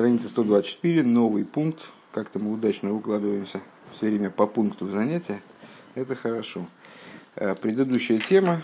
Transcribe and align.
Страница 0.00 0.28
124, 0.28 1.02
новый 1.02 1.44
пункт. 1.44 1.90
Как-то 2.12 2.38
мы 2.38 2.54
удачно 2.54 2.94
укладываемся 2.94 3.60
все 3.94 4.06
время 4.06 4.30
по 4.30 4.46
пункту 4.46 4.86
в 4.86 4.90
занятия. 4.90 5.42
Это 5.94 6.16
хорошо. 6.16 6.66
Э, 7.36 7.54
предыдущая 7.54 8.18
тема, 8.18 8.62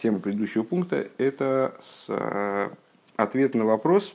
тема 0.00 0.20
предыдущего 0.20 0.62
пункта, 0.62 1.08
это 1.18 1.74
э, 2.06 2.68
ответ 3.16 3.56
на 3.56 3.64
вопрос, 3.64 4.14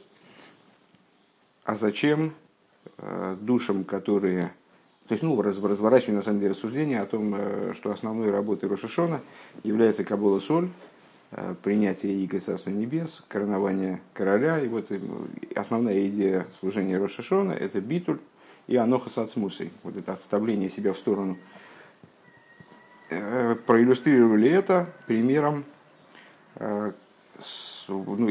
а 1.66 1.76
зачем 1.76 2.34
э, 3.00 3.36
душам, 3.42 3.84
которые... 3.84 4.54
То 5.10 5.16
есть, 5.16 5.24
ну, 5.24 5.42
разворачивание, 5.42 6.20
на 6.20 6.24
самом 6.24 6.40
деле, 6.40 6.52
рассуждение 6.52 7.02
о 7.02 7.05
том, 7.05 7.74
что 7.74 7.92
основной 7.92 8.32
работой 8.32 8.70
Рошашона 8.70 9.20
является 9.66 10.05
Кабола 10.05 10.40
Соль, 10.40 10.70
принятие 11.63 12.13
Иго 12.23 12.39
Царства 12.39 12.70
Небес, 12.70 13.23
коронование 13.27 14.02
короля. 14.13 14.59
И 14.59 14.68
вот 14.68 14.91
э, 14.91 15.00
основная 15.55 16.07
идея 16.07 16.45
служения 16.59 16.97
Рошашона– 16.97 17.52
это 17.54 17.82
битуль 17.82 18.19
и 18.68 18.75
аноха 18.75 19.10
сацмусой. 19.10 19.71
Вот 19.83 19.97
это 19.97 20.14
отставление 20.14 20.69
себя 20.69 20.93
в 20.93 20.97
сторону. 20.97 21.38
Э, 23.10 23.55
проиллюстрировали 23.55 24.50
это 24.50 24.89
примером 25.07 25.65
ну, 26.60 26.93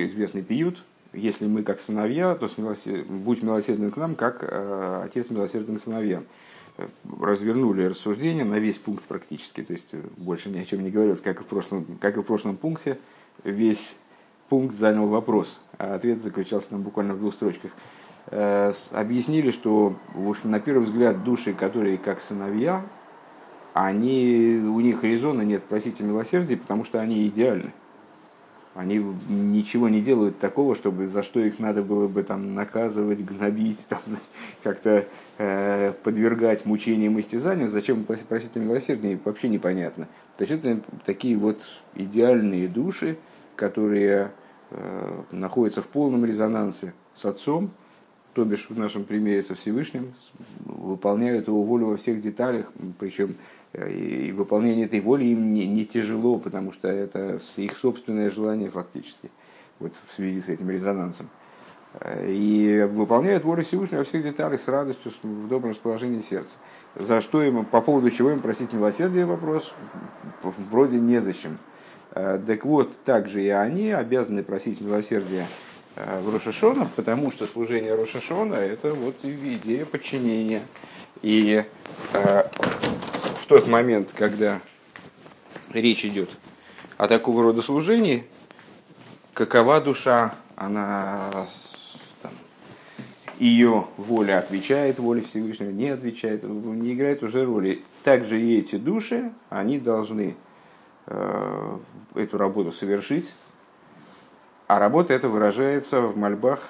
известный 0.06 0.42
пиют. 0.42 0.82
Если 1.12 1.46
мы 1.46 1.64
как 1.64 1.80
сыновья, 1.80 2.36
то 2.36 2.48
будь 3.08 3.42
милосерден 3.42 3.90
к 3.90 3.96
нам, 3.96 4.14
как 4.14 4.44
отец 5.04 5.28
милосерден 5.28 5.76
к 5.76 5.82
сыновьям 5.82 6.24
развернули 7.20 7.84
рассуждение 7.84 8.44
на 8.44 8.58
весь 8.58 8.78
пункт 8.78 9.04
практически, 9.04 9.62
то 9.62 9.72
есть 9.72 9.88
э, 9.92 10.00
больше 10.16 10.48
ни 10.48 10.58
о 10.58 10.64
чем 10.64 10.82
не 10.82 10.90
говорилось, 10.90 11.20
как 11.20 11.40
и 11.40 11.42
в 11.42 11.46
прошлом, 11.46 11.84
как 12.00 12.16
и 12.16 12.20
в 12.20 12.24
прошлом 12.24 12.56
пункте, 12.56 12.98
весь 13.44 13.96
пункт 14.48 14.74
занял 14.74 15.06
вопрос, 15.08 15.60
а 15.78 15.94
ответ 15.94 16.20
заключался 16.22 16.70
там 16.70 16.82
буквально 16.82 17.14
в 17.14 17.18
двух 17.18 17.34
строчках. 17.34 17.72
Э, 18.26 18.72
объяснили, 18.92 19.50
что 19.50 19.96
в 20.14 20.28
общем, 20.28 20.50
на 20.50 20.60
первый 20.60 20.84
взгляд 20.84 21.24
души, 21.24 21.52
которые 21.54 21.98
как 21.98 22.20
сыновья, 22.20 22.84
они, 23.74 24.60
у 24.64 24.80
них 24.80 25.02
резона 25.02 25.42
нет 25.42 25.64
просить 25.64 26.00
о 26.00 26.04
милосердии, 26.04 26.56
потому 26.56 26.84
что 26.84 27.00
они 27.00 27.26
идеальны. 27.26 27.72
Они 28.74 29.04
ничего 29.28 29.90
не 29.90 30.00
делают 30.00 30.38
такого, 30.38 30.74
чтобы 30.74 31.06
за 31.06 31.22
что 31.22 31.40
их 31.40 31.58
надо 31.58 31.82
было 31.82 32.08
бы 32.08 32.22
там 32.22 32.54
наказывать, 32.54 33.22
гнобить, 33.22 33.86
там, 33.88 34.00
как-то 34.62 35.06
э, 35.38 35.92
подвергать 36.02 36.64
мучениям 36.64 37.18
и 37.18 37.20
истязаниям. 37.20 37.68
Зачем 37.68 38.04
просить 38.04 38.56
о 38.56 38.60
вообще 39.24 39.48
непонятно. 39.48 40.08
То 40.38 40.44
есть 40.44 40.52
это 40.52 40.80
такие 41.04 41.36
вот 41.36 41.60
идеальные 41.94 42.68
души, 42.68 43.18
которые 43.56 44.32
э, 44.70 45.22
находятся 45.30 45.82
в 45.82 45.88
полном 45.88 46.24
резонансе 46.24 46.94
с 47.12 47.26
Отцом, 47.26 47.72
то 48.34 48.44
бишь 48.44 48.66
в 48.68 48.78
нашем 48.78 49.04
примере 49.04 49.42
со 49.42 49.54
Всевышним, 49.54 50.14
выполняют 50.64 51.48
его 51.48 51.62
волю 51.62 51.86
во 51.86 51.96
всех 51.96 52.20
деталях, 52.20 52.66
причем 52.98 53.36
и 53.74 54.32
выполнение 54.36 54.86
этой 54.86 55.00
воли 55.00 55.24
им 55.24 55.54
не, 55.54 55.66
не 55.66 55.86
тяжело, 55.86 56.38
потому 56.38 56.72
что 56.72 56.88
это 56.88 57.38
их 57.56 57.76
собственное 57.76 58.30
желание 58.30 58.70
фактически, 58.70 59.30
вот 59.78 59.92
в 60.08 60.14
связи 60.14 60.40
с 60.40 60.48
этим 60.48 60.70
резонансом. 60.70 61.28
И 62.26 62.88
выполняют 62.90 63.44
волю 63.44 63.64
Всевышнего 63.64 63.98
во 63.98 64.04
всех 64.04 64.22
деталях 64.22 64.60
с 64.60 64.68
радостью, 64.68 65.12
в 65.22 65.48
добром 65.48 65.72
расположении 65.72 66.22
сердца. 66.22 66.56
За 66.96 67.20
что 67.20 67.42
им, 67.42 67.64
по 67.64 67.80
поводу 67.80 68.10
чего 68.10 68.30
им 68.30 68.40
просить 68.40 68.72
милосердия 68.72 69.24
вопрос, 69.24 69.74
вроде 70.42 70.98
незачем. 70.98 71.58
Так 72.12 72.64
вот, 72.64 72.94
также 73.04 73.42
и 73.42 73.48
они 73.48 73.90
обязаны 73.90 74.42
просить 74.42 74.82
милосердия 74.82 75.46
э, 75.46 75.71
в 75.96 76.32
Рошашона, 76.32 76.88
потому 76.96 77.30
что 77.30 77.46
служение 77.46 77.94
Рошашона– 77.94 78.54
это 78.56 78.92
вот 78.94 79.16
идея 79.22 79.84
подчинения. 79.84 80.62
И 81.22 81.64
э, 82.12 82.42
в 83.34 83.46
тот 83.46 83.68
момент, 83.68 84.10
когда 84.14 84.60
речь 85.72 86.04
идет 86.04 86.30
о 86.96 87.08
такого 87.08 87.42
рода 87.42 87.62
служении, 87.62 88.24
какова 89.34 89.80
душа, 89.80 90.34
она 90.56 91.46
там, 92.22 92.32
ее 93.38 93.86
воля 93.96 94.38
отвечает 94.38 94.98
воле 94.98 95.22
Всевышнего, 95.22 95.70
не 95.70 95.90
отвечает, 95.90 96.42
не 96.42 96.94
играет 96.94 97.22
уже 97.22 97.44
роли. 97.44 97.82
Также 98.02 98.40
и 98.40 98.58
эти 98.58 98.76
души, 98.76 99.32
они 99.48 99.78
должны 99.78 100.36
э, 101.06 101.78
эту 102.14 102.38
работу 102.38 102.72
совершить, 102.72 103.32
а 104.72 104.78
работа 104.78 105.12
эта 105.12 105.28
выражается 105.28 106.00
в 106.00 106.16
мольбах 106.16 106.60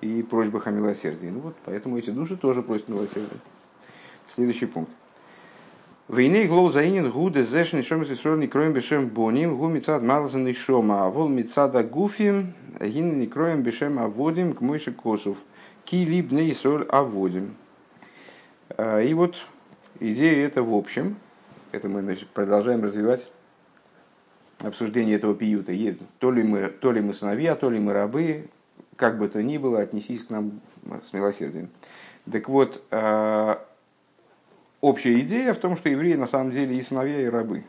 и 0.00 0.24
просьбах 0.24 0.66
о 0.66 0.72
милосердии. 0.72 1.28
Ну 1.28 1.38
вот, 1.38 1.54
поэтому 1.64 1.96
эти 1.96 2.10
души 2.10 2.36
тоже 2.36 2.60
просят 2.60 2.88
милосердия. 2.88 3.38
Следующий 4.34 4.66
пункт. 4.66 4.90
Войны 6.08 6.46
глоу 6.46 6.72
заинен 6.72 7.08
гуде 7.12 7.44
зешни 7.44 7.82
шом 7.82 8.04
сисролни 8.04 8.48
кроем 8.48 8.72
бешем 8.72 9.06
боним 9.06 9.56
гу 9.56 9.68
мицад 9.68 10.02
малзан 10.02 10.52
шома, 10.52 11.04
а 11.04 11.08
вол 11.08 11.28
мицада 11.28 11.84
гуфим 11.84 12.54
гин 12.80 13.20
не 13.20 13.28
кроем 13.28 13.62
бешем 13.62 14.00
аводим 14.00 14.54
к 14.54 14.60
мойше 14.60 14.90
косов. 14.90 15.38
Ки 15.84 16.04
либ 16.04 16.32
не 16.32 16.52
соль 16.54 16.84
аводим. 16.88 17.54
А, 18.70 18.98
и 19.00 19.14
вот 19.14 19.36
идея 20.00 20.48
это 20.48 20.64
в 20.64 20.74
общем, 20.74 21.14
это 21.70 21.88
мы 21.88 22.18
продолжаем 22.34 22.82
развивать 22.82 23.30
обсуждение 24.62 25.16
этого 25.16 25.34
пиюта. 25.34 25.72
То 26.18 26.30
ли, 26.30 26.42
мы, 26.42 26.68
то 26.68 26.92
ли 26.92 27.00
мы 27.00 27.14
сыновья, 27.14 27.54
то 27.54 27.70
ли 27.70 27.78
мы 27.78 27.92
рабы, 27.92 28.46
как 28.96 29.18
бы 29.18 29.28
то 29.28 29.42
ни 29.42 29.58
было, 29.58 29.80
отнесись 29.80 30.24
к 30.24 30.30
нам 30.30 30.60
с 31.08 31.12
милосердием. 31.12 31.68
Так 32.30 32.48
вот, 32.48 32.82
а, 32.90 33.66
общая 34.80 35.18
идея 35.20 35.54
в 35.54 35.58
том, 35.58 35.76
что 35.76 35.88
евреи 35.88 36.14
на 36.14 36.26
самом 36.26 36.52
деле 36.52 36.76
и 36.76 36.82
сыновья, 36.82 37.20
и 37.20 37.26
рабы. 37.26 37.64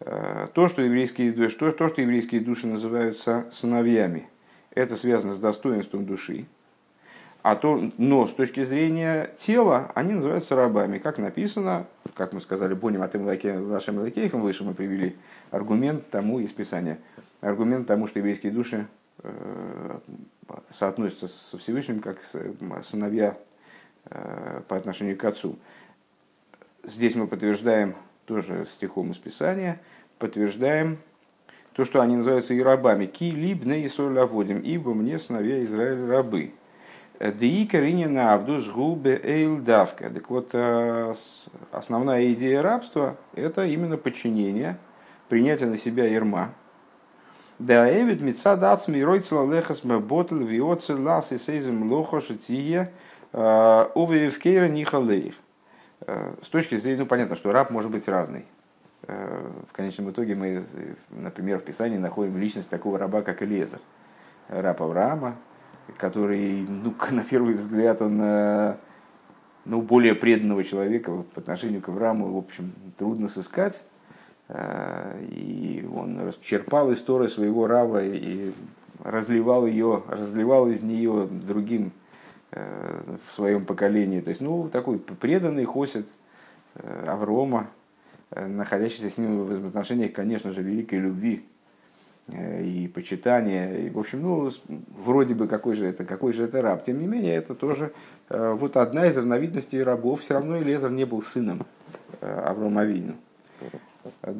Э, 0.00 0.46
то, 0.54 0.68
что 0.68 0.82
еврейские, 0.82 1.48
что, 1.48 1.72
то, 1.72 1.88
что 1.88 2.00
еврейские 2.00 2.40
души 2.40 2.66
называются 2.66 3.46
сыновьями, 3.52 4.28
это 4.70 4.96
связано 4.96 5.34
с 5.34 5.38
достоинством 5.38 6.06
души. 6.06 6.46
А 7.48 7.56
то, 7.56 7.82
но 7.96 8.26
с 8.26 8.34
точки 8.34 8.62
зрения 8.62 9.30
тела 9.38 9.90
они 9.94 10.12
называются 10.12 10.54
рабами. 10.54 10.98
Как 10.98 11.16
написано, 11.16 11.86
как 12.14 12.34
мы 12.34 12.42
сказали, 12.42 12.74
Боним 12.74 13.00
от 13.00 13.14
нашим 13.14 14.00
Лакейхам 14.00 14.42
выше 14.42 14.64
мы 14.64 14.74
привели 14.74 15.16
аргумент 15.50 16.10
тому 16.10 16.40
из 16.40 16.52
Писания. 16.52 16.98
Аргумент 17.40 17.86
тому, 17.86 18.06
что 18.06 18.18
еврейские 18.18 18.52
души 18.52 18.86
э, 19.22 19.98
соотносятся 20.68 21.26
со 21.28 21.56
Всевышним 21.56 22.00
как 22.00 22.18
сыновья 22.84 23.34
э, 24.10 24.60
по 24.68 24.76
отношению 24.76 25.16
к 25.16 25.24
отцу. 25.24 25.56
Здесь 26.84 27.14
мы 27.14 27.28
подтверждаем 27.28 27.94
тоже 28.26 28.66
стихом 28.76 29.12
из 29.12 29.16
Писания, 29.16 29.80
подтверждаем 30.18 30.98
то, 31.72 31.86
что 31.86 32.02
они 32.02 32.16
называются 32.16 32.52
и 32.52 32.60
рабами. 32.60 33.06
Ки 33.06 33.30
либне 33.30 33.86
и 33.86 33.88
соль 33.88 34.18
ибо 34.18 34.92
мне 34.92 35.18
сыновья 35.18 35.64
Израиля 35.64 36.08
рабы. 36.08 36.52
Деика 37.20 37.80
ринина 37.80 38.34
авдус 38.34 38.68
губе 38.68 39.20
эйл 39.24 39.58
давка. 39.58 40.08
Так 40.08 40.30
вот, 40.30 40.50
э, 40.52 41.14
основная 41.72 42.32
идея 42.32 42.62
рабства– 42.62 43.16
это 43.34 43.66
именно 43.66 43.96
подчинение, 43.96 44.78
принятие 45.28 45.68
на 45.68 45.76
себя 45.78 46.06
ерма. 46.06 46.52
Да 47.58 47.90
эвид 47.90 48.22
митца 48.22 48.56
дац 48.56 48.86
мирой 48.86 49.18
целалехас 49.18 49.80
ботл 49.80 50.36
виоцел 50.36 51.02
лас 51.02 51.32
и 51.32 51.38
сейзем 51.38 51.90
лохо 51.90 52.20
шитие 52.20 52.92
э, 53.32 53.86
увеевкейра 53.96 54.68
нихалеих. 54.68 55.34
Э, 56.06 56.34
с 56.44 56.48
точки 56.48 56.76
зрения, 56.76 57.00
ну 57.00 57.06
понятно, 57.06 57.34
что 57.34 57.50
раб 57.50 57.70
может 57.70 57.90
быть 57.90 58.06
разный. 58.06 58.44
В 59.02 59.72
конечном 59.72 60.10
итоге 60.10 60.34
мы, 60.34 60.64
например, 61.08 61.60
в 61.60 61.64
Писании 61.64 61.96
находим 61.96 62.36
личность 62.36 62.68
такого 62.68 62.98
раба, 62.98 63.22
как 63.22 63.42
Элезер. 63.42 63.78
Раб 64.48 64.82
Авраама, 64.82 65.36
который, 65.96 66.66
ну, 66.68 66.94
на 67.10 67.24
первый 67.24 67.54
взгляд, 67.54 68.02
он 68.02 68.20
э, 68.20 68.76
ну, 69.64 69.80
более 69.80 70.14
преданного 70.14 70.64
человека 70.64 71.24
по 71.34 71.40
отношению 71.40 71.80
к 71.80 71.88
Аврааму, 71.88 72.32
в 72.32 72.36
общем, 72.36 72.72
трудно 72.98 73.28
сыскать. 73.28 73.82
И 75.30 75.86
он 75.94 76.32
черпал 76.40 76.90
из 76.90 77.02
Торы 77.02 77.28
своего 77.28 77.66
раба 77.66 78.02
и 78.02 78.54
разливал 79.04 79.66
ее, 79.66 80.02
разливал 80.08 80.70
из 80.70 80.82
нее 80.82 81.28
другим 81.30 81.92
Э, 82.50 83.16
в 83.28 83.34
своем 83.34 83.66
поколении. 83.66 84.22
То 84.22 84.30
есть, 84.30 84.40
ну, 84.40 84.70
такой 84.70 84.98
преданный 84.98 85.66
хосит 85.66 86.06
э, 86.76 87.04
Аврома, 87.06 87.66
э, 88.30 88.46
находящийся 88.46 89.10
с 89.10 89.18
ним 89.18 89.42
в 89.42 89.50
взаимоотношениях, 89.50 90.14
конечно 90.14 90.52
же, 90.52 90.62
великой 90.62 91.00
любви 91.00 91.44
и 92.32 92.90
почитания. 92.94 93.78
И, 93.78 93.90
в 93.90 93.98
общем, 93.98 94.22
ну, 94.22 94.50
вроде 95.04 95.34
бы 95.34 95.48
какой 95.48 95.74
же 95.74 95.86
это, 95.86 96.04
какой 96.04 96.32
же 96.32 96.44
это 96.44 96.62
раб. 96.62 96.84
Тем 96.84 97.00
не 97.00 97.06
менее, 97.06 97.34
это 97.34 97.54
тоже 97.54 97.92
вот 98.28 98.76
одна 98.76 99.06
из 99.06 99.16
разновидностей 99.16 99.82
рабов. 99.82 100.20
Все 100.20 100.34
равно 100.34 100.58
Элезер 100.58 100.90
не 100.90 101.04
был 101.04 101.22
сыном 101.22 101.66
Аврома 102.20 102.82
Авину. 102.82 103.14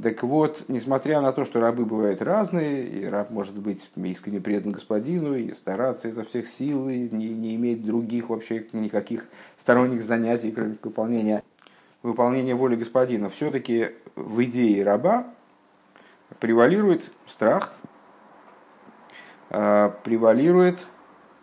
Так 0.03 0.23
вот, 0.23 0.65
несмотря 0.69 1.21
на 1.21 1.33
то, 1.33 1.45
что 1.45 1.61
рабы 1.61 1.85
бывают 1.85 2.23
разные, 2.23 2.87
и 2.87 3.05
раб 3.05 3.31
может 3.31 3.59
быть 3.59 3.91
искренне 3.97 4.41
предан 4.41 4.73
господину, 4.73 5.35
и 5.35 5.53
стараться 5.53 6.09
изо 6.09 6.25
всех 6.25 6.47
сил, 6.47 6.89
и 6.89 7.09
не, 7.11 7.29
не 7.29 7.55
иметь 7.57 7.85
других 7.85 8.31
вообще 8.31 8.67
никаких 8.73 9.27
сторонних 9.59 10.03
занятий, 10.03 10.53
кроме 10.53 10.77
выполнения, 10.83 11.43
выполнения 12.03 12.55
воли 12.55 12.77
господина, 12.77 13.29
все-таки 13.29 13.91
в 14.15 14.43
идее 14.45 14.85
раба 14.85 15.27
превалирует 16.41 17.11
страх, 17.27 17.75
превалирует 19.49 20.79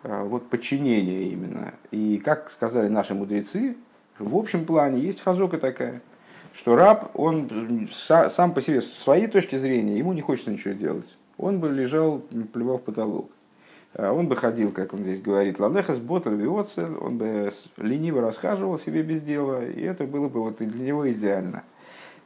а, 0.08 0.22
вот 0.24 0.48
подчинение 0.48 1.30
именно. 1.30 1.74
И 1.90 2.18
как 2.18 2.48
сказали 2.50 2.88
наши 2.88 3.14
мудрецы, 3.14 3.76
в 4.18 4.36
общем 4.36 4.64
плане 4.64 5.00
есть 5.00 5.20
хазока 5.20 5.58
такая, 5.58 6.00
что 6.54 6.76
раб, 6.76 7.10
он 7.14 7.90
сам 7.92 8.54
по 8.54 8.62
себе, 8.62 8.80
с 8.80 8.92
своей 8.92 9.26
точки 9.26 9.56
зрения, 9.56 9.98
ему 9.98 10.12
не 10.12 10.20
хочется 10.20 10.52
ничего 10.52 10.74
делать. 10.74 11.08
Он 11.38 11.58
бы 11.58 11.70
лежал, 11.70 12.22
плевал 12.52 12.78
в 12.78 12.82
потолок. 12.82 13.30
А 13.94 14.12
он 14.12 14.28
бы 14.28 14.36
ходил, 14.36 14.70
как 14.70 14.94
он 14.94 15.00
здесь 15.00 15.20
говорит, 15.20 15.58
ладехас 15.58 15.98
ботл 15.98 16.30
виоцел, 16.30 16.98
он 17.00 17.18
бы 17.18 17.52
лениво 17.76 18.20
расхаживал 18.20 18.78
себе 18.78 19.02
без 19.02 19.22
дела, 19.22 19.66
и 19.66 19.82
это 19.82 20.04
было 20.04 20.28
бы 20.28 20.42
вот 20.42 20.58
для 20.58 20.86
него 20.86 21.10
идеально. 21.10 21.64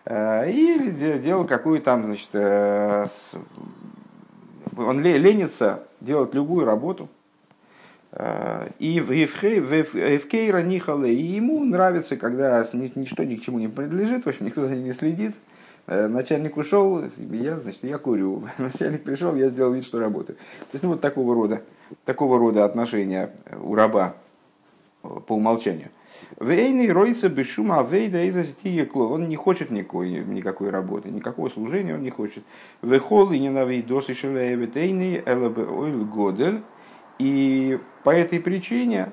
Или 0.06 1.18
делал 1.18 1.46
какую 1.46 1.80
там, 1.80 2.04
значит, 2.04 2.30
э, 2.32 3.06
он 4.76 5.00
ленится 5.02 5.82
делать 6.00 6.34
любую 6.34 6.64
работу, 6.64 7.08
и 8.78 9.00
в 9.00 9.12
Евкейра 9.12 10.62
Нихале, 10.62 11.14
и 11.14 11.22
ему 11.22 11.64
нравится, 11.64 12.16
когда 12.16 12.66
ничто 12.72 13.22
ни 13.22 13.36
к 13.36 13.42
чему 13.42 13.60
не 13.60 13.68
принадлежит, 13.68 14.24
в 14.24 14.28
общем, 14.28 14.46
никто 14.46 14.66
за 14.66 14.74
ним 14.74 14.84
не 14.84 14.92
следит. 14.92 15.34
Э, 15.90 16.06
начальник 16.06 16.56
ушел, 16.56 17.02
я, 17.16 17.58
значит, 17.58 17.82
я 17.82 17.98
курю. 17.98 18.44
Начальник 18.58 19.02
пришел, 19.02 19.34
я 19.34 19.48
сделал 19.48 19.72
вид, 19.72 19.84
что 19.84 19.98
работаю. 19.98 20.36
То 20.36 20.74
есть, 20.74 20.84
ну, 20.84 20.90
вот 20.90 21.00
такого 21.00 21.34
рода, 21.34 21.62
такого 22.04 22.38
рода 22.38 22.64
отношения 22.64 23.30
у 23.60 23.74
раба 23.74 24.14
э, 25.02 25.08
по 25.26 25.34
умолчанию. 25.34 25.90
Вейный 26.38 26.90
роится 26.92 27.28
без 27.28 27.46
шума 27.46 27.82
вейда 27.82 28.24
из 28.24 28.36
Он 28.94 29.28
не 29.28 29.36
хочет 29.36 29.70
никакой, 29.70 30.10
никакой 30.10 30.70
работы, 30.70 31.10
никакого 31.10 31.48
служения 31.48 31.94
он 31.94 32.02
не 32.02 32.10
хочет. 32.10 32.44
Вехол 32.82 33.30
и 33.32 33.38
ненавидос 33.38 34.08
и 34.08 34.14
шелеевитейный 34.14 35.22
элбе 35.24 35.64
ойл 35.64 36.04
годель. 36.04 36.62
И 37.18 37.78
по 38.04 38.10
этой 38.10 38.40
причине 38.40 39.10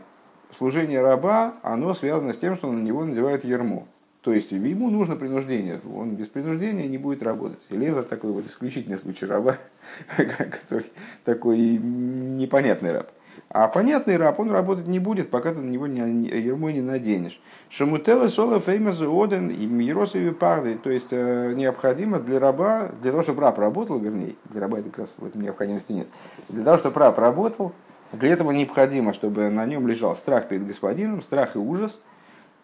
служение 0.57 1.01
раба, 1.01 1.55
оно 1.61 1.93
связано 1.93 2.33
с 2.33 2.37
тем, 2.37 2.55
что 2.55 2.71
на 2.71 2.81
него 2.81 3.03
надевают 3.03 3.43
ермо. 3.43 3.87
То 4.21 4.33
есть 4.33 4.51
ему 4.51 4.89
нужно 4.89 5.15
принуждение, 5.15 5.79
он 5.95 6.15
без 6.15 6.27
принуждения 6.27 6.87
не 6.87 6.97
будет 6.97 7.23
работать. 7.23 7.59
Элеза 7.69 8.03
такой 8.03 8.31
вот 8.31 8.45
исключительный 8.45 8.97
случай 8.97 9.25
раба, 9.25 9.57
который 10.17 10.87
такой 11.23 11.57
непонятный 11.57 12.91
раб. 12.91 13.09
А 13.49 13.67
понятный 13.67 14.17
раб, 14.17 14.39
он 14.39 14.51
работать 14.51 14.87
не 14.87 14.99
будет, 14.99 15.29
пока 15.29 15.53
ты 15.53 15.59
на 15.59 15.69
него 15.69 15.87
не, 15.87 16.27
ермо 16.27 16.71
не 16.71 16.81
наденешь. 16.81 17.39
Шамутела 17.69 18.27
сола 18.29 18.59
феймазу 18.59 19.11
оден 19.21 19.49
и 19.49 19.65
миросови 19.65 20.31
парды. 20.31 20.77
То 20.77 20.89
есть 20.89 21.07
э, 21.11 21.53
необходимо 21.55 22.19
для 22.19 22.39
раба, 22.39 22.89
для 23.01 23.11
того, 23.11 23.23
чтобы 23.23 23.41
раб 23.41 23.57
работал, 23.57 23.97
вернее, 23.99 24.35
для 24.45 24.61
раба 24.61 24.79
это 24.79 24.89
как 24.89 24.99
раз 24.99 25.09
в 25.17 25.25
этом 25.25 25.41
необходимости 25.41 25.91
нет. 25.91 26.07
Для 26.49 26.63
того, 26.63 26.77
чтобы 26.77 26.99
раб 26.99 27.17
работал, 27.19 27.73
для 28.11 28.29
этого 28.33 28.51
необходимо, 28.51 29.13
чтобы 29.13 29.49
на 29.49 29.65
нем 29.65 29.87
лежал 29.87 30.15
страх 30.15 30.47
перед 30.47 30.65
господином, 30.65 31.21
страх 31.21 31.55
и 31.55 31.59
ужас. 31.59 31.99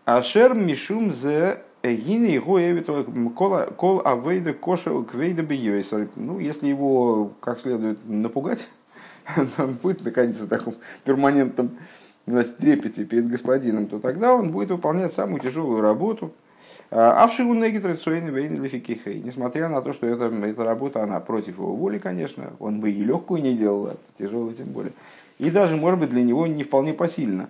Ашер 0.05 0.53
мишум 0.53 1.13
зе 1.13 1.59
Гини 1.83 2.31
его 2.31 2.59
кол 3.75 4.01
авейда 4.05 4.53
коша 4.53 5.03
квейда 5.03 5.43
бьёйсер. 5.43 6.07
Ну, 6.15 6.39
если 6.39 6.67
его 6.67 7.33
как 7.41 7.59
следует 7.59 7.99
напугать, 8.07 8.65
он 9.57 9.73
будет 9.81 10.03
находиться 10.03 10.45
в 10.45 10.49
таком 10.49 10.75
перманентном 11.03 11.77
значит, 12.27 12.57
трепете 12.57 13.05
перед 13.05 13.29
господином, 13.29 13.87
то 13.87 13.99
тогда 13.99 14.33
он 14.33 14.51
будет 14.51 14.71
выполнять 14.71 15.13
самую 15.13 15.39
тяжелую 15.39 15.81
работу. 15.81 16.31
А 16.95 17.25
в 17.25 17.33
Шигунеге 17.33 17.79
традиционный 17.79 18.29
вейн 18.29 18.61
лификихей. 18.61 19.19
Несмотря 19.19 19.67
на 19.67 19.81
то, 19.81 19.93
что 19.93 20.05
эта, 20.05 20.25
эта 20.25 20.63
работа, 20.63 21.01
она 21.01 21.19
против 21.19 21.57
его 21.57 21.75
воли, 21.75 21.97
конечно, 21.97 22.53
он 22.59 22.81
бы 22.81 22.91
и 22.91 23.03
легкую 23.03 23.41
не 23.41 23.57
делал, 23.57 23.87
а 23.87 23.95
тяжелую 24.19 24.53
тем 24.53 24.67
более. 24.67 24.93
И 25.39 25.49
даже, 25.49 25.75
может 25.75 25.99
быть, 25.99 26.11
для 26.11 26.21
него 26.21 26.45
не 26.45 26.63
вполне 26.63 26.93
посильно. 26.93 27.49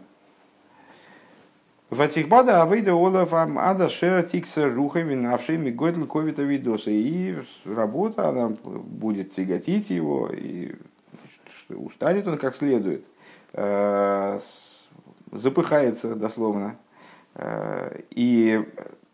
Ватихбада 1.90 2.64
авейда 2.64 2.94
олаф 2.94 3.34
ада 3.34 3.90
шера 3.90 4.24
тикса 4.24 4.68
руха 4.70 5.02
винавший 5.02 5.58
мигодль 5.58 6.06
ковита 6.06 6.42
видоса. 6.42 6.90
И 6.90 7.36
работа, 7.66 8.30
она 8.30 8.48
будет 8.64 9.34
тяготить 9.34 9.90
его, 9.90 10.30
и 10.32 10.72
устанет 11.70 12.28
он 12.28 12.38
как 12.38 12.56
следует, 12.56 13.06
э, 13.54 14.40
запыхается 15.32 16.16
дословно, 16.16 16.76
э, 17.36 18.02
и 18.12 18.64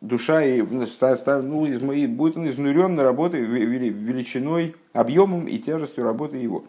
душа 0.02 0.44
и, 0.44 0.62
ну, 0.62 0.86
ну 1.02 2.08
будет 2.08 2.38
он 2.38 2.50
изнурен 2.50 3.00
работой, 3.00 3.42
величиной, 3.42 4.76
объемом 4.94 5.48
и 5.48 5.58
тяжестью 5.58 6.04
работы 6.04 6.38
его. 6.38 6.64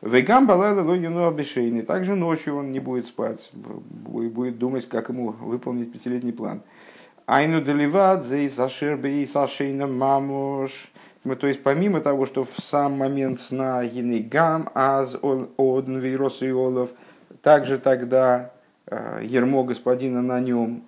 Вегам 0.00 0.46
балайла 0.46 0.82
логину 0.82 1.28
обешейный. 1.28 1.82
Также 1.82 2.16
ночью 2.16 2.56
он 2.56 2.72
не 2.72 2.80
будет 2.80 3.06
спать, 3.06 3.50
будет 3.52 4.58
думать, 4.58 4.88
как 4.88 5.08
ему 5.08 5.30
выполнить 5.30 5.92
пятилетний 5.92 6.32
план. 6.32 6.62
Айну 7.26 7.60
деливат 7.60 8.24
за 8.24 8.44
исашер 8.46 8.96
бей 8.96 9.26
сашейна 9.26 9.86
мамуш. 9.86 10.91
То 11.24 11.46
есть 11.46 11.62
помимо 11.62 12.00
того, 12.00 12.26
что 12.26 12.44
в 12.44 12.62
сам 12.62 12.98
момент 12.98 13.40
сна 13.40 13.82
гам 14.28 14.68
аз 14.74 15.14
одн 15.22 15.98
вирос 15.98 16.42
и 16.42 16.50
олов, 16.50 16.90
также 17.42 17.78
тогда 17.78 18.50
э, 18.86 19.20
ермо 19.22 19.62
господина 19.62 20.20
на 20.20 20.40
нем, 20.40 20.82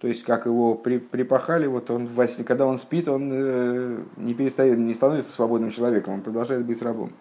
то 0.00 0.08
есть 0.08 0.22
как 0.22 0.44
его 0.44 0.74
при, 0.74 0.98
припахали, 0.98 1.66
вот 1.66 1.90
он, 1.90 2.10
когда 2.46 2.66
он 2.66 2.76
спит, 2.76 3.08
он 3.08 3.30
э, 3.32 3.98
не 4.18 4.34
перестает, 4.34 4.78
не 4.78 4.92
становится 4.92 5.32
свободным 5.32 5.70
человеком, 5.70 6.14
он 6.14 6.20
продолжает 6.20 6.66
быть 6.66 6.82
рабом. 6.82 7.12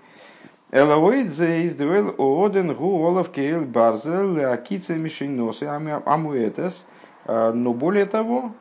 Элавоид 0.70 1.34
зейс 1.34 1.76
дуэл 1.76 2.16
ооден 2.18 2.74
гу 2.74 3.04
олов 3.04 3.30
кейл 3.30 3.62
барзел 3.62 4.52
акица 4.52 4.96
мишиносы 4.96 5.64
амуэтес. 5.64 6.86
Но 7.28 7.74
более 7.74 8.06
того, 8.06 8.52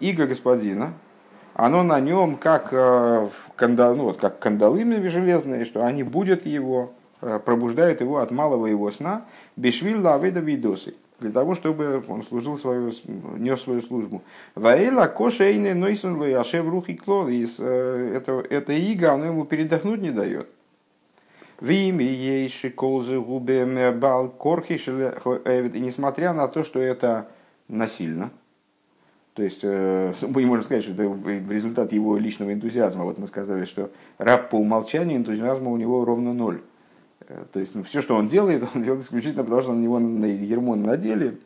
иго 0.00 0.26
господина, 0.26 0.94
оно 1.54 1.82
на 1.82 2.00
нем 2.00 2.36
как, 2.36 2.68
а, 2.72 3.30
кандал, 3.56 3.96
ну, 3.96 4.04
вот, 4.04 4.18
как 4.18 4.38
кандалы 4.38 4.84
железные, 5.08 5.64
что 5.64 5.84
они 5.84 6.02
будут 6.02 6.46
его, 6.46 6.92
а, 7.20 7.38
пробуждают 7.38 8.00
его 8.00 8.18
от 8.18 8.30
малого 8.30 8.66
его 8.66 8.90
сна, 8.90 9.26
бешвиль 9.56 9.98
лаведа 9.98 10.40
видосы, 10.40 10.94
для 11.20 11.30
того, 11.30 11.54
чтобы 11.54 12.02
он 12.08 12.22
служил 12.24 12.58
свою, 12.58 12.92
нес 13.36 13.60
свою 13.60 13.82
службу. 13.82 14.22
Ваэла 14.54 15.06
кошейне 15.06 15.74
нойсон 15.74 16.18
лояшев 16.18 16.68
рухи 16.68 16.94
клол. 16.94 17.28
Э, 17.28 18.12
это, 18.16 18.44
это 18.48 18.72
иго, 18.72 19.12
оно 19.12 19.26
ему 19.26 19.44
передохнуть 19.44 20.00
не 20.00 20.10
дает. 20.10 20.48
Вими 21.60 22.02
ейши 22.02 22.70
колзы 22.70 23.20
губе 23.20 23.92
бал 23.92 24.30
корхи 24.30 24.74
И 24.74 25.78
несмотря 25.78 26.32
на 26.32 26.48
то, 26.48 26.64
что 26.64 26.80
это 26.80 27.28
насильно, 27.68 28.32
то 29.34 29.42
есть 29.42 29.60
э, 29.62 30.12
мы 30.22 30.42
не 30.42 30.48
можем 30.48 30.64
сказать, 30.64 30.84
что 30.84 30.92
это 30.92 31.02
результат 31.48 31.92
его 31.92 32.16
личного 32.16 32.52
энтузиазма. 32.52 33.04
Вот 33.04 33.18
мы 33.18 33.26
сказали, 33.26 33.64
что 33.64 33.90
раб 34.18 34.50
по 34.50 34.56
умолчанию 34.56 35.18
энтузиазма 35.18 35.70
у 35.70 35.76
него 35.76 36.04
ровно 36.04 36.32
ноль. 36.32 36.60
Э, 37.28 37.44
то 37.52 37.60
есть 37.60 37.74
ну, 37.74 37.82
все, 37.82 38.02
что 38.02 38.14
он 38.14 38.28
делает, 38.28 38.64
он 38.74 38.82
делает 38.82 39.04
исключительно 39.04 39.44
потому, 39.44 39.62
что 39.62 39.72
на 39.72 39.80
него 39.80 39.98
на 39.98 40.26
ермо 40.26 40.76
надели, 40.76 41.38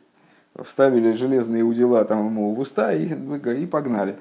вставили 0.63 1.13
железные 1.13 1.63
удила 1.63 2.03
там 2.03 2.25
ему 2.25 2.53
в 2.53 2.59
уста 2.59 2.93
и, 2.93 3.07
и 3.07 3.65
погнали. 3.65 4.15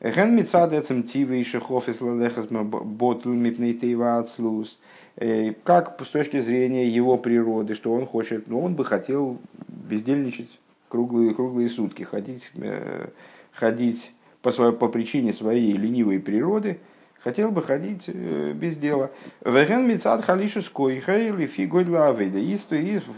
Ген 0.00 0.36
мицадецем 0.36 1.02
тивы 1.02 1.40
и 1.40 1.44
шехоф 1.44 1.88
из 1.88 1.96
ботл 1.98 3.28
мипнейтейва 3.30 4.18
ацлус. 4.18 4.78
Э, 5.16 5.52
как 5.64 6.00
с 6.00 6.08
точки 6.08 6.40
зрения 6.40 6.88
его 6.88 7.16
природы, 7.16 7.74
что 7.74 7.92
он 7.92 8.06
хочет, 8.06 8.48
ну, 8.48 8.60
он 8.60 8.74
бы 8.74 8.84
хотел 8.84 9.38
бездельничать 9.66 10.50
круглые, 10.88 11.34
круглые 11.34 11.68
сутки, 11.68 12.02
ходить, 12.02 12.50
э, 12.56 13.08
ходить 13.52 14.12
по, 14.42 14.50
своей, 14.50 14.72
по 14.72 14.88
причине 14.88 15.32
своей 15.32 15.72
ленивой 15.72 16.20
природы, 16.20 16.78
хотел 17.20 17.50
бы 17.50 17.62
ходить 17.62 18.04
э, 18.06 18.52
без 18.54 18.76
дела. 18.76 19.10
Веген 19.44 19.86
мецад 19.86 20.24
халишу 20.24 20.62
скойха 20.62 21.18
или 21.18 21.46
фигойдла 21.46 22.08
аведа. 22.08 22.38
И, 22.38 22.58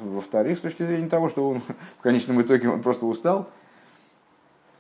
во-вторых, 0.03 0.59
с 0.59 0.63
точки 0.63 0.83
зрения 0.85 1.09
того, 1.09 1.29
что 1.29 1.49
он 1.49 1.61
в 1.99 2.03
конечном 2.03 2.43
итоге 2.43 2.69
он 2.69 2.83
просто 2.83 3.07
устал, 3.07 3.49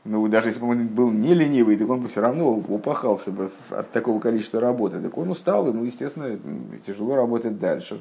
ну, 0.04 0.26
даже 0.28 0.48
если 0.48 0.60
бы 0.60 0.68
он 0.68 0.86
был 0.86 1.10
не 1.10 1.34
ленивый, 1.34 1.76
так 1.76 1.88
он 1.88 2.00
бы 2.00 2.08
все 2.08 2.22
равно 2.22 2.50
упахался 2.50 3.30
бы 3.30 3.50
от 3.68 3.90
такого 3.92 4.18
количества 4.18 4.58
работы. 4.58 4.98
Так 4.98 5.16
он 5.18 5.28
устал, 5.28 5.68
ему, 5.68 5.84
естественно, 5.84 6.38
тяжело 6.86 7.16
работать 7.16 7.58
дальше. 7.58 8.00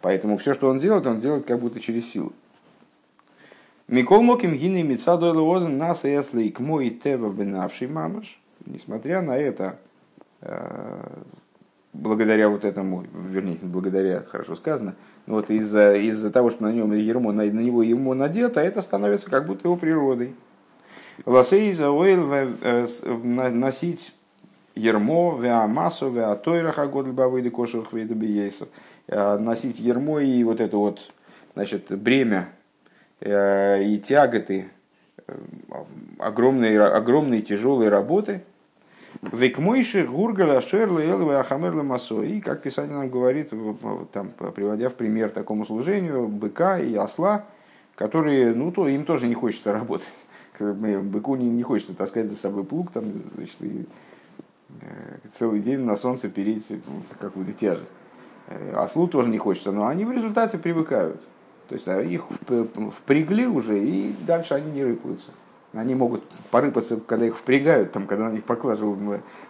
Поэтому 0.00 0.38
все, 0.38 0.54
что 0.54 0.68
он 0.68 0.78
делает, 0.78 1.06
он 1.06 1.20
делает 1.20 1.44
как 1.44 1.60
будто 1.60 1.80
через 1.80 2.10
силу. 2.10 2.32
Микол 3.86 4.22
Моким 4.22 4.54
Гины 4.54 4.82
Мицадуэлооден 4.82 5.76
нас 5.76 6.04
если 6.04 6.48
к 6.48 6.58
мой 6.58 6.90
тева 6.90 7.30
бенавший 7.30 7.86
мамаш. 7.86 8.40
несмотря 8.66 9.20
на 9.20 9.36
это, 9.36 9.78
благодаря 11.92 12.48
вот 12.48 12.64
этому, 12.64 13.04
вернее, 13.12 13.58
благодаря, 13.62 14.20
хорошо 14.20 14.56
сказано, 14.56 14.94
вот 15.26 15.50
из-за 15.50 15.94
из 15.94 16.30
того, 16.32 16.50
что 16.50 16.64
на 16.64 16.72
нем 16.72 16.92
ермо, 16.92 17.32
на, 17.32 17.44
на 17.44 17.60
него 17.60 17.82
ермо 17.82 18.14
надето, 18.14 18.60
это 18.60 18.80
становится 18.82 19.30
как 19.30 19.46
будто 19.46 19.68
его 19.68 19.76
природой. 19.76 20.34
Ласейза 21.24 21.90
ойл 21.90 22.26
носить 23.22 24.14
ермо, 24.74 25.38
веамасу, 25.40 26.10
веатойраха 26.10 26.86
год 26.86 27.06
льбавыды 27.06 27.50
кошевых 27.50 27.92
вида 27.92 28.14
биейса. 28.14 28.66
Носить 29.08 29.78
ермо 29.78 30.20
и 30.20 30.42
вот 30.42 30.60
это 30.60 30.76
вот, 30.76 31.12
значит, 31.54 31.86
бремя 31.90 32.48
и 33.20 34.02
тяготы 34.06 34.68
огромные, 36.18 36.82
огромные 36.82 37.42
тяжелые 37.42 37.90
работы– 37.90 38.42
Векмойши 39.22 40.04
гургала 40.04 40.60
шерла 40.60 41.00
элва 41.00 41.40
ахамерла 41.40 41.82
масо. 41.82 42.22
И, 42.22 42.40
как 42.40 42.62
писатель 42.62 42.92
нам 42.92 43.08
говорит, 43.08 43.50
там, 44.12 44.30
приводя 44.30 44.90
в 44.90 44.94
пример 44.94 45.30
такому 45.30 45.64
служению, 45.64 46.28
быка 46.28 46.78
и 46.78 46.94
осла, 46.94 47.44
которые, 47.94 48.54
ну, 48.54 48.72
то 48.72 48.88
им 48.88 49.04
тоже 49.04 49.26
не 49.26 49.34
хочется 49.34 49.72
работать. 49.72 50.08
Быку 50.58 51.36
не, 51.36 51.48
не 51.48 51.62
хочется 51.62 51.94
таскать 51.94 52.30
за 52.30 52.36
собой 52.36 52.64
плуг, 52.64 52.92
там, 52.92 53.04
значит, 53.34 53.56
и 53.60 53.86
э, 54.82 55.18
целый 55.32 55.60
день 55.60 55.80
на 55.80 55.96
солнце 55.96 56.28
переть 56.28 56.66
какую-то 57.18 57.52
тяжесть. 57.52 57.92
Э, 58.48 58.74
ослу 58.76 59.08
тоже 59.08 59.30
не 59.30 59.38
хочется, 59.38 59.72
но 59.72 59.86
они 59.86 60.04
в 60.04 60.12
результате 60.12 60.58
привыкают. 60.58 61.20
То 61.68 61.74
есть 61.74 61.86
их 61.86 62.26
впрягли 62.92 63.46
уже, 63.46 63.78
и 63.78 64.14
дальше 64.26 64.54
они 64.54 64.70
не 64.72 64.84
рыпаются. 64.84 65.30
Они 65.72 65.94
могут 65.94 66.22
порыпаться, 66.50 67.00
когда 67.00 67.26
их 67.26 67.36
впрягают, 67.36 67.90
там, 67.92 68.06
когда 68.06 68.28
на 68.28 68.32
них 68.32 68.44
поклажу 68.44 68.96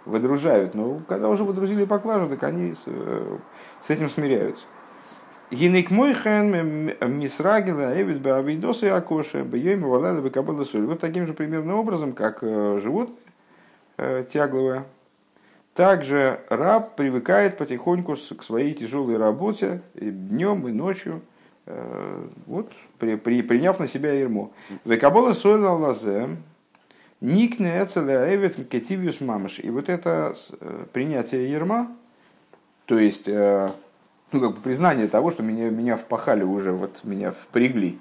выдружают. 0.07 0.75
Но 0.75 1.03
когда 1.09 1.29
уже 1.29 1.45
выдрузили 1.45 1.85
поклажу, 1.85 2.29
так 2.29 2.43
они 2.45 2.73
с, 2.73 2.85
э, 2.87 3.39
с 3.87 3.91
этим 3.91 4.09
смиряются. 4.09 4.65
Гинек 5.51 5.91
мой 5.91 6.15
хэн 6.15 6.95
мисрагила 7.19 8.01
эвид 8.01 8.23
бавидосы 8.23 8.87
акоша 8.87 9.43
бьем 9.43 9.83
валада 9.83 10.23
бекабала 10.23 10.65
соль. 10.65 10.87
Вот 10.87 11.01
таким 11.01 11.27
же 11.27 11.35
примерным 11.35 11.77
образом, 11.77 12.15
как 12.15 12.39
э, 12.41 12.81
животное 12.83 13.17
э, 13.99 14.25
тягловое, 14.33 14.87
также 15.75 16.41
раб 16.49 16.97
привыкает 16.97 17.59
потихоньку 17.59 18.17
к 18.39 18.43
своей 18.43 18.73
тяжелой 18.73 19.19
работе 19.19 19.83
и 19.95 20.11
днем 20.11 20.67
и 20.69 20.73
ночью– 20.73 21.21
вот, 22.47 22.73
при, 22.99 23.17
при, 23.17 23.43
приняв 23.43 23.79
на 23.79 23.87
себя 23.87 24.13
ермо. 24.13 24.53
Векабола 24.85 25.33
сойла 25.33 25.71
лазе, 25.71 26.37
никне 27.21 27.83
эцеля 27.83 28.35
эвет 28.35 28.69
кетивиус 28.69 29.21
мамаш. 29.21 29.61
И 29.61 29.71
вот 29.71 29.89
это 29.89 30.37
э, 30.61 30.85
принятие 30.93 31.51
ерма, 31.51 31.91
то 32.85 32.99
есть, 32.99 33.29
э, 33.29 33.71
ну, 34.33 34.41
как 34.41 34.57
бы 34.57 34.61
признание 34.61 35.09
того, 35.09 35.31
что 35.31 35.43
меня, 35.43 35.71
меня 35.71 35.97
впахали 35.97 36.45
уже, 36.45 36.73
вот 36.73 37.01
меня 37.03 37.33
впрягли, 37.33 37.99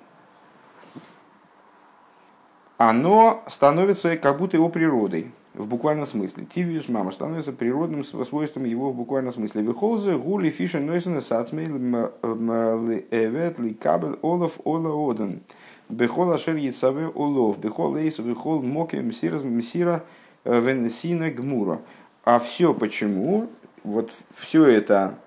оно 2.77 3.43
становится 3.47 4.17
как 4.17 4.37
будто 4.37 4.57
его 4.57 4.69
природой 4.69 5.31
в 5.53 5.67
буквальном 5.67 6.07
смысле. 6.07 6.45
Тивиус 6.45 6.89
мама 6.89 7.11
становится 7.11 7.51
природным 7.51 8.03
свойством 8.03 8.65
его 8.65 8.91
в 8.91 8.95
буквальном 8.95 9.31
смысле. 9.31 9.61
Вихолзе 9.61 10.17
гули 10.17 10.49
фиша 10.49 10.79
нойсена 10.79 11.21
сацмей 11.21 11.67
эвет 11.67 13.59
ли 13.59 13.73
кабель 13.73 14.17
олов 14.21 14.59
ола 14.63 15.11
оден. 15.11 15.41
Бехол 15.89 16.31
ашер 16.31 16.55
яцаве 16.55 17.07
олов. 17.07 17.59
Бехол 17.59 17.97
эйс 17.97 18.17
бехол 18.19 18.63
моке 18.63 19.01
мсира 19.01 19.39
мсира 19.39 20.03
э, 20.43 20.59
венесина 20.59 21.29
гмура. 21.29 21.81
А 22.23 22.39
все 22.39 22.73
почему? 22.73 23.49
Вот 23.83 24.11
все 24.35 24.65
это 24.65 25.19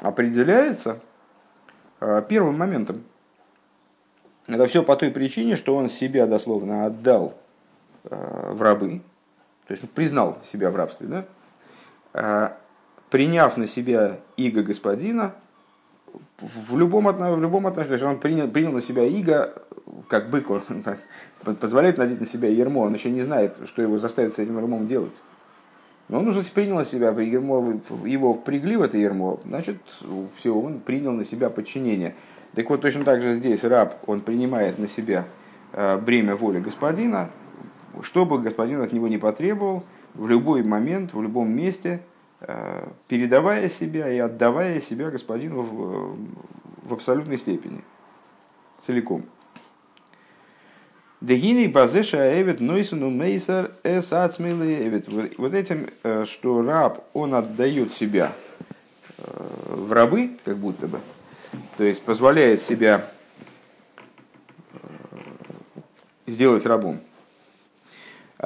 определяется 0.00 0.98
э, 2.00 2.22
первым 2.28 2.58
моментом. 2.58 3.04
Это 4.46 4.66
все 4.66 4.82
по 4.82 4.96
той 4.96 5.10
причине, 5.10 5.56
что 5.56 5.76
он 5.76 5.88
себя 5.88 6.26
дословно 6.26 6.86
отдал 6.86 7.34
в 8.10 8.62
рабы, 8.62 9.00
то 9.66 9.74
есть 9.74 9.88
признал 9.90 10.38
себя 10.44 10.70
в 10.70 10.76
рабстве, 10.76 11.06
да? 11.06 11.24
А, 12.12 12.56
приняв 13.10 13.56
на 13.56 13.66
себя 13.66 14.18
иго 14.36 14.62
господина, 14.62 15.34
в 16.40 16.76
любом, 16.76 17.06
в 17.06 17.40
любом 17.40 17.66
отношении, 17.66 18.04
он 18.04 18.18
принял, 18.18 18.48
принял 18.48 18.72
на 18.72 18.80
себя 18.80 19.04
иго, 19.04 19.54
как 20.08 20.30
бык, 20.30 20.50
он 20.50 20.62
позволяет 21.60 21.98
надеть 21.98 22.20
на 22.20 22.26
себя 22.26 22.48
ермо, 22.48 22.82
он 22.82 22.94
еще 22.94 23.10
не 23.10 23.22
знает, 23.22 23.56
что 23.66 23.82
его 23.82 23.98
заставит 23.98 24.34
с 24.34 24.38
этим 24.38 24.56
ермом 24.58 24.86
делать. 24.86 25.14
Но 26.08 26.18
он 26.18 26.28
уже 26.28 26.42
принял 26.42 26.76
на 26.76 26.84
себя 26.84 27.10
ермо, 27.10 27.80
его 28.04 28.34
впрягли 28.34 28.76
в 28.76 28.82
это 28.82 28.98
ермо, 28.98 29.40
значит, 29.44 29.78
все, 30.36 30.54
он 30.54 30.80
принял 30.80 31.12
на 31.12 31.24
себя 31.24 31.50
подчинение. 31.50 32.14
Так 32.54 32.68
вот, 32.70 32.82
точно 32.82 33.04
так 33.04 33.22
же 33.22 33.38
здесь 33.38 33.64
раб, 33.64 33.96
он 34.06 34.20
принимает 34.20 34.78
на 34.78 34.86
себя 34.86 35.24
э, 35.72 35.96
бремя 35.98 36.36
воли 36.36 36.60
господина, 36.60 37.30
что 38.02 38.24
бы 38.24 38.38
господин 38.40 38.80
от 38.80 38.92
него 38.92 39.08
не 39.08 39.18
потребовал, 39.18 39.84
в 40.14 40.28
любой 40.28 40.62
момент, 40.62 41.12
в 41.12 41.22
любом 41.22 41.50
месте, 41.50 42.00
э, 42.40 42.88
передавая 43.08 43.68
себя 43.68 44.10
и 44.10 44.18
отдавая 44.18 44.80
себя 44.80 45.10
господину 45.10 45.62
в, 45.62 46.16
в 46.88 46.92
абсолютной 46.92 47.38
степени, 47.38 47.82
целиком. 48.86 49.24
Дегини 51.20 51.68
базеша 51.68 52.40
эвет 52.40 52.60
нойсуну 52.60 53.08
мейсер 53.08 53.72
эс 53.82 54.12
эвет. 54.12 55.08
Вот 55.38 55.54
этим, 55.54 55.88
э, 56.02 56.26
что 56.26 56.62
раб, 56.62 57.04
он 57.12 57.34
отдает 57.34 57.94
себя 57.94 58.32
э, 59.18 59.22
в 59.68 59.90
рабы, 59.92 60.32
как 60.44 60.58
будто 60.58 60.86
бы, 60.86 61.00
то 61.76 61.84
есть 61.84 62.04
позволяет 62.04 62.62
себя 62.62 63.08
сделать 66.26 66.66
рабом. 66.66 67.00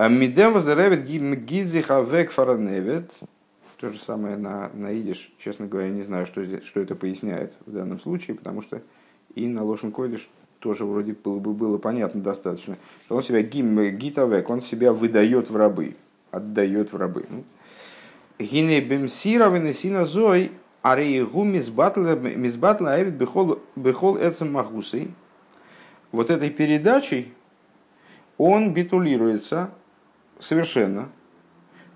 Мидем 0.07 0.53
воздоровит 0.53 1.05
гидзи 1.05 1.81
хавек 1.81 2.31
фараневит. 2.31 3.11
То 3.79 3.91
же 3.91 3.99
самое 3.99 4.37
на, 4.37 4.71
на 4.73 4.93
идиш. 4.93 5.33
Честно 5.39 5.67
говоря, 5.67 5.89
не 5.89 6.03
знаю, 6.03 6.25
что, 6.25 6.45
здесь, 6.45 6.65
что 6.65 6.79
это 6.79 6.95
поясняет 6.95 7.55
в 7.67 7.73
данном 7.73 7.99
случае, 7.99 8.37
потому 8.37 8.63
что 8.63 8.81
и 9.35 9.49
на 9.49 9.65
Лошен 9.65 9.91
Койдыш 9.91 10.29
тоже 10.61 10.85
вроде 10.85 11.15
было 11.15 11.41
бы 11.41 11.53
было 11.53 11.79
понятно 11.79 12.21
достаточно, 12.21 12.77
что 13.05 13.17
он 13.17 13.25
себя 13.25 13.43
гим 13.43 13.97
гитавек, 13.97 14.49
он 14.51 14.61
себя 14.61 14.93
выдает 14.93 15.51
в 15.51 15.57
рабы, 15.57 15.97
отдает 16.31 16.93
в 16.93 16.97
рабы. 16.97 17.27
Ну. 17.29 17.45
Гине 18.39 18.81
бемсира 18.81 19.49
венесина 19.49 20.07
зой 20.07 20.53
арейгу 20.83 21.43
мизбатла 21.43 22.93
авит 22.93 23.15
бехол 23.15 24.17
эцем 24.17 24.53
махусей. 24.53 25.11
Вот 26.13 26.31
этой 26.31 26.51
передачей 26.51 27.33
он 28.37 28.73
битулируется 28.73 29.71
совершенно 30.41 31.09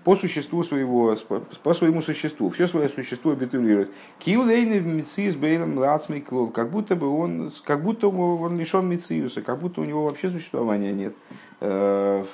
по 0.03 0.15
существу 0.17 0.63
своего, 0.63 1.15
по 1.63 1.73
своему 1.73 2.01
существу, 2.01 2.49
все 2.49 2.67
свое 2.67 2.89
существо 2.89 3.31
обитулирует. 3.31 3.89
Киулейны 4.19 4.79
в 4.79 4.85
мициус 4.85 5.35
бейлом 5.35 5.77
лацмей 5.77 6.21
клол, 6.21 6.49
как 6.49 6.71
будто 6.71 6.95
бы 6.95 7.07
он, 7.07 7.53
как 7.63 7.81
будто 7.81 8.09
он 8.09 8.57
лишен 8.57 8.87
мициуса, 8.87 9.41
как 9.41 9.59
будто 9.59 9.81
у 9.81 9.85
него 9.85 10.03
вообще 10.03 10.29
существования 10.29 10.91
нет 10.91 11.15
э, 11.61 12.25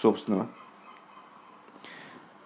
собственного. 0.00 0.46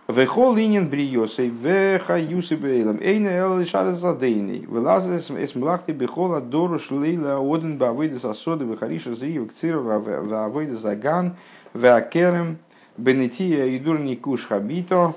Вехол 0.09 0.57
линин 0.57 0.89
бриосей, 0.89 1.51
веха 1.51 2.19
юсы 2.19 2.57
бейлом, 2.57 3.01
эйна 3.01 3.29
эл 3.29 3.59
лишар 3.59 3.93
задейный, 3.93 4.67
вылазы 4.67 5.19
эс 5.19 5.55
млахты 5.55 5.93
бехола 5.93 6.41
дору 6.41 6.79
шлейла 6.79 7.39
оден 7.39 7.77
бавыда 7.77 8.19
сосоды, 8.19 8.65
вехариша 8.65 9.15
зрива 9.15 9.47
кцирова, 9.47 9.99
вавыда 9.99 10.75
заган, 10.75 11.37
веакерем, 11.75 12.59
Бенетия 12.97 13.67
и 13.67 13.79
дурни 13.79 14.17
куш 14.17 14.47
хабито, 14.47 15.15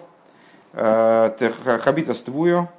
э, 0.74 2.14
ствую, 2.14 2.70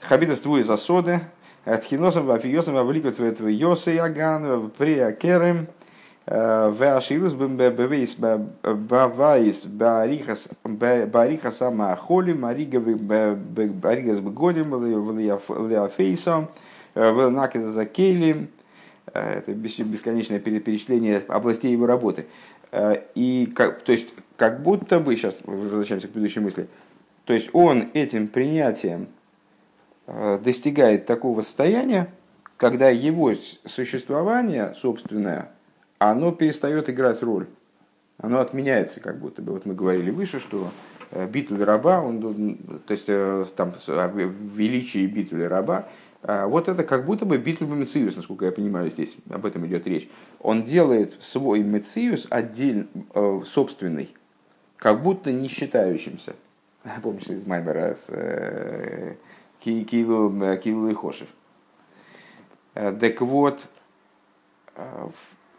хабита 0.00 0.36
ствую 0.36 0.64
засоды, 0.64 1.20
Тхиносом 1.64 2.26
вафиосом 2.26 2.74
вавликот 2.74 3.18
в 3.18 3.48
йосы 3.48 3.92
яган, 3.92 4.70
керем, 4.78 5.66
Веаширус 6.26 7.34
бевейс 7.34 8.16
бавайс 8.16 9.66
барихас 9.66 10.48
сама 11.58 11.94
холи 11.96 12.32
марига 12.32 12.80
баригас 12.80 14.20
бгодим 14.20 14.74
леофейсом 15.68 16.48
велнакида 16.94 17.72
за 17.72 17.84
кейли 17.84 18.48
это 19.12 19.52
бесконечное 19.52 20.38
перечисление 20.38 21.22
областей 21.28 21.72
его 21.72 21.84
работы. 21.84 22.24
Э, 22.74 23.02
и 23.14 23.46
как, 23.54 23.82
то 23.82 23.92
есть, 23.92 24.08
как 24.36 24.60
будто 24.62 24.98
бы, 24.98 25.14
сейчас 25.16 25.38
возвращаемся 25.44 26.08
к 26.08 26.10
предыдущей 26.10 26.40
мысли, 26.40 26.66
то 27.24 27.32
есть 27.32 27.50
он 27.52 27.90
этим 27.94 28.26
принятием 28.26 29.06
э, 30.08 30.40
достигает 30.42 31.06
такого 31.06 31.42
состояния, 31.42 32.08
когда 32.56 32.88
его 32.88 33.32
существование 33.64 34.74
собственное, 34.74 35.50
оно 35.98 36.32
перестает 36.32 36.90
играть 36.90 37.22
роль. 37.22 37.46
оно 38.18 38.40
отменяется 38.40 38.98
как 38.98 39.18
будто 39.18 39.40
бы. 39.40 39.52
Вот 39.52 39.66
мы 39.66 39.74
говорили 39.74 40.10
выше, 40.10 40.40
что 40.40 40.70
битуль 41.30 41.62
раба, 41.62 42.00
он, 42.00 42.58
то 42.86 42.92
есть 42.92 43.06
там 43.54 43.72
величие 44.56 45.06
битуля 45.06 45.48
раба, 45.48 45.86
вот 46.26 46.68
это 46.68 46.84
как 46.84 47.04
будто 47.04 47.26
бы 47.26 47.36
битуль 47.38 47.68
мециус, 47.68 48.16
насколько 48.16 48.46
я 48.46 48.52
понимаю, 48.52 48.90
здесь 48.90 49.16
об 49.28 49.44
этом 49.44 49.66
идет 49.66 49.86
речь. 49.86 50.08
Он 50.40 50.64
делает 50.64 51.22
свой 51.22 51.60
мециус 51.60 52.26
отдельно, 52.30 52.86
собственный, 53.44 54.14
как 54.76 55.02
будто 55.02 55.30
не 55.30 55.48
считающимся. 55.48 56.34
Помнишь 57.02 57.26
из 57.26 57.46
Маймера 57.46 57.96
с 58.06 59.16
Килу, 59.60 60.56
Килу 60.56 60.88
и 60.88 60.94
Хошев. 60.94 61.28
Так 62.74 63.20
вот, 63.20 63.60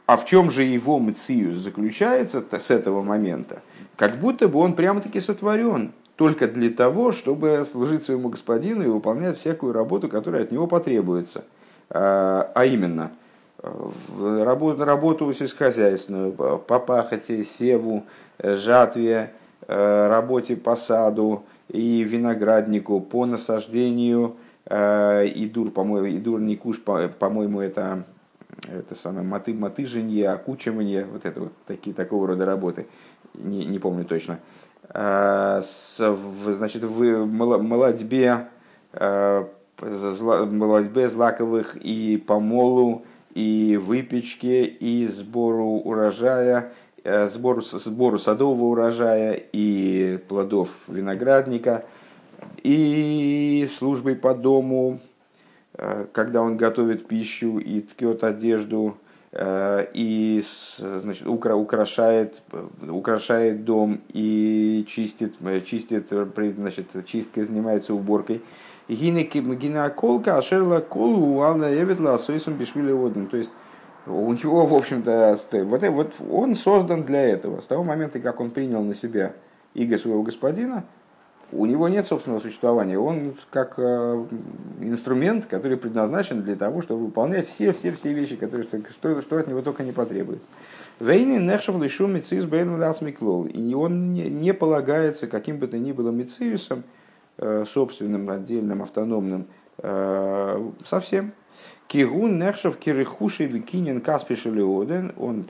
а 0.07 0.17
в 0.17 0.25
чем 0.25 0.51
же 0.51 0.63
его 0.63 0.99
мциус 0.99 1.55
заключается 1.57 2.43
с 2.51 2.69
этого 2.69 3.01
момента? 3.01 3.61
Как 3.95 4.17
будто 4.17 4.47
бы 4.47 4.59
он 4.59 4.75
прямо-таки 4.75 5.19
сотворен 5.19 5.93
только 6.15 6.47
для 6.47 6.69
того, 6.69 7.11
чтобы 7.11 7.65
служить 7.71 8.03
своему 8.03 8.29
господину 8.29 8.83
и 8.83 8.87
выполнять 8.87 9.39
всякую 9.39 9.73
работу, 9.73 10.07
которая 10.07 10.43
от 10.43 10.51
него 10.51 10.67
потребуется. 10.67 11.43
А, 11.89 12.51
а 12.55 12.65
именно, 12.65 13.11
работу, 13.61 14.85
работу 14.85 15.33
сельскохозяйственную, 15.33 16.31
по 16.31 16.79
пахоте, 16.79 17.43
севу, 17.43 18.05
жатве, 18.41 19.31
работе 19.67 20.55
по 20.55 20.75
саду 20.75 21.43
и 21.69 22.03
винограднику, 22.03 23.01
по 23.01 23.25
насаждению, 23.25 24.35
и 24.69 25.51
дур, 25.53 25.71
по-моему, 25.71 26.07
и 26.07 26.17
дур 26.17 26.39
не 26.39 26.55
куш, 26.55 26.81
по-моему, 26.81 27.61
это 27.61 28.03
это 28.67 28.95
самое 28.95 29.25
моты, 29.25 29.53
мотыженье, 29.53 30.29
окучивание, 30.29 31.05
вот 31.05 31.25
это 31.25 31.39
вот 31.39 31.53
такие, 31.67 31.93
такого 31.93 32.27
рода 32.27 32.45
работы, 32.45 32.87
не, 33.33 33.65
не 33.65 33.79
помню 33.79 34.05
точно. 34.05 34.39
А, 34.89 35.61
с, 35.61 35.97
в, 35.99 36.53
значит, 36.55 36.83
в 36.83 37.25
молодьбе, 37.25 38.47
а, 38.93 39.47
молодьбе 39.81 41.09
злаковых 41.09 41.75
и 41.77 42.17
помолу, 42.17 43.05
и 43.33 43.77
выпечке, 43.81 44.63
и 44.65 45.07
сбору 45.07 45.81
урожая, 45.83 46.71
э, 47.03 47.29
сбору, 47.29 47.61
сбору 47.61 48.17
садового 48.17 48.67
урожая 48.67 49.33
и 49.51 50.19
плодов 50.29 50.69
виноградника, 50.87 51.83
и 52.63 53.69
службой 53.77 54.15
по 54.15 54.33
дому, 54.33 55.01
Э, 55.77 56.05
когда 56.11 56.41
он 56.41 56.57
готовит 56.57 57.07
пищу 57.07 57.59
и 57.59 57.81
ткет 57.81 58.23
одежду, 58.23 58.97
э, 58.97 59.04
и 59.37 60.43
значит, 60.77 61.27
украшает, 61.27 62.41
украшает 62.87 63.65
дом 63.65 63.99
и 64.13 64.85
чистит, 64.87 65.35
чистит 65.65 66.09
значит, 66.09 66.87
чисткой 67.05 67.43
занимается 67.43 67.93
уборкой. 67.93 68.41
Гинеколка, 68.87 70.37
ашерла 70.37 70.79
колу, 70.79 71.41
ална 71.41 71.73
эвидла, 71.73 72.13
асойсом 72.13 72.53
бешвили 72.53 72.91
воден. 72.91 73.27
То 73.27 73.37
есть 73.37 73.49
у 74.05 74.31
него, 74.31 74.65
в 74.65 74.73
общем-то, 74.73 75.37
вот, 75.63 75.81
вот 75.81 76.13
он 76.31 76.55
создан 76.55 77.03
для 77.03 77.21
этого. 77.21 77.61
С 77.61 77.65
того 77.65 77.83
момента, 77.83 78.19
как 78.19 78.39
он 78.39 78.51
принял 78.51 78.83
на 78.83 78.93
себя 78.93 79.33
иго 79.73 79.97
своего 79.97 80.23
господина, 80.23 80.85
у 81.51 81.65
него 81.65 81.87
нет 81.87 82.07
собственного 82.07 82.39
существования. 82.39 82.97
Он 82.97 83.35
как 83.51 83.75
э, 83.77 84.25
инструмент, 84.81 85.45
который 85.45 85.77
предназначен 85.77 86.41
для 86.41 86.55
того, 86.55 86.81
чтобы 86.81 87.05
выполнять 87.05 87.47
все-все-все 87.47 88.13
вещи, 88.13 88.35
которые, 88.35 88.67
что, 88.89 89.21
что 89.21 89.37
от 89.37 89.47
него 89.47 89.61
только 89.61 89.83
не 89.83 89.91
потребуется. 89.91 90.47
Вейни 90.99 91.37
нехшев 91.37 91.79
лишу 91.81 92.07
мецис 92.07 92.45
миклол. 93.01 93.45
И 93.45 93.73
он 93.73 94.13
не, 94.13 94.29
не 94.29 94.53
полагается 94.53 95.27
каким 95.27 95.59
бы 95.59 95.67
то 95.67 95.77
ни 95.77 95.91
было 95.91 96.09
мециусом, 96.09 96.83
э, 97.37 97.65
собственным, 97.71 98.29
отдельным, 98.29 98.81
автономным, 98.81 99.47
э, 99.77 100.69
совсем. 100.85 101.31
Кигун 101.87 102.39
нехшев 102.39 102.77
кирихуши 102.77 103.45
викинин 103.45 104.01
каспишелиоден. 104.01 105.13
Он 105.17 105.45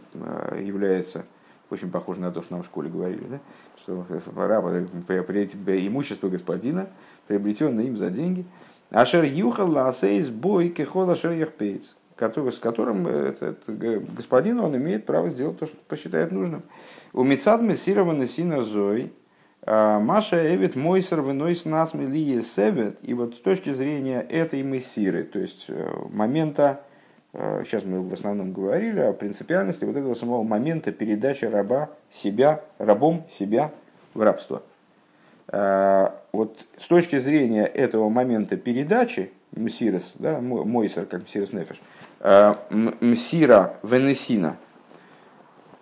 является, 0.59 1.23
очень 1.69 1.89
похож 1.89 2.17
на 2.17 2.31
то, 2.31 2.41
что 2.41 2.53
нам 2.55 2.63
в 2.63 2.65
школе 2.65 2.89
говорили, 2.89 3.23
да? 3.29 3.39
Что 3.85 4.05
раб 4.35 4.65
имущество 4.65 6.29
господина, 6.29 6.87
приобретенное 7.27 7.85
им 7.85 7.97
за 7.97 8.09
деньги. 8.09 8.45
Ашер 8.89 9.23
юхал 9.23 9.69
ласейс 9.71 10.29
бой 10.29 10.69
кехол 10.69 11.09
ашер 11.09 11.31
яхпейц, 11.31 11.95
с 12.17 12.59
которым 12.59 13.07
этот 13.07 13.59
господин 13.67 14.59
он 14.59 14.75
имеет 14.75 15.05
право 15.05 15.29
сделать 15.29 15.59
то, 15.59 15.65
что 15.65 15.75
посчитает 15.87 16.31
нужным. 16.31 16.63
У 17.13 17.23
Мицад 17.23 17.61
Мессированы 17.61 18.27
Сина 18.27 18.63
Зой, 18.63 19.13
а, 19.61 19.99
Маша 19.99 20.55
Эвит 20.55 20.75
Мойсер 20.75 21.21
выносит 21.21 21.65
нас 21.65 21.93
Мелие 21.93 22.41
Севет, 22.41 22.97
и 23.01 23.13
вот 23.13 23.35
с 23.35 23.39
точки 23.39 23.73
зрения 23.73 24.21
этой 24.21 24.61
Мессиры, 24.63 25.23
то 25.23 25.39
есть 25.39 25.65
э, 25.69 25.91
момента, 26.11 26.81
э, 26.81 26.94
сейчас 27.65 27.83
мы 27.83 28.01
в 28.01 28.13
основном 28.13 28.53
говорили 28.53 29.01
о 29.01 29.11
принципиальности 29.11 29.83
вот 29.83 29.97
этого 29.97 30.13
самого 30.13 30.43
момента 30.43 30.93
передачи 30.93 31.43
раба 31.45 31.89
себя, 32.13 32.61
рабом 32.77 33.25
себя 33.29 33.71
в 34.13 34.21
рабство. 34.21 34.63
А, 35.49 36.15
вот 36.31 36.65
с 36.79 36.87
точки 36.87 37.19
зрения 37.19 37.65
этого 37.65 38.07
момента 38.07 38.55
передачи, 38.55 39.31
Мсирос, 39.51 40.13
да, 40.15 40.39
Мойсер, 40.39 41.05
как 41.05 41.23
Мсирос 41.23 41.51
Нефеш, 41.51 41.81
а, 42.21 42.55
Мсира 42.69 43.75
Венесина, 43.83 44.55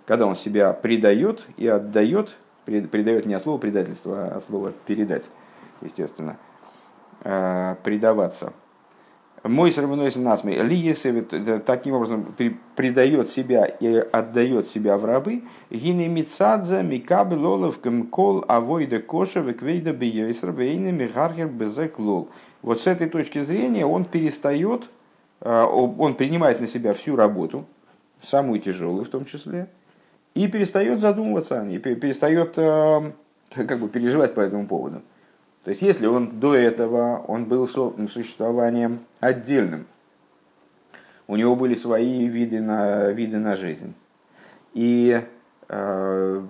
когда 0.08 0.26
он 0.26 0.36
себя 0.36 0.74
предает 0.74 1.46
и 1.58 1.68
отдает, 1.68 2.36
предает 2.66 3.28
не 3.28 3.36
от 3.36 3.44
слова 3.44 3.60
предательство, 3.60 4.26
а 4.26 4.38
от 4.38 4.46
слова 4.46 4.74
передать, 4.88 5.26
естественно, 5.82 6.38
предаваться– 7.22 8.54
мой 9.44 9.74
сравнойся 9.74 10.22
насмей. 10.22 10.62
Ли 10.62 10.96
таким 11.66 11.96
образом 11.96 12.34
предает 12.76 13.30
себя 13.30 13.66
и 13.66 13.88
отдает 13.96 14.70
себя 14.70 14.98
в 14.98 15.04
рабы. 15.04 15.44
Гине 15.70 16.08
мицадза 16.08 16.82
микабы 16.82 17.36
лолов 17.36 17.80
кол 18.10 18.46
авойда 18.48 19.00
коша 19.00 19.42
веквейда 19.42 19.92
бейсер 19.92 20.52
вейна 20.52 20.92
михархер 20.92 21.48
безек 21.48 22.00
лол. 22.00 22.30
Вот 22.62 22.82
с 22.82 22.88
этой 22.88 23.10
точки 23.10 23.44
зрения 23.44 23.86
он 23.86 24.06
перестает, 24.06 24.84
э, 25.42 25.64
он 25.64 26.16
принимает 26.16 26.62
на 26.62 26.68
себя 26.68 26.94
всю 26.94 27.18
работу, 27.18 27.66
самую 28.26 28.62
тяжелую 28.62 29.04
в 29.04 29.10
том 29.10 29.26
числе, 29.26 29.68
и 30.34 30.48
перестает 30.48 31.02
задумываться 31.02 31.60
о 31.60 31.66
ней, 31.66 31.80
перестает 31.80 32.54
э, 32.56 33.12
как 33.54 33.80
бы 33.80 33.90
переживать 33.90 34.34
по 34.34 34.40
этому 34.40 34.68
поводу. 34.68 35.02
То 35.64 35.70
есть, 35.70 35.82
если 35.82 36.08
он 36.08 36.40
до 36.40 36.56
этого 36.56 37.24
он 37.28 37.46
был 37.46 37.68
существованием 37.68 39.00
отдельным, 39.20 39.86
у 41.28 41.36
него 41.38 41.56
были 41.56 41.74
свои 41.76 42.28
виды 42.28 42.62
на, 42.62 43.12
виды 43.12 43.38
на 43.38 43.56
жизнь. 43.56 43.94
И 44.74 45.22
э, 45.70 46.46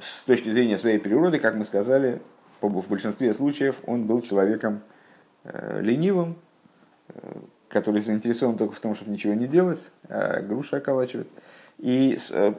с 0.00 0.24
точки 0.24 0.50
зрения 0.50 0.78
своей 0.78 0.98
природы, 0.98 1.38
как 1.38 1.54
мы 1.54 1.64
сказали, 1.64 2.20
в 2.60 2.88
большинстве 2.88 3.34
случаев 3.34 3.76
он 3.86 4.06
был 4.06 4.20
человеком 4.22 4.80
э, 5.44 5.80
ленивым, 5.80 6.36
э, 7.08 7.12
который 7.68 8.00
заинтересован 8.00 8.56
только 8.56 8.74
в 8.74 8.80
том, 8.80 8.96
чтобы 8.96 9.12
ничего 9.12 9.34
не 9.34 9.46
делать, 9.46 9.80
а 10.08 10.40
груши 10.40 10.76
околачивать. 10.76 11.28
И 11.78 12.18
э, 12.32 12.54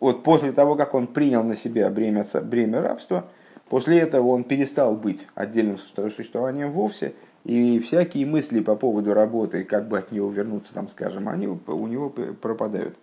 вот 0.00 0.24
после 0.24 0.50
того, 0.52 0.74
как 0.74 0.94
он 0.94 1.06
принял 1.06 1.44
на 1.44 1.54
себя 1.54 1.88
бремя, 1.90 2.26
бремя 2.42 2.82
рабства, 2.82 3.28
После 3.68 3.98
этого 3.98 4.28
он 4.28 4.44
перестал 4.44 4.94
быть 4.94 5.26
отдельным 5.34 5.78
существованием 5.78 6.70
вовсе, 6.70 7.14
и 7.44 7.78
всякие 7.80 8.26
мысли 8.26 8.60
по 8.60 8.76
поводу 8.76 9.14
работы, 9.14 9.64
как 9.64 9.88
бы 9.88 9.98
от 9.98 10.12
него 10.12 10.30
вернуться, 10.30 10.74
там, 10.74 10.88
скажем, 10.88 11.28
они 11.28 11.46
у 11.46 11.86
него 11.86 12.10
пропадают. 12.10 12.96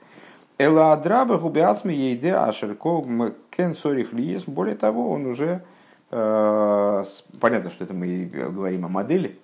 Эла 0.58 0.94
адраба 0.94 1.38
губиацми 1.38 1.94
ейде 1.94 2.34
ашерко 2.34 3.04
кен 3.50 3.76
сорих 3.76 4.14
лиес. 4.14 4.44
Более 4.46 4.76
того, 4.76 5.12
он 5.12 5.26
уже, 5.26 5.64
э, 6.12 7.04
понятно, 7.40 7.70
что 7.70 7.84
это 7.86 7.94
мы 7.94 8.26
говорим 8.26 8.86
о 8.86 8.90
модели, 8.90 9.40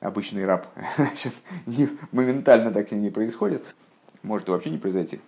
обычный 0.00 0.44
раб 0.44 0.66
моментально 2.12 2.70
так 2.70 2.88
с 2.88 2.92
ним 2.92 3.02
не 3.02 3.10
происходит, 3.10 3.64
может 4.22 4.48
вообще 4.48 4.70
не 4.70 4.78
произойти. 4.78 5.20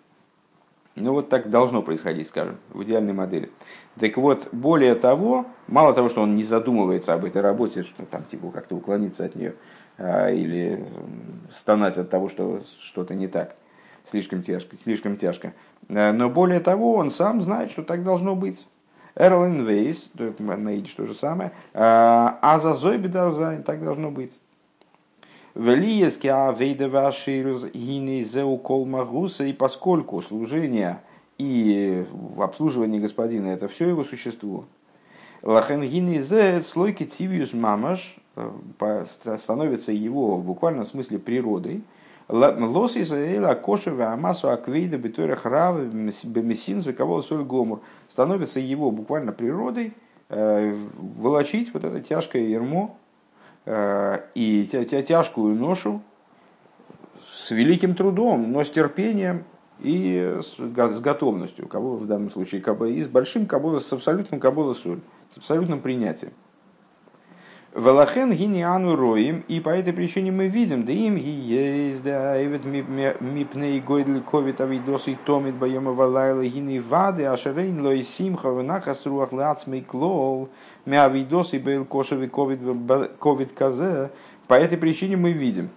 Ну 1.01 1.13
вот 1.13 1.29
так 1.29 1.51
должно 1.51 1.83
происходить, 1.83 2.29
скажем, 2.29 2.57
в 2.71 2.83
идеальной 2.83 3.13
модели. 3.13 3.51
Так 3.99 4.17
вот, 4.17 4.49
более 4.53 4.95
того, 4.95 5.47
мало 5.67 5.93
того, 5.93 6.09
что 6.09 6.23
он 6.23 6.37
не 6.37 6.45
задумывается 6.45 7.15
об 7.15 7.25
этой 7.25 7.43
работе, 7.43 7.83
что 7.83 8.05
там 8.05 8.25
типа 8.25 8.51
как-то 8.51 8.77
уклониться 8.77 9.25
от 9.25 9.35
нее 9.35 9.55
а, 9.97 10.31
или 10.31 10.85
стонать 11.53 11.99
от 11.99 12.11
того, 12.11 12.29
что 12.29 12.63
что-то 12.81 13.15
не 13.15 13.27
так, 13.27 13.57
слишком 14.11 14.43
тяжко, 14.43 14.77
слишком 14.83 15.17
тяжко. 15.17 15.53
А, 15.89 16.13
но 16.13 16.29
более 16.31 16.61
того, 16.61 16.95
он 16.95 17.11
сам 17.11 17.43
знает, 17.43 17.71
что 17.71 17.83
так 17.83 18.05
должно 18.05 18.37
быть. 18.37 18.67
Эрлин 19.17 19.67
Вейс, 19.67 20.11
на 20.39 20.77
идиш 20.79 20.93
то 20.93 21.07
же 21.07 21.15
самое, 21.15 21.51
а, 21.75 22.39
а 22.41 22.61
за 22.61 22.75
Зойбидарзайн 22.75 23.65
так 23.65 23.83
должно 23.83 24.11
быть. 24.11 24.33
Велиески 25.59 26.29
авейда 26.29 26.89
ваширус 26.89 27.65
гини 27.75 28.23
зеу 28.23 28.57
кол 28.59 28.87
магуса, 28.87 29.45
и 29.45 29.53
поскольку 29.53 30.23
служение 30.23 31.01
и 31.37 32.07
в 32.13 32.43
обслуживании 32.43 33.01
господина 33.01 33.49
это 33.49 33.67
все 33.67 33.89
его 33.89 34.05
существо. 34.05 34.67
Лахенгини 35.43 36.21
зе 36.21 36.63
слойки 36.63 37.05
тивиус 37.05 37.53
мамаш 37.55 38.19
становится 39.41 39.91
его 39.91 40.37
в 40.37 40.45
буквальном 40.45 40.87
смысле 40.87 41.19
природой. 41.19 41.83
Лос 42.29 42.97
Израиля 42.97 43.57
кошева 43.57 44.13
амасу 44.13 44.51
аквейда 44.51 44.97
битура 44.97 45.35
храв 45.35 45.83
бемесин 45.93 46.85
кого 46.95 47.21
соль 47.23 47.43
гомур 47.43 47.81
становится 48.11 48.61
его 48.61 48.93
буквально 48.93 49.33
природой 49.33 49.93
волочить 50.29 51.75
вот 51.75 51.83
это 51.83 52.01
тяжкое 52.01 52.43
ермо 52.43 52.97
и 54.35 54.69
тяжкую 55.07 55.55
ношу 55.55 56.01
с 57.31 57.51
великим 57.51 57.95
трудом, 57.95 58.51
но 58.51 58.65
с 58.65 58.71
терпением 58.71 59.45
и 59.81 60.41
с 60.43 60.59
готовностью, 60.59 61.69
кого 61.69 61.97
в 61.97 62.07
данном 62.07 62.31
случае, 62.31 62.63
и 62.63 63.03
с 63.03 63.09
большим 63.09 63.47
кабола, 63.47 63.81
с 63.81 63.93
абсолютным 63.93 64.41
кабола 64.41 64.75
соль, 64.75 65.01
с 65.35 65.39
абсолютным 65.39 65.81
принятием. 65.81 66.33
Велахен 67.75 68.33
гиниану 68.33 68.97
роим, 68.97 69.45
и 69.47 69.61
по 69.61 69.69
этой 69.69 69.93
причине 69.93 70.33
мы 70.33 70.49
видим, 70.49 70.85
да 70.85 70.93
им 70.93 71.17
ги 71.17 71.31
есть, 71.31 72.03
да 72.03 72.43
эвет 72.43 72.65
мипней 72.65 73.79
гойдли 73.81 74.21
ковит 74.21 74.61
авидос 74.61 75.07
и 75.07 75.17
томит 75.27 75.55
боема 75.55 75.93
валайла 75.93 76.45
гини 76.45 76.79
вады, 76.79 77.27
ашерейн 77.27 77.81
лой 77.85 78.03
симха 78.03 78.49
венахас 78.49 79.05
руах 79.05 79.33
лацмей 79.33 79.83
клол, 79.83 80.49
мя 80.89 81.05
авидос 81.05 81.53
и 81.53 81.59
бейл 81.59 81.85
кошеви 81.85 82.29
ковид 82.29 83.53
казе. 83.55 84.11
По 84.49 84.55
этой 84.55 84.79
причине 84.79 85.17
мы 85.17 85.33
видим, 85.33 85.69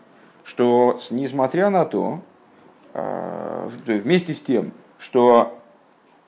что 0.43 0.97
несмотря 1.12 1.69
на 1.69 1.86
то, 1.86 2.21
а, 2.93 3.69
вместе 3.86 4.34
с 4.34 4.41
тем, 4.41 4.71
что 4.97 5.60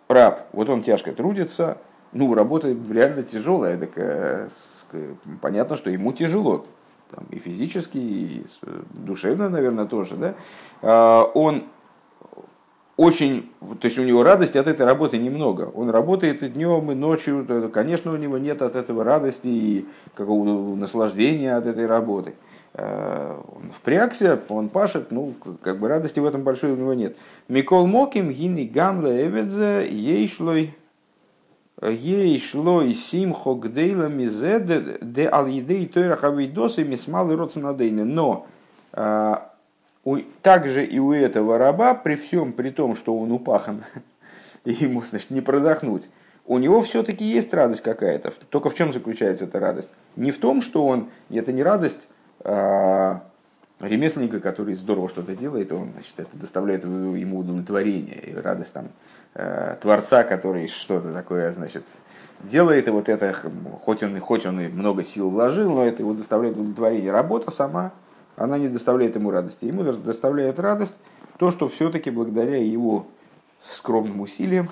раб, 0.09 0.47
вот 0.51 0.69
он 0.69 0.83
тяжко 0.83 1.13
трудится, 1.13 1.77
ну, 2.11 2.33
работа 2.33 2.75
реально 2.91 3.23
тяжелая, 3.23 3.77
так 3.77 3.91
э, 3.95 4.47
понятно, 5.41 5.77
что 5.77 5.89
ему 5.89 6.11
тяжело, 6.11 6.65
там, 7.09 7.25
и 7.31 7.39
физически, 7.39 7.97
и 7.97 8.45
душевно, 8.91 9.49
наверное, 9.49 9.85
тоже, 9.85 10.15
да, 10.15 10.35
а, 10.81 11.23
он 11.33 11.63
очень, 12.95 13.49
то 13.59 13.87
есть 13.87 13.97
у 13.97 14.03
него 14.03 14.23
радости 14.23 14.57
от 14.57 14.67
этой 14.67 14.85
работы 14.85 15.17
немного. 15.17 15.71
Он 15.73 15.89
работает 15.89 16.43
и 16.43 16.49
днем, 16.49 16.91
и 16.91 16.95
ночью. 16.95 17.45
Конечно, 17.73 18.11
у 18.11 18.17
него 18.17 18.37
нет 18.37 18.61
от 18.61 18.75
этого 18.75 19.03
радости 19.03 19.47
и 19.47 19.85
какого-то 20.13 20.75
наслаждения 20.75 21.55
от 21.55 21.65
этой 21.65 21.87
работы. 21.87 22.35
А, 22.75 23.41
он 23.55 23.71
впрягся, 23.71 24.39
он 24.49 24.69
пашет, 24.69 25.11
ну, 25.11 25.33
как 25.63 25.79
бы 25.79 25.87
радости 25.87 26.19
в 26.19 26.25
этом 26.25 26.43
большой 26.43 26.73
у 26.73 26.75
него 26.75 26.93
нет. 26.93 27.15
Микол 27.47 27.87
Моким, 27.87 28.31
Гини 28.31 28.65
Гамла 28.65 29.09
Эведзе, 29.25 29.87
Ейшлой, 29.89 30.75
Ей 31.81 32.39
шло 32.39 32.81
и 32.81 32.93
симхо 32.93 33.55
гдейла 33.55 34.07
мизе 34.07 34.59
де 35.01 35.27
ал 35.29 35.47
едей 35.47 35.87
тойра 35.87 36.15
хавидосы 36.15 36.83
мисмал 36.83 37.31
и 37.31 37.35
родсонадейны. 37.35 38.05
Но 38.05 38.47
а, 40.05 40.17
также 40.41 40.85
и 40.85 40.99
у 40.99 41.13
этого 41.13 41.57
раба, 41.57 41.93
при 41.93 42.15
всем 42.15 42.53
при 42.53 42.69
том, 42.69 42.95
что 42.95 43.17
он 43.17 43.31
упахан, 43.31 43.83
и 44.65 44.71
ему 44.73 45.03
значит, 45.03 45.29
не 45.29 45.41
продохнуть, 45.41 46.09
у 46.45 46.57
него 46.57 46.81
все-таки 46.81 47.23
есть 47.23 47.53
радость 47.53 47.83
какая-то. 47.83 48.33
Только 48.49 48.69
в 48.69 48.75
чем 48.75 48.91
заключается 48.91 49.45
эта 49.45 49.59
радость? 49.59 49.89
Не 50.15 50.31
в 50.31 50.39
том, 50.39 50.61
что 50.61 50.85
он, 50.85 51.09
это 51.29 51.53
не 51.53 51.63
радость 51.63 52.07
а, 52.41 53.23
ремесленника, 53.79 54.39
который 54.39 54.75
здорово 54.75 55.09
что-то 55.09 55.35
делает, 55.35 55.71
он 55.71 55.91
значит, 55.93 56.13
это 56.17 56.35
доставляет 56.37 56.83
ему 56.83 57.39
удовлетворение 57.39 58.19
и 58.19 58.33
радость 58.33 58.73
там 58.73 58.89
Э, 59.35 59.77
творца, 59.81 60.23
который 60.23 60.67
что-то 60.67 61.11
такое, 61.11 61.51
значит, 61.53 61.83
делает, 62.43 62.87
и 62.87 62.91
вот 62.91 63.09
это, 63.09 63.35
хоть 63.83 64.03
он, 64.03 64.19
хоть 64.19 64.45
он 64.45 64.61
и 64.61 64.67
много 64.67 65.03
сил 65.03 65.31
вложил, 65.31 65.71
но 65.71 65.85
это 65.87 66.03
его 66.03 66.13
доставляет 66.13 66.55
удовлетворение. 66.55 67.11
Работа 67.11 67.49
сама, 67.49 67.93
она 68.35 68.57
не 68.57 68.67
доставляет 68.67 69.15
ему 69.15 69.31
радости. 69.31 69.65
Ему 69.65 69.83
доставляет 69.83 70.59
радость 70.59 70.95
то, 71.37 71.51
что 71.51 71.67
все-таки 71.67 72.11
благодаря 72.11 72.57
его 72.57 73.07
скромным 73.71 74.21
усилиям, 74.21 74.67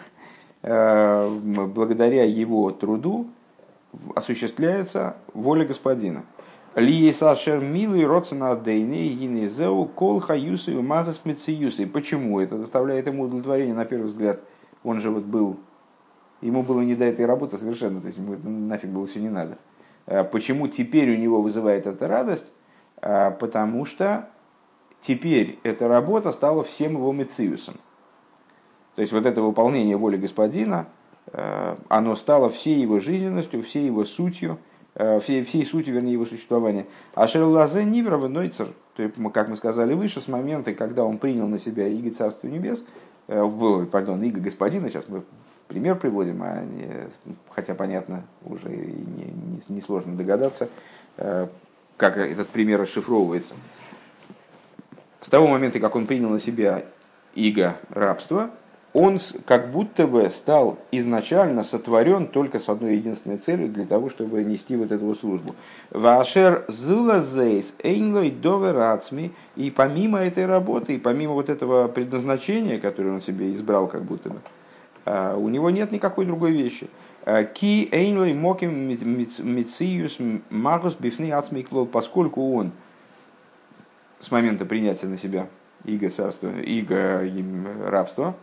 э, 0.62 1.30
благодаря 1.44 2.24
его 2.24 2.72
труду 2.72 3.28
осуществляется 4.16 5.16
воля 5.34 5.66
господина. 5.66 6.24
Лиесашер 6.76 7.60
милый 7.60 8.06
родсона 8.06 8.56
дейны 8.56 9.10
гинезеу 9.10 9.86
кол 9.86 10.22
хаюсы 10.22 10.74
магас 10.74 11.22
мециюсы. 11.26 11.86
Почему 11.86 12.40
это 12.40 12.58
доставляет 12.58 13.08
ему 13.08 13.24
удовлетворение 13.24 13.76
на 13.76 13.84
первый 13.84 14.06
взгляд? 14.06 14.40
он 14.84 15.00
же 15.00 15.10
вот 15.10 15.24
был, 15.24 15.58
ему 16.42 16.64
было 16.64 16.82
не 16.82 16.96
до 16.96 17.06
этой 17.06 17.26
работы 17.26 17.58
совершенно, 17.58 18.02
то 18.02 18.08
есть 18.08 18.18
ему 18.18 18.38
нафиг 18.44 18.90
было 18.90 19.08
все 19.08 19.20
не 19.20 19.30
надо. 19.30 19.58
А 20.08 20.24
почему 20.24 20.68
теперь 20.68 21.12
у 21.14 21.18
него 21.18 21.42
вызывает 21.42 21.86
эта 21.86 22.08
радость? 22.08 22.52
А 23.02 23.32
потому 23.32 23.86
что 23.86 24.30
теперь 25.02 25.60
эта 25.64 25.88
работа 25.88 26.32
стала 26.32 26.64
всем 26.64 26.94
его 26.94 27.12
мециусом. 27.12 27.76
То 28.96 29.02
есть 29.02 29.14
вот 29.14 29.26
это 29.26 29.42
выполнение 29.42 29.98
воли 29.98 30.18
господина, 30.18 30.88
а, 31.28 31.78
оно 31.90 32.16
стало 32.16 32.50
всей 32.50 32.80
его 32.82 33.00
жизненностью, 33.00 33.64
всей 33.64 33.86
его 33.86 34.06
сутью, 34.06 34.60
всей, 35.22 35.46
всей 35.46 35.66
сутью, 35.66 35.94
вернее, 35.94 36.14
его 36.14 36.26
существования. 36.26 36.86
А 37.16 37.26
Шерлазе 37.26 37.86
Ниврова 37.86 38.28
Нойцер, 38.28 38.68
то 38.96 39.04
есть, 39.04 39.16
как 39.34 39.48
мы 39.48 39.56
сказали 39.56 39.94
выше, 39.94 40.20
с 40.20 40.28
момента, 40.28 40.74
когда 40.74 41.06
он 41.06 41.18
принял 41.18 41.48
на 41.48 41.60
себя 41.60 41.88
Иго 41.88 42.12
Царство 42.12 42.48
Небес, 42.48 42.84
Э, 43.34 43.86
пардон, 43.90 44.22
Иго 44.24 44.42
господина, 44.42 44.90
сейчас 44.90 45.06
мы 45.08 45.24
пример 45.70 45.96
приводим, 45.96 46.44
а 46.44 46.66
не, 46.66 46.86
хотя 47.52 47.74
понятно, 47.76 48.26
уже 48.44 48.68
не, 48.68 49.24
не, 49.24 49.62
не 49.70 49.82
сложно 49.82 50.18
догадаться, 50.18 50.68
э, 51.16 51.48
как 52.02 52.18
этот 52.18 52.48
пример 52.48 52.82
расшифровывается. 52.82 53.54
С 55.22 55.30
того 55.30 55.46
момента, 55.46 55.80
как 55.80 55.96
он 55.96 56.08
принял 56.08 56.30
на 56.30 56.40
себя 56.40 56.84
иго 57.36 57.78
рабства, 57.92 58.50
он 58.92 59.20
как 59.46 59.70
будто 59.70 60.08
бы 60.08 60.28
стал 60.32 60.80
изначально 60.92 61.64
сотворен 61.64 62.26
только 62.26 62.58
с 62.58 62.68
одной 62.70 62.96
единственной 62.96 63.38
целью, 63.38 63.70
для 63.70 63.86
того, 63.86 64.10
чтобы 64.10 64.44
нести 64.44 64.76
вот 64.76 64.92
эту 64.92 65.14
службу. 65.14 65.56
Вашер 65.92 66.66
зулазейс 66.68 67.76
эйнлой 67.84 68.32
доверацми, 68.32 69.32
и 69.56 69.70
помимо 69.70 70.18
этой 70.18 70.48
работы, 70.48 70.96
и 70.96 70.98
помимо 70.98 71.34
вот 71.34 71.50
этого 71.50 71.88
предназначения, 71.88 72.80
которое 72.80 73.12
он 73.12 73.22
себе 73.22 73.54
избрал 73.54 73.88
как 73.88 74.02
будто 74.02 74.32
бы, 74.32 74.42
а, 75.06 75.38
у 75.38 75.50
него 75.50 75.70
нет 75.70 75.92
никакой 75.92 76.26
другой 76.26 76.52
вещи. 76.52 76.90
А, 77.24 77.44
Ки 77.44 77.88
эйнлой 77.92 78.34
моким 78.34 78.90
мициюс 78.90 80.18
магус 80.50 80.96
бифны 80.96 81.32
ацмиклол, 81.32 81.86
поскольку 81.86 82.56
он 82.56 82.72
с 84.20 84.32
момента 84.32 84.66
принятия 84.66 85.08
на 85.08 85.18
себя 85.18 85.48
иго 85.86 86.10
царства, 86.10 86.50
иго 86.62 87.24
рабства, 87.86 88.36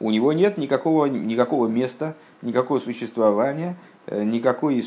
у 0.00 0.10
него 0.10 0.32
нет 0.32 0.58
никакого, 0.58 1.06
никакого 1.06 1.68
места, 1.68 2.16
никакого 2.42 2.80
существования, 2.80 3.76
э, 4.06 4.24
никакой 4.24 4.84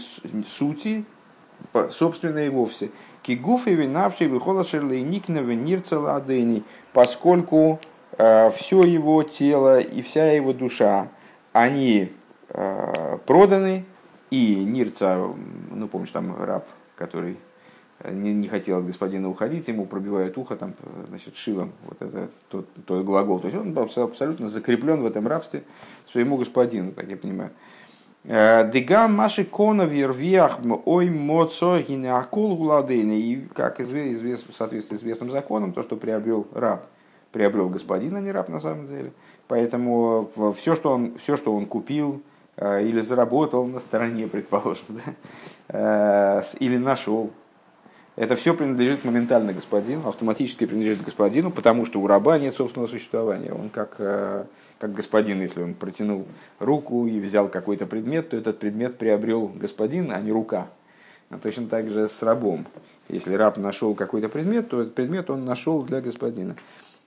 сути, 0.58 1.06
собственной 1.92 2.50
вовсе. 2.50 2.92
Кигуф 3.22 3.68
и 3.68 3.74
винавший 3.74 4.28
выхода 4.28 4.64
шерлейникнова 4.64 5.52
нирцела 5.52 6.18
адени, 6.18 6.64
поскольку 6.92 7.80
э, 8.18 8.52
все 8.52 8.84
его 8.84 9.24
тело 9.24 9.80
и 9.80 10.02
вся 10.02 10.32
его 10.34 10.54
душа, 10.54 11.08
они 11.54 12.12
э, 12.12 12.25
проданы, 12.48 13.86
и 14.30 14.56
Нирца, 14.56 15.28
ну 15.72 15.88
помнишь, 15.88 16.12
там 16.12 16.36
раб, 16.44 16.66
который 16.96 17.38
не, 18.04 18.34
не 18.34 18.48
хотел 18.48 18.80
от 18.80 18.86
господина 18.86 19.30
уходить, 19.30 19.68
ему 19.68 19.86
пробивают 19.86 20.38
ухо 20.38 20.56
там, 20.56 20.74
значит, 21.08 21.36
шилом, 21.38 21.72
вот 21.84 22.02
это 22.02 22.30
тот, 22.50 22.68
тот 22.86 23.06
глагол. 23.06 23.40
То 23.40 23.48
есть 23.48 23.60
он 23.60 23.74
был 23.74 23.84
абсолютно 23.84 24.50
закреплен 24.50 25.02
в 25.02 25.06
этом 25.06 25.28
рабстве 25.28 25.64
своему 26.12 26.38
господину, 26.38 26.92
так 26.92 27.08
я 27.08 27.18
понимаю. 27.18 27.52
Э, 28.24 28.70
Дега 28.72 29.08
маши 29.08 29.46
кона 29.46 29.84
вервиах 29.84 30.60
ой 30.86 31.10
моцо 31.10 31.80
гинеакул 31.80 32.58
гладейны. 32.58 33.20
И 33.20 33.48
как 33.54 33.80
известно, 33.80 34.52
в 34.52 34.56
соответствии 34.56 34.98
с 34.98 35.00
известным 35.00 35.32
законом, 35.32 35.74
то, 35.74 35.84
что 35.84 35.96
приобрел 35.96 36.48
раб, 36.54 36.88
приобрел 37.32 37.70
господин, 37.70 38.16
а 38.16 38.22
не 38.22 38.32
раб 38.32 38.50
на 38.50 38.60
самом 38.60 38.88
деле. 38.88 39.12
Поэтому 39.48 40.32
все, 40.58 40.76
что 40.76 40.92
он, 40.92 41.18
все, 41.20 41.38
что 41.38 41.56
он 41.56 41.68
купил, 41.68 42.16
э, 42.16 42.35
или 42.58 43.02
заработал 43.02 43.66
на 43.66 43.80
стороне, 43.80 44.28
предположим, 44.32 44.86
да, 44.90 45.14
э, 45.70 46.44
или 46.60 46.78
нашел, 46.78 47.32
это 48.16 48.38
все 48.38 48.54
принадлежит 48.54 49.04
моментально 49.04 49.52
господину, 49.52 50.08
автоматически 50.08 50.66
принадлежит 50.66 51.04
господину, 51.04 51.52
потому 51.52 51.86
что 51.86 52.00
у 52.00 52.08
раба 52.08 52.38
нет 52.38 52.56
собственного 52.56 52.88
существования. 52.88 53.52
Он 53.52 53.70
как, 53.70 53.96
э, 54.00 54.46
как 54.80 54.94
господин, 54.94 55.42
если 55.42 55.62
он 55.62 55.74
протянул 55.74 56.26
руку 56.60 57.08
и 57.08 57.20
взял 57.20 57.50
какой-то 57.50 57.88
предмет, 57.88 58.30
то 58.30 58.38
этот 58.38 58.58
предмет 58.60 58.98
приобрел 58.98 59.52
господин, 59.54 60.14
а 60.14 60.22
не 60.22 60.32
рука. 60.32 60.70
А 61.30 61.38
точно 61.38 61.68
так 61.68 61.90
же 61.90 62.08
с 62.08 62.24
рабом. 62.24 62.66
Если 63.10 63.34
раб 63.34 63.58
нашел 63.58 63.96
какой-то 63.96 64.30
предмет, 64.30 64.70
то 64.70 64.82
этот 64.82 64.96
предмет 64.96 65.30
он 65.30 65.44
нашел 65.44 65.84
для 65.84 66.00
господина. 66.00 66.56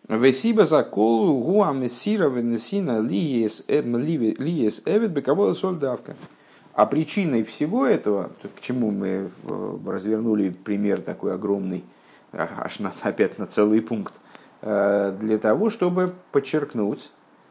Весиба 0.09 0.65
за 0.65 0.85
колу 0.85 1.39
гуа 1.43 1.73
мессира 1.75 2.31
венесина 2.31 3.01
лиес 3.01 3.63
эвет 3.69 5.11
бекавола 5.11 5.53
сольдавка. 5.53 6.17
А 6.73 6.87
причиной 6.87 7.43
всего 7.45 7.85
этого, 7.85 8.31
к 8.57 8.61
чему 8.61 8.91
мы 8.91 9.09
э, 9.09 9.77
развернули 9.87 10.49
пример 10.51 11.03
такой 11.03 11.35
огромный, 11.35 11.85
а, 12.33 12.49
аж 12.65 12.79
на, 12.79 12.93
опять 13.03 13.39
на 13.39 13.47
целый 13.47 13.83
пункт, 13.83 14.15
э, 14.63 15.15
для 15.21 15.39
того, 15.39 15.69
чтобы 15.69 16.15
подчеркнуть, 16.33 17.11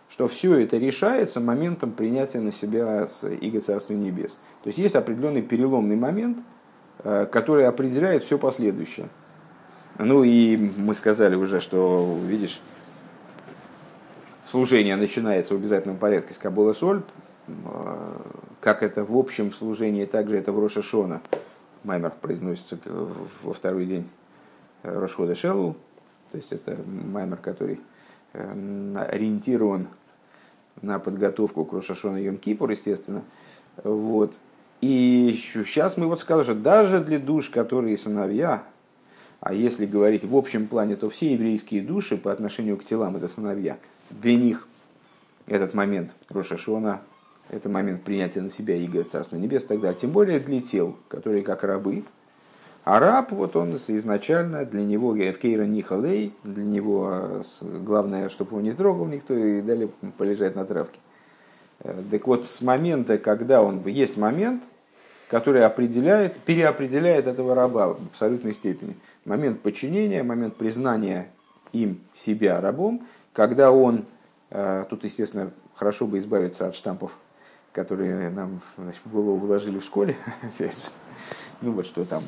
что 0.09 0.27
все 0.27 0.55
это 0.55 0.77
решается 0.77 1.41
моментом 1.41 1.91
принятия 1.91 2.39
на 2.39 2.51
себя 2.51 3.07
Иго 3.41 3.59
Царства 3.59 3.93
Небес. 3.93 4.39
То 4.63 4.69
есть 4.69 4.79
есть 4.79 4.95
определенный 4.95 5.41
переломный 5.43 5.97
момент, 5.97 6.39
э, 7.03 7.27
который 7.29 7.67
определяет 7.67 8.23
все 8.23 8.39
последующее. 8.39 9.09
Ну 9.99 10.23
и 10.23 10.57
мы 10.77 10.93
сказали 10.93 11.35
уже, 11.35 11.59
что, 11.59 12.17
видишь, 12.23 12.61
служение 14.45 14.95
начинается 14.95 15.53
в 15.53 15.57
обязательном 15.57 15.97
порядке 15.97 16.33
с 16.33 16.37
Кабула 16.37 16.73
Соль, 16.73 17.01
как 18.61 18.83
это 18.83 19.03
в 19.03 19.17
общем 19.17 19.51
служении, 19.51 20.05
также 20.05 20.37
это 20.37 20.51
в 20.51 20.59
Роша 20.59 20.81
Шона. 20.81 21.21
Маймер 21.83 22.11
произносится 22.21 22.77
во 23.41 23.53
второй 23.53 23.85
день 23.85 24.09
Рошхода 24.83 25.35
Шелл, 25.35 25.75
то 26.31 26.37
есть 26.37 26.51
это 26.51 26.77
маймер, 26.85 27.37
который 27.37 27.79
э, 28.33 29.07
ориентирован 29.09 29.87
на 30.81 30.99
подготовку 30.99 31.65
к 31.65 31.73
Рошашона 31.73 32.17
Йом 32.17 32.37
Кипур, 32.37 32.69
естественно. 32.69 33.23
Вот. 33.83 34.35
И 34.81 35.39
сейчас 35.41 35.97
мы 35.97 36.07
вот 36.07 36.19
сказали, 36.19 36.43
что 36.43 36.55
даже 36.55 36.99
для 36.99 37.19
душ, 37.19 37.49
которые 37.49 37.97
сыновья, 37.97 38.63
а 39.39 39.53
если 39.53 39.85
говорить 39.85 40.23
в 40.23 40.35
общем 40.35 40.67
плане, 40.67 40.95
то 40.95 41.09
все 41.09 41.33
еврейские 41.33 41.81
души 41.81 42.17
по 42.17 42.31
отношению 42.31 42.77
к 42.77 42.83
телам 42.83 43.15
это 43.17 43.27
сыновья. 43.27 43.77
Для 44.09 44.35
них 44.35 44.67
этот 45.45 45.73
момент 45.73 46.15
Рошашона, 46.29 47.01
это 47.49 47.69
момент 47.69 48.03
принятия 48.03 48.41
на 48.41 48.49
себя 48.49 48.75
Иго 48.75 49.03
Царства 49.03 49.37
Небес 49.37 49.63
и 49.63 49.67
так 49.67 49.79
далее. 49.79 49.99
Тем 49.99 50.11
более 50.11 50.39
для 50.39 50.61
тел, 50.61 50.97
которые 51.07 51.43
как 51.43 51.63
рабы. 51.63 52.03
А 52.83 52.99
раб, 52.99 53.31
вот 53.31 53.55
он 53.57 53.75
изначально, 53.75 54.65
для 54.65 54.83
него 54.83 55.13
Евкейра 55.13 55.65
Нихалей, 55.65 56.33
для 56.43 56.63
него 56.63 57.09
а, 57.11 57.41
главное, 57.63 58.29
чтобы 58.29 58.51
его 58.51 58.61
не 58.61 58.71
трогал 58.71 59.05
никто 59.07 59.33
и 59.33 59.61
дали 59.61 59.89
полежать 60.17 60.55
на 60.55 60.65
травке. 60.65 60.97
Э, 61.81 62.01
так 62.09 62.25
вот, 62.27 62.49
с 62.49 62.61
момента, 62.61 63.17
когда 63.17 63.61
он, 63.61 63.85
есть 63.85 64.15
момент, 64.15 64.63
который 65.29 65.65
определяет, 65.65 66.37
переопределяет 66.39 67.27
этого 67.27 67.55
раба 67.55 67.89
в 67.89 67.99
абсолютной 68.11 68.53
степени. 68.53 68.95
Момент 69.27 69.61
подчинения, 69.61 70.23
момент 70.23 70.55
признания 70.55 71.29
им 71.73 71.99
себя 72.15 72.61
рабом, 72.61 73.05
когда 73.33 73.73
он, 73.73 74.05
э, 74.51 74.85
тут, 74.89 75.03
естественно, 75.03 75.51
хорошо 75.75 76.07
бы 76.07 76.17
избавиться 76.19 76.65
от 76.65 76.75
штампов, 76.75 77.11
которые 77.73 78.29
нам 78.29 78.61
значит, 78.77 79.01
в 79.03 79.11
голову 79.11 79.35
вложили 79.35 79.79
в 79.79 79.83
школе, 79.83 80.15
ну 81.61 81.73
вот 81.73 81.85
что 81.85 82.05
там, 82.05 82.23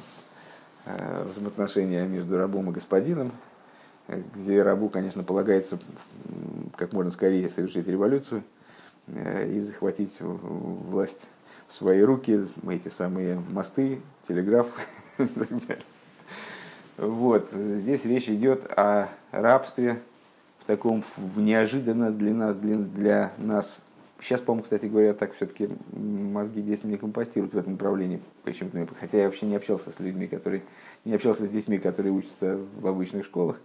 э, 0.84 1.24
взаимоотношения 1.24 2.06
между 2.06 2.38
рабом 2.38 2.70
и 2.70 2.74
господином, 2.74 3.32
где 4.36 4.62
рабу, 4.62 4.90
конечно, 4.90 5.24
полагается 5.24 5.80
как 6.76 6.92
можно 6.92 7.12
скорее 7.12 7.50
совершить 7.50 7.88
революцию 7.88 8.44
э, 9.08 9.50
и 9.54 9.62
захватить 9.62 10.18
власть 10.20 11.30
в 11.70 11.74
свои 11.76 12.02
руки, 12.02 12.42
эти 12.70 12.90
самые 12.90 13.42
мосты, 13.52 14.02
телеграф 14.28 14.68
и 15.18 15.26
так 15.26 15.48
далее. 15.66 15.86
Вот. 17.00 17.50
Здесь 17.54 18.04
речь 18.04 18.28
идет 18.28 18.66
о 18.76 19.08
рабстве 19.32 20.02
в 20.60 20.66
таком 20.66 21.02
в 21.16 21.40
неожиданно 21.40 22.12
для 22.12 22.34
нас, 22.34 22.56
для, 22.58 22.76
для 22.76 23.32
нас. 23.38 23.80
Сейчас, 24.22 24.42
по-моему, 24.42 24.64
кстати 24.64 24.88
говоря, 24.88 25.14
так 25.14 25.34
все-таки 25.34 25.70
мозги 25.94 26.62
здесь 26.62 26.84
не 26.84 26.98
компостируют 26.98 27.54
в 27.54 27.58
этом 27.58 27.74
направлении. 27.74 28.20
Почему-то, 28.44 28.86
хотя 29.00 29.20
я 29.20 29.26
вообще 29.26 29.46
не 29.46 29.56
общался 29.56 29.92
с 29.92 30.00
людьми, 30.02 30.28
которые 30.28 30.62
не 31.06 31.14
общался 31.14 31.48
с 31.48 31.50
детьми, 31.50 31.78
которые 31.78 32.12
учатся 32.12 32.60
в 32.82 32.86
обычных 32.86 33.24
школах. 33.24 33.62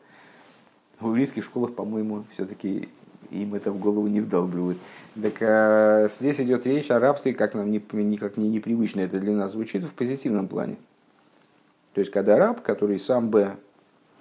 В 1.01 1.09
еврейских 1.09 1.43
школах, 1.43 1.75
по-моему, 1.75 2.25
все-таки 2.35 2.89
им 3.33 3.55
это 3.55 3.73
в 3.73 3.81
голову 3.81 4.07
не 4.07 4.21
вдалбливают. 4.21 4.79
Так 5.21 5.35
а, 5.41 6.07
здесь 6.09 6.41
идет 6.41 6.67
речь 6.67 6.89
о 6.93 7.01
рабстве, 7.01 7.35
как 7.35 7.55
нам 7.55 7.69
не, 7.69 7.83
никак 7.95 8.37
не 8.37 8.49
непривычно 8.49 9.01
это 9.01 9.19
для 9.19 9.33
нас 9.33 9.51
звучит, 9.51 9.83
в 9.83 9.93
позитивном 9.93 10.47
плане. 10.47 10.77
То 11.95 12.01
есть, 12.01 12.11
когда 12.11 12.37
раб, 12.39 12.61
который 12.61 12.99
сам 12.99 13.31
бы 13.31 13.53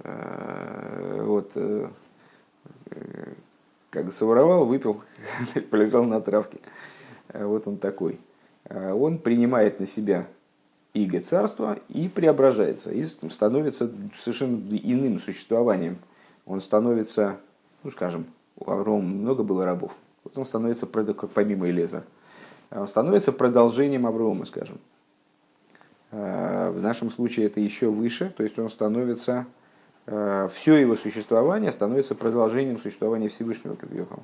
э, 0.03 1.21
вот, 1.23 1.51
э, 1.55 1.88
как 3.89 4.13
своровал, 4.13 4.65
выпил, 4.65 5.01
полежал 5.71 6.03
на 6.03 6.21
травке, 6.21 6.59
э, 7.29 7.43
вот 7.43 7.67
он 7.67 7.77
такой, 7.77 8.19
э, 8.65 8.93
он 8.93 9.17
принимает 9.17 9.79
на 9.79 9.88
себя 9.88 10.27
иго 10.93 11.19
царства 11.19 11.79
и 11.89 12.07
преображается, 12.07 12.91
и 12.91 13.03
становится 13.03 13.89
совершенно 14.19 14.62
иным 14.75 15.19
существованием. 15.19 15.97
Он 16.45 16.62
становится, 16.62 17.39
ну 17.81 17.89
скажем, 17.89 18.27
у 18.55 18.69
Аврома 18.69 19.01
много 19.01 19.41
было 19.41 19.65
рабов, 19.65 19.93
вот 20.23 20.38
он 20.38 20.45
становится, 20.45 20.86
помимо 20.86 21.67
Элеза, 21.67 22.03
он 22.69 22.88
становится 22.88 23.31
продолжением 23.31 24.05
Аврома, 24.05 24.45
скажем. 24.45 24.77
Э, 26.13 26.69
в 26.69 26.80
нашем 26.80 27.10
случае 27.10 27.47
это 27.47 27.60
еще 27.60 27.89
выше, 27.89 28.32
то 28.38 28.43
есть 28.43 28.58
он 28.60 28.69
становится, 28.69 29.47
э, 30.06 30.47
все 30.54 30.76
его 30.76 30.95
существование 30.95 31.71
становится 31.71 32.13
продолжением 32.13 32.80
существования 32.80 33.30
Всевышнего, 33.30 33.73
как 33.73 33.91
Йохам. 33.91 34.23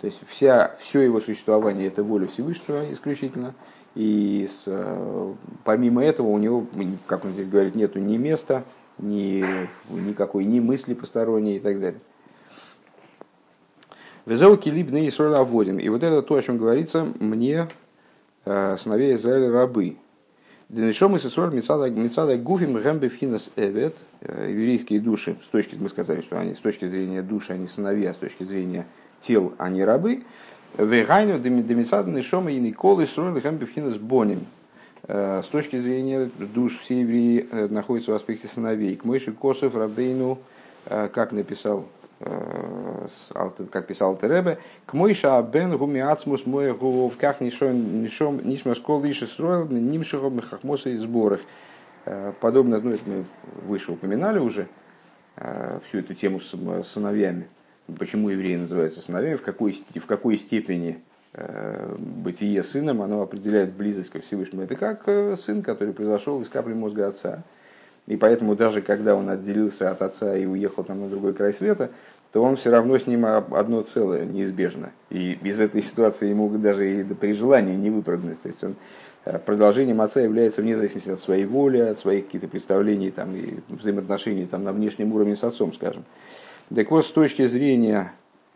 То 0.00 0.06
есть 0.06 0.18
вся, 0.26 0.74
все 0.80 1.02
его 1.02 1.20
существование 1.20 1.86
это 1.86 2.02
воля 2.02 2.26
Всевышнего 2.26 2.92
исключительно. 2.92 3.54
И 3.94 4.48
с, 4.50 4.64
э, 4.66 5.34
помимо 5.62 6.02
этого 6.02 6.26
у 6.26 6.38
него, 6.38 6.66
как 7.06 7.24
он 7.24 7.32
здесь 7.32 7.46
говорит, 7.46 7.76
нету 7.76 8.00
ни 8.00 8.16
места, 8.16 8.64
ни, 8.98 9.44
никакой 9.88 10.44
ни 10.46 10.58
мысли 10.58 10.94
посторонней 10.94 11.56
и 11.56 11.60
так 11.60 11.80
далее. 11.80 12.00
Везеуки 14.26 14.68
либны 14.68 15.06
и 15.06 15.10
соль 15.10 15.32
И 15.32 15.88
вот 15.88 16.02
это 16.02 16.22
то, 16.22 16.34
о 16.34 16.42
чем 16.42 16.58
говорится, 16.58 17.06
мне 17.20 17.68
сыновей 18.44 19.14
Израиля 19.14 19.50
рабы. 19.52 19.96
Денешом 20.70 21.16
и 21.16 21.18
Сесуэль 21.18 21.52
Мицада 21.52 22.36
Гуфим 22.36 22.74
Гэмбефхинас 22.74 23.50
Эвет, 23.56 23.96
э, 24.20 24.50
еврейские 24.50 25.00
души, 25.00 25.36
с 25.44 25.48
точки, 25.48 25.74
мы 25.74 25.88
сказали, 25.88 26.20
что 26.20 26.38
они 26.38 26.54
с 26.54 26.58
точки 26.58 26.86
зрения 26.86 27.22
души, 27.22 27.54
они 27.54 27.66
сыновья, 27.66 28.14
с 28.14 28.16
точки 28.16 28.44
зрения 28.44 28.86
тел, 29.20 29.52
они 29.58 29.82
рабы. 29.82 30.22
Вегайну 30.78 31.40
Демицада 31.40 32.08
Нешома 32.08 32.52
и 32.52 32.60
Николы 32.60 33.08
Сруэль 33.08 33.40
Гэмбефхинас 33.40 33.96
Боним. 33.96 34.46
Э, 35.08 35.42
с 35.42 35.48
точки 35.48 35.76
зрения 35.76 36.30
душ 36.38 36.78
все 36.78 37.00
евреи 37.00 37.48
э, 37.50 37.66
находятся 37.68 38.12
в 38.12 38.14
аспекте 38.14 38.46
сыновей. 38.46 38.94
К 38.94 39.04
Мойши 39.04 39.32
Косов 39.32 39.74
Рабейну, 39.74 40.38
как 40.84 41.32
написал 41.32 41.86
как 43.70 43.86
писал 43.86 44.16
Теребе, 44.16 44.58
к 44.86 44.92
Мойша 44.92 45.40
бен 45.42 45.76
гуми 45.76 46.00
ацмус 46.00 46.44
мой 46.44 46.72
в 46.72 47.16
как 47.16 47.40
нишом 47.40 48.02
нишом 48.02 48.46
нишма 48.46 48.74
школ 48.74 49.02
лишь 49.02 49.26
строил 49.26 49.66
нимшихом 49.68 50.40
хахмоса 50.40 50.90
и 50.90 50.98
сборах. 50.98 51.40
Э, 52.04 52.32
подобно, 52.40 52.80
ну 52.80 52.90
это 52.90 53.02
мы 53.06 53.24
выше 53.66 53.92
упоминали 53.92 54.38
уже, 54.38 54.68
э, 55.36 55.78
всю 55.86 55.98
эту 55.98 56.14
тему 56.14 56.40
с 56.40 56.54
сыновьями. 56.84 57.48
Почему 57.98 58.28
евреи 58.28 58.56
называются 58.56 59.00
сыновьями, 59.00 59.36
в 59.36 59.42
какой, 59.42 59.72
в 59.72 60.06
какой 60.06 60.36
степени 60.36 61.00
э, 61.32 61.96
бытие 61.98 62.62
сыном, 62.62 63.02
оно 63.02 63.22
определяет 63.22 63.72
близость 63.72 64.10
ко 64.10 64.20
Всевышнему. 64.20 64.62
Это 64.62 64.76
как 64.76 65.08
сын, 65.38 65.62
который 65.62 65.94
произошел 65.94 66.40
из 66.42 66.48
капли 66.48 66.74
мозга 66.74 67.08
отца. 67.08 67.42
И 68.10 68.16
поэтому 68.16 68.56
даже 68.56 68.82
когда 68.82 69.14
он 69.14 69.30
отделился 69.30 69.88
от 69.88 70.02
отца 70.02 70.36
и 70.36 70.44
уехал 70.44 70.82
там 70.82 71.00
на 71.00 71.08
другой 71.08 71.32
край 71.32 71.52
света, 71.52 71.90
то 72.32 72.42
он 72.42 72.56
все 72.56 72.70
равно 72.70 72.98
с 72.98 73.06
ним 73.06 73.24
одно 73.24 73.82
целое, 73.82 74.24
неизбежно. 74.24 74.90
И 75.10 75.38
из 75.44 75.60
этой 75.60 75.80
ситуации 75.80 76.28
ему 76.28 76.48
даже 76.58 76.90
и 76.90 77.04
при 77.04 77.32
желании 77.34 77.76
не 77.76 77.88
выпрыгнуть. 77.88 78.42
То 78.42 78.48
есть 78.48 78.64
он 78.64 78.74
э, 79.26 79.38
продолжением 79.38 80.00
отца 80.00 80.20
является 80.20 80.60
вне 80.60 80.76
зависимости 80.76 81.10
от 81.10 81.20
своей 81.20 81.44
воли, 81.44 81.78
от 81.78 82.00
своих 82.00 82.26
каких-то 82.26 82.48
представлений 82.48 83.12
там, 83.12 83.36
и 83.36 83.60
взаимоотношений 83.68 84.46
там, 84.46 84.64
на 84.64 84.72
внешнем 84.72 85.12
уровне 85.12 85.36
с 85.36 85.44
отцом, 85.44 85.72
скажем. 85.72 86.02
Так 86.74 86.90
вот, 86.90 87.06
с 87.06 87.10
точки 87.12 87.46
зрения 87.46 88.12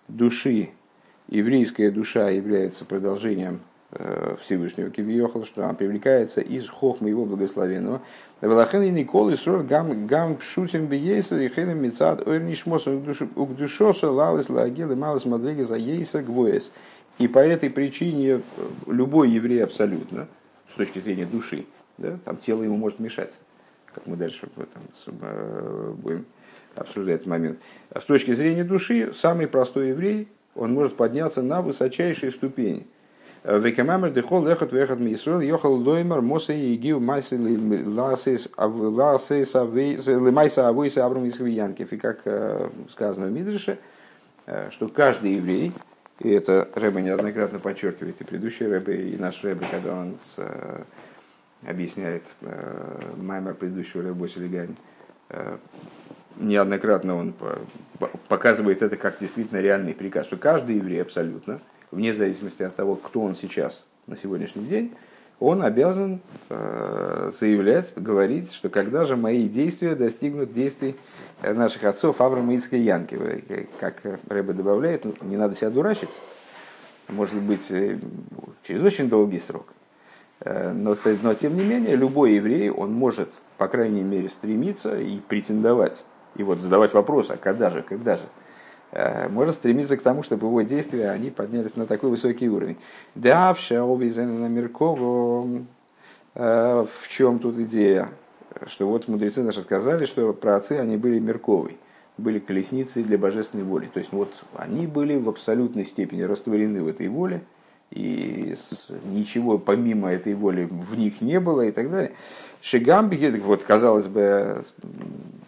души, 0.09 0.71
еврейская 1.29 1.93
душа 1.93 2.29
является 2.29 2.85
продолжением 2.85 3.61
Всевышнего 4.43 4.91
Кивьехал, 4.91 5.45
что 5.45 5.65
она 5.65 5.75
привлекается 5.75 6.41
из 6.41 6.69
хохма 6.69 7.09
его 7.09 7.25
благословенного. 7.25 8.03
Велахен 8.41 8.83
и 8.83 8.91
Николы 8.91 9.37
Срор 9.37 9.63
гам 9.63 10.07
гам 10.07 10.37
пшутим 10.37 10.87
биейсер 10.87 11.39
и 11.39 11.49
хелем 11.49 11.83
мецад 11.83 12.27
ойрнишмос 12.27 12.87
угдушоса 12.87 14.11
лалес 14.11 14.49
лагел 14.49 14.91
и 14.91 14.95
малес 14.95 15.25
мадриги 15.25 15.63
за 15.63 15.77
ейсер 15.77 16.23
гвоес. 16.23 16.73
И 17.19 17.29
по 17.29 17.39
этой 17.39 17.71
причине 17.71 18.29
э, 18.31 18.41
любой 18.89 19.31
еврей 19.31 19.63
абсолютно, 19.63 20.27
с 20.73 20.77
точки 20.77 20.99
зрения 20.99 21.27
души, 21.27 21.67
да, 21.97 22.19
там 22.25 22.37
тело 22.39 22.65
ему 22.65 22.77
может 22.77 22.99
мешать, 22.99 23.33
как 23.95 24.07
мы 24.07 24.17
дальше 24.17 24.49
там, 24.57 24.83
э, 25.21 25.93
будем 25.97 26.27
обсуждает 26.75 27.21
этот 27.21 27.31
момент. 27.31 27.59
А 27.91 28.01
с 28.01 28.05
точки 28.05 28.35
зрения 28.35 28.65
души, 28.65 29.13
самый 29.15 29.47
простой 29.47 29.91
еврей, 29.91 30.29
он 30.57 30.73
может 30.73 30.97
подняться 30.97 31.43
на 31.43 31.63
высочайшие 31.63 32.33
ступени. 32.33 32.87
Векамамер 33.45 34.11
дехол 34.11 34.47
лехот 34.47 34.73
вехот 34.73 34.99
мисрол 34.99 35.41
йохал 35.41 35.75
лоймер 35.75 36.23
моса 36.23 36.55
и 36.55 36.75
гиу 36.77 36.99
майсы 36.99 37.37
ласис 37.37 38.49
лимайса 38.57 40.69
авойса 40.69 41.05
аврам 41.05 41.29
исхвиянкев. 41.29 41.93
И 41.93 41.99
как 41.99 42.21
э, 42.25 42.71
сказано 42.89 43.27
в 43.27 43.33
Мидрше, 43.33 43.79
э, 44.47 44.71
что 44.71 44.89
каждый 44.89 45.35
еврей, 45.35 45.75
и 46.21 46.31
это 46.31 46.71
Рэбе 46.75 47.03
неоднократно 47.03 47.59
подчеркивает, 47.59 48.19
и 48.19 48.25
предыдущий 48.25 48.67
Рэбе, 48.67 49.11
и 49.11 49.17
наш 49.19 49.45
Рэбе, 49.45 49.67
когда 49.71 49.93
он 49.93 50.17
с, 50.25 50.37
э, 50.39 50.83
объясняет 51.67 52.23
маймер 53.19 53.55
предыдущего 53.55 54.05
Рэбе 54.05 54.27
Селигани, 54.27 54.75
неоднократно 56.37 57.17
он 57.17 57.35
показывает 58.29 58.81
это 58.81 58.97
как 58.97 59.19
действительно 59.21 59.61
реальный 59.61 59.93
приказ, 59.93 60.27
что 60.27 60.39
каждый 60.39 60.77
еврей 60.77 61.03
абсолютно– 61.03 61.61
вне 61.91 62.13
зависимости 62.13 62.63
от 62.63 62.75
того, 62.77 62.97
кто 62.97 63.21
он 63.21 63.37
сейчас 63.37 63.85
на 64.07 64.17
сегодняшний 64.17 64.65
день, 64.65 64.93
он 65.41 65.63
обязан 65.63 66.21
э, 66.49 67.33
заявлять, 67.39 67.93
говорить, 67.97 68.53
что 68.53 68.69
когда 68.69 69.05
же 69.05 69.17
мои 69.17 69.49
действия 69.49 69.95
достигнут 69.95 70.53
действий 70.53 70.97
наших 71.43 71.85
отцов 71.85 72.21
Авраама 72.21 72.55
Ицка 72.55 72.77
и 72.77 72.81
Янки. 72.81 73.19
Как 73.81 74.01
Рэбе 74.29 74.53
добавляет, 74.53 75.05
ну, 75.05 75.15
не 75.23 75.37
надо 75.37 75.57
себя 75.57 75.71
дурачить, 75.71 76.09
может 77.09 77.41
быть, 77.41 77.71
э, 77.71 77.99
через 78.67 78.83
очень 78.83 79.09
долгий 79.09 79.39
срок. 79.39 79.67
Э, 80.41 80.73
но, 80.73 80.97
но 81.23 81.35
тем 81.35 81.57
не 81.57 81.65
менее, 81.65 81.97
любой 81.97 82.35
еврей, 82.35 82.71
он 82.71 82.93
может, 82.93 83.29
по 83.59 83.69
крайней 83.69 84.03
мере, 84.03 84.29
стремиться 84.29 84.99
и 84.99 85.19
претендовать, 85.19 86.05
и 86.37 86.43
вот 86.43 86.61
задавать 86.61 86.95
вопрос, 86.95 87.31
а 87.31 87.37
когда 87.37 87.71
же, 87.71 87.83
когда 87.83 88.17
же. 88.17 88.25
Э, 88.95 89.29
может 89.29 89.57
стремиться 89.57 89.97
к 89.97 90.03
тому, 90.03 90.23
чтобы 90.23 90.47
его 90.47 90.63
действия 90.63 91.11
они 91.11 91.31
поднялись 91.31 91.75
на 91.75 91.85
такой 91.85 92.11
высокий 92.11 92.49
уровень. 92.49 92.77
Давша 93.17 93.83
обезена 93.83 94.47
Меркову. 94.47 95.67
Э, 96.37 96.87
в 96.89 97.09
чем 97.09 97.41
тут 97.41 97.59
идея? 97.59 98.09
Что 98.67 98.87
вот 98.87 99.09
мудрецы 99.09 99.43
наши 99.43 99.63
сказали, 99.63 100.05
что 100.07 100.33
праотцы 100.33 100.75
они 100.75 100.97
были 100.97 101.19
Мерковой, 101.19 101.77
были 102.19 102.39
колесницей 102.39 103.03
для 103.03 103.19
божественной 103.19 103.65
воли. 103.65 103.91
То 103.93 103.99
есть 103.99 104.13
вот 104.13 104.33
они 104.55 104.87
были 104.87 105.17
в 105.17 105.29
абсолютной 105.29 105.85
степени 105.87 106.23
растворены 106.23 106.81
в 106.81 106.87
этой 106.87 107.09
воле, 107.09 107.43
и 107.91 108.55
ничего 109.07 109.59
помимо 109.59 110.13
этой 110.13 110.35
воли 110.35 110.69
в 110.71 110.97
них 110.97 111.21
не 111.21 111.41
было 111.41 111.63
и 111.63 111.73
так 111.73 111.91
далее. 111.91 112.13
Шигамби, 112.63 113.41
вот 113.41 113.65
казалось 113.65 114.07
бы, 114.07 114.65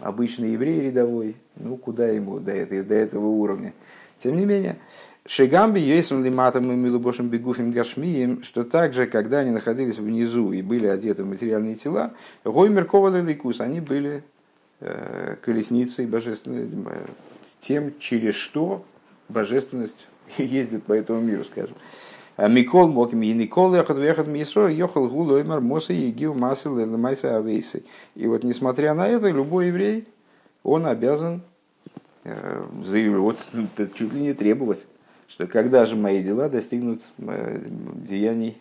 обычный 0.07 0.53
еврей 0.53 0.81
рядовой, 0.81 1.37
ну 1.57 1.77
куда 1.77 2.09
ему 2.09 2.39
до, 2.39 2.53
этой, 2.53 2.83
до 2.83 2.95
этого 2.95 3.27
уровня. 3.27 3.73
Тем 4.23 4.37
не 4.37 4.45
менее, 4.45 4.77
Шигамби 5.27 5.81
Йейсун 5.81 6.25
Лиматом 6.25 6.71
и 6.71 6.77
Милубошем 6.77 7.29
Бегуфим 7.29 7.73
Гашмием, 7.73 8.43
что 8.45 8.65
также, 8.65 9.07
когда 9.07 9.41
они 9.41 9.51
находились 9.51 9.99
внизу 9.99 10.53
и 10.53 10.63
были 10.63 10.87
одеты 10.87 11.25
в 11.25 11.29
материальные 11.29 11.75
тела, 11.75 12.15
Гоймер 12.45 12.85
Ковала 12.85 13.21
Ликус, 13.21 13.61
они 13.61 13.81
были 13.81 14.23
э, 14.81 15.37
колесницей 15.43 16.07
божественной, 16.07 16.69
э, 16.69 17.07
тем, 17.61 17.99
через 17.99 18.37
что 18.37 18.85
божественность 19.29 20.07
ездит 20.39 20.85
по 20.85 20.93
этому 20.93 21.21
миру, 21.21 21.45
скажем. 21.45 21.77
А 22.37 22.49
Микол 22.49 22.89
Моким 22.89 23.23
и 23.23 23.33
Никол 23.33 23.75
Яхат 23.75 23.97
Вехат 23.97 24.27
Мисро 24.27 24.71
Йохал 24.71 25.09
Гулоймар 25.09 25.61
Моса 25.61 25.95
Егил 25.95 26.35
Масы 26.35 26.69
Майса 26.69 27.39
Авейсы. 27.39 27.83
И 28.15 28.27
вот 28.27 28.45
несмотря 28.45 28.93
на 28.93 29.09
это, 29.09 29.31
любой 29.31 29.69
еврей, 29.69 30.07
он 30.63 30.87
обязан 30.87 31.41
э, 32.25 32.63
заявить, 32.85 33.17
вот 33.17 33.39
чуть 33.95 34.13
ли 34.13 34.21
не 34.21 34.35
требовать, 34.35 34.87
что 35.29 35.47
когда 35.47 35.87
же 35.87 35.97
мои 35.97 36.23
дела 36.23 36.51
достигнут 36.51 37.01
э, 37.19 37.63
деяний 38.07 38.59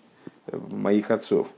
э, 0.48 0.58
моих 0.70 1.12
отцов. 1.12 1.50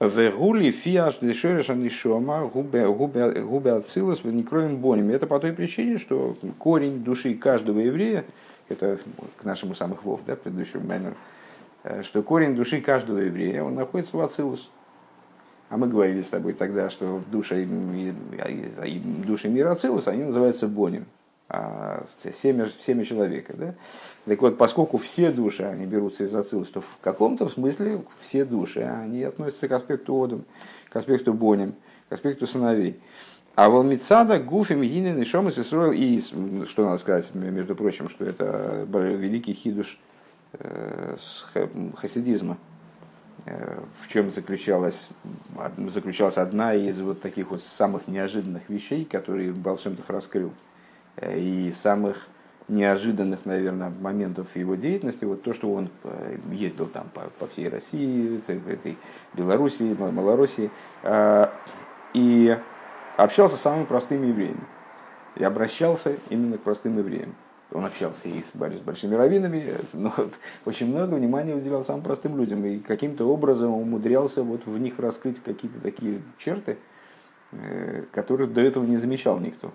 Вегули 0.00 0.72
фиаш 0.72 1.18
дешереша 1.20 1.74
нишома 1.74 2.44
губе 2.48 3.72
ацилус 3.72 4.24
в 4.24 4.32
некроем 4.32 4.78
боним. 4.78 5.10
Это 5.10 5.28
по 5.28 5.38
той 5.38 5.52
причине, 5.52 5.98
что 5.98 6.36
корень 6.58 7.04
души 7.04 7.34
каждого 7.34 7.78
еврея, 7.78 8.24
это 8.68 8.98
к 9.38 9.44
нашему 9.44 9.74
самых 9.76 10.04
вов, 10.04 10.20
да, 10.26 10.36
предыдущему 10.36 10.86
маймеру, 10.86 11.14
Э, 11.14 11.35
что 12.02 12.22
корень 12.22 12.54
души 12.54 12.80
каждого 12.80 13.18
еврея, 13.18 13.62
он 13.62 13.74
находится 13.74 14.16
в 14.16 14.20
Ацилус. 14.20 14.70
А 15.68 15.76
мы 15.76 15.88
говорили 15.88 16.22
с 16.22 16.28
тобой 16.28 16.52
тогда, 16.52 16.90
что 16.90 17.22
души, 17.30 17.66
души 19.26 19.48
мира 19.48 19.72
Ацилус, 19.72 20.06
они 20.06 20.24
называются 20.24 20.68
Боним, 20.68 21.06
а 21.48 22.04
семя, 22.40 22.70
семя 22.80 23.04
человека. 23.04 23.54
Да? 23.56 23.74
Так 24.26 24.42
вот, 24.42 24.58
поскольку 24.58 24.98
все 24.98 25.32
души, 25.32 25.64
они 25.64 25.86
берутся 25.86 26.24
из 26.24 26.34
Ацилус, 26.34 26.68
то 26.68 26.80
в 26.82 26.98
каком-то 27.00 27.48
смысле 27.48 28.02
все 28.20 28.44
души, 28.44 28.80
они 28.80 29.24
относятся 29.24 29.66
к 29.66 29.72
аспекту 29.72 30.22
Одам, 30.22 30.44
к 30.88 30.94
аспекту 30.94 31.34
Боним, 31.34 31.74
к 32.08 32.12
аспекту 32.12 32.46
сыновей. 32.46 33.00
А 33.56 33.68
волмицада, 33.68 34.38
гуфим, 34.38 34.82
гинин, 34.82 35.20
и 35.20 35.24
шомас, 35.24 35.58
и 35.58 36.20
что 36.66 36.84
надо 36.84 36.98
сказать, 36.98 37.34
между 37.34 37.74
прочим, 37.74 38.08
что 38.08 38.24
это 38.24 38.86
великий 38.92 39.52
хидуш– 39.52 39.98
Э, 40.05 40.05
хасидизма, 41.96 42.56
э, 43.44 43.80
в 44.00 44.08
чем 44.08 44.30
заключалась, 44.30 45.08
заключалась 45.88 46.36
одна 46.36 46.74
из 46.74 47.00
вот 47.00 47.20
таких 47.20 47.50
вот 47.50 47.62
самых 47.62 48.08
неожиданных 48.08 48.68
вещей, 48.68 49.04
которые 49.04 49.52
Балшемтов 49.52 50.08
раскрыл, 50.08 50.52
э, 51.16 51.38
и 51.38 51.72
самых 51.72 52.28
неожиданных, 52.68 53.44
наверное, 53.44 53.90
моментов 53.90 54.48
его 54.56 54.74
деятельности, 54.74 55.24
вот 55.24 55.42
то, 55.42 55.52
что 55.52 55.72
он 55.72 55.88
ездил 56.50 56.86
там 56.86 57.08
по, 57.14 57.22
по 57.38 57.46
всей 57.46 57.68
России, 57.68 58.40
этой 58.48 58.98
Белоруссии, 59.34 59.94
Малороссии, 59.94 60.72
и 62.12 62.58
общался 63.16 63.56
с 63.56 63.60
самыми 63.60 63.84
простыми 63.84 64.26
евреями. 64.26 64.64
И 65.36 65.44
обращался 65.44 66.16
именно 66.28 66.58
к 66.58 66.62
простым 66.62 66.98
евреям 66.98 67.36
он 67.72 67.84
общался 67.84 68.28
и 68.28 68.42
с, 68.42 68.52
с 68.52 68.80
большими 68.80 69.14
раввинами, 69.14 69.78
но 69.92 70.12
очень 70.64 70.86
много 70.86 71.14
внимания 71.14 71.54
уделял 71.54 71.84
самым 71.84 72.02
простым 72.02 72.36
людям 72.36 72.64
и 72.64 72.78
каким-то 72.78 73.24
образом 73.28 73.72
умудрялся 73.72 74.42
вот 74.42 74.66
в 74.66 74.78
них 74.78 74.98
раскрыть 74.98 75.40
какие-то 75.42 75.80
такие 75.80 76.22
черты, 76.38 76.78
э, 77.52 78.04
которых 78.12 78.52
до 78.52 78.60
этого 78.60 78.84
не 78.84 78.96
замечал 78.96 79.40
никто. 79.40 79.72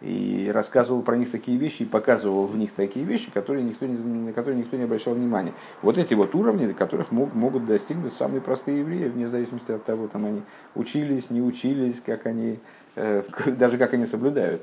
И 0.00 0.50
рассказывал 0.52 1.02
про 1.02 1.16
них 1.16 1.30
такие 1.30 1.56
вещи 1.56 1.82
и 1.82 1.86
показывал 1.86 2.46
в 2.46 2.56
них 2.56 2.72
такие 2.72 3.04
вещи, 3.06 3.30
которые 3.30 3.64
никто 3.64 3.86
не, 3.86 3.96
на 3.96 4.32
которые 4.32 4.58
никто 4.58 4.76
не 4.76 4.84
обращал 4.84 5.14
внимания. 5.14 5.54
Вот 5.82 5.96
эти 5.96 6.14
вот 6.14 6.34
уровни, 6.34 6.70
которых 6.72 7.10
мог, 7.10 7.32
могут 7.34 7.64
достигнуть 7.64 8.12
самые 8.12 8.42
простые 8.42 8.80
евреи, 8.80 9.08
вне 9.08 9.26
зависимости 9.26 9.72
от 9.72 9.84
того, 9.84 10.06
там 10.08 10.26
они 10.26 10.42
учились, 10.74 11.30
не 11.30 11.40
учились, 11.40 12.00
как 12.04 12.26
они, 12.26 12.58
э, 12.96 13.22
даже 13.46 13.78
как 13.78 13.94
они 13.94 14.04
соблюдают. 14.04 14.62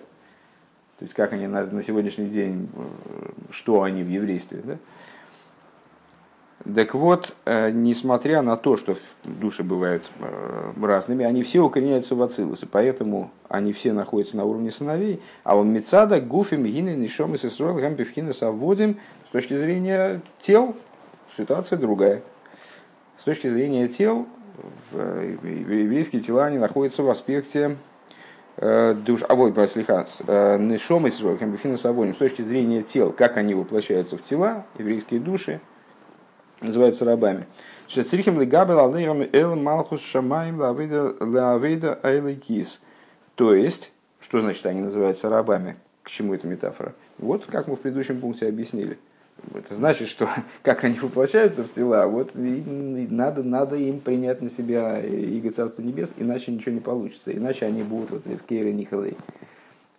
То 1.01 1.05
есть 1.05 1.15
как 1.15 1.33
они 1.33 1.47
на, 1.47 1.65
на 1.65 1.81
сегодняшний 1.81 2.27
день, 2.27 2.69
э, 2.75 2.81
что 3.49 3.81
они 3.81 4.03
в 4.03 4.07
еврействе. 4.07 4.61
Да? 4.63 4.77
Так 6.75 6.93
вот, 6.93 7.35
э, 7.45 7.71
несмотря 7.71 8.43
на 8.43 8.55
то, 8.55 8.77
что 8.77 8.95
души 9.23 9.63
бывают 9.63 10.03
э, 10.19 10.73
разными, 10.79 11.25
они 11.25 11.41
все 11.41 11.61
укореняются 11.61 12.13
в 12.13 12.21
Ацилус, 12.21 12.61
и 12.61 12.67
поэтому 12.67 13.31
они 13.49 13.73
все 13.73 13.93
находятся 13.93 14.37
на 14.37 14.45
уровне 14.45 14.69
сыновей. 14.69 15.19
А 15.43 15.57
у 15.57 15.63
Мецада, 15.63 16.21
Гуфим, 16.21 16.65
Гины, 16.65 16.91
Нишом 16.91 17.33
и 17.33 17.39
Сесруэл, 17.39 17.77
Гампевхина, 17.77 18.31
Савводим, 18.31 18.99
с 19.27 19.31
точки 19.31 19.57
зрения 19.57 20.21
тел, 20.39 20.75
ситуация 21.35 21.79
другая. 21.79 22.21
С 23.17 23.23
точки 23.23 23.49
зрения 23.49 23.87
тел, 23.87 24.27
еврейские 24.91 26.21
тела 26.21 26.45
они 26.45 26.59
находятся 26.59 27.01
в 27.01 27.09
аспекте 27.09 27.77
душ, 28.61 29.21
а 29.27 29.35
вот, 29.35 29.53
слиха, 29.67 30.05
нешом 30.59 31.07
и 31.07 31.11
с 32.13 32.17
точки 32.17 32.43
зрения 32.43 32.83
тел, 32.83 33.11
как 33.11 33.37
они 33.37 33.55
воплощаются 33.55 34.17
в 34.17 34.23
тела, 34.23 34.65
еврейские 34.77 35.19
души, 35.19 35.59
называются 36.61 37.03
рабами. 37.03 37.47
Айлайкис. 42.03 42.81
То 43.35 43.55
есть, 43.55 43.91
что 44.19 44.41
значит 44.41 44.65
они 44.67 44.81
называются 44.81 45.27
рабами? 45.27 45.77
К 46.03 46.09
чему 46.09 46.35
эта 46.35 46.47
метафора? 46.47 46.93
Вот 47.17 47.45
как 47.47 47.67
мы 47.67 47.75
в 47.75 47.79
предыдущем 47.79 48.21
пункте 48.21 48.47
объяснили– 48.47 48.97
это 49.53 49.75
значит, 49.75 50.09
что 50.09 50.29
как 50.63 50.83
они 50.83 50.99
воплощаются 50.99 51.63
в 51.63 51.71
тела, 51.71 52.07
вот 52.07 52.31
надо, 52.35 53.43
надо 53.43 53.75
им 53.75 53.99
принять 53.99 54.41
на 54.41 54.49
себя 54.49 54.99
иго 55.01 55.51
Царства 55.51 55.81
Небес, 55.81 56.11
иначе 56.17 56.51
ничего 56.51 56.73
не 56.73 56.81
получится. 56.81 57.35
Иначе 57.35 57.65
они 57.65 57.83
будут 57.83 58.11
вот 58.11 58.25
в 58.25 58.43
Кейре 58.45 58.73
Нихалей. 58.73 59.17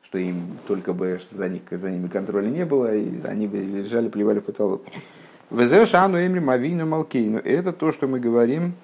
Что 0.04 0.18
им 0.18 0.58
только 0.66 0.92
бы 0.92 1.20
за, 1.30 1.48
них, 1.48 1.62
за 1.70 1.90
ними 1.90 2.08
контроля 2.08 2.48
не 2.48 2.64
было, 2.66 2.94
и 2.94 3.08
они 3.24 3.46
бы 3.46 3.58
лежали, 3.58 4.08
плевали 4.08 4.40
в 4.40 4.44
потолок. 4.44 4.84
Везешану 5.50 6.18
эмри 6.18 6.40
мавину 6.40 6.86
малкейну. 6.86 7.38
Это 7.38 7.72
то, 7.72 7.92
что 7.92 8.08
мы 8.08 8.20
говорим, 8.20 8.74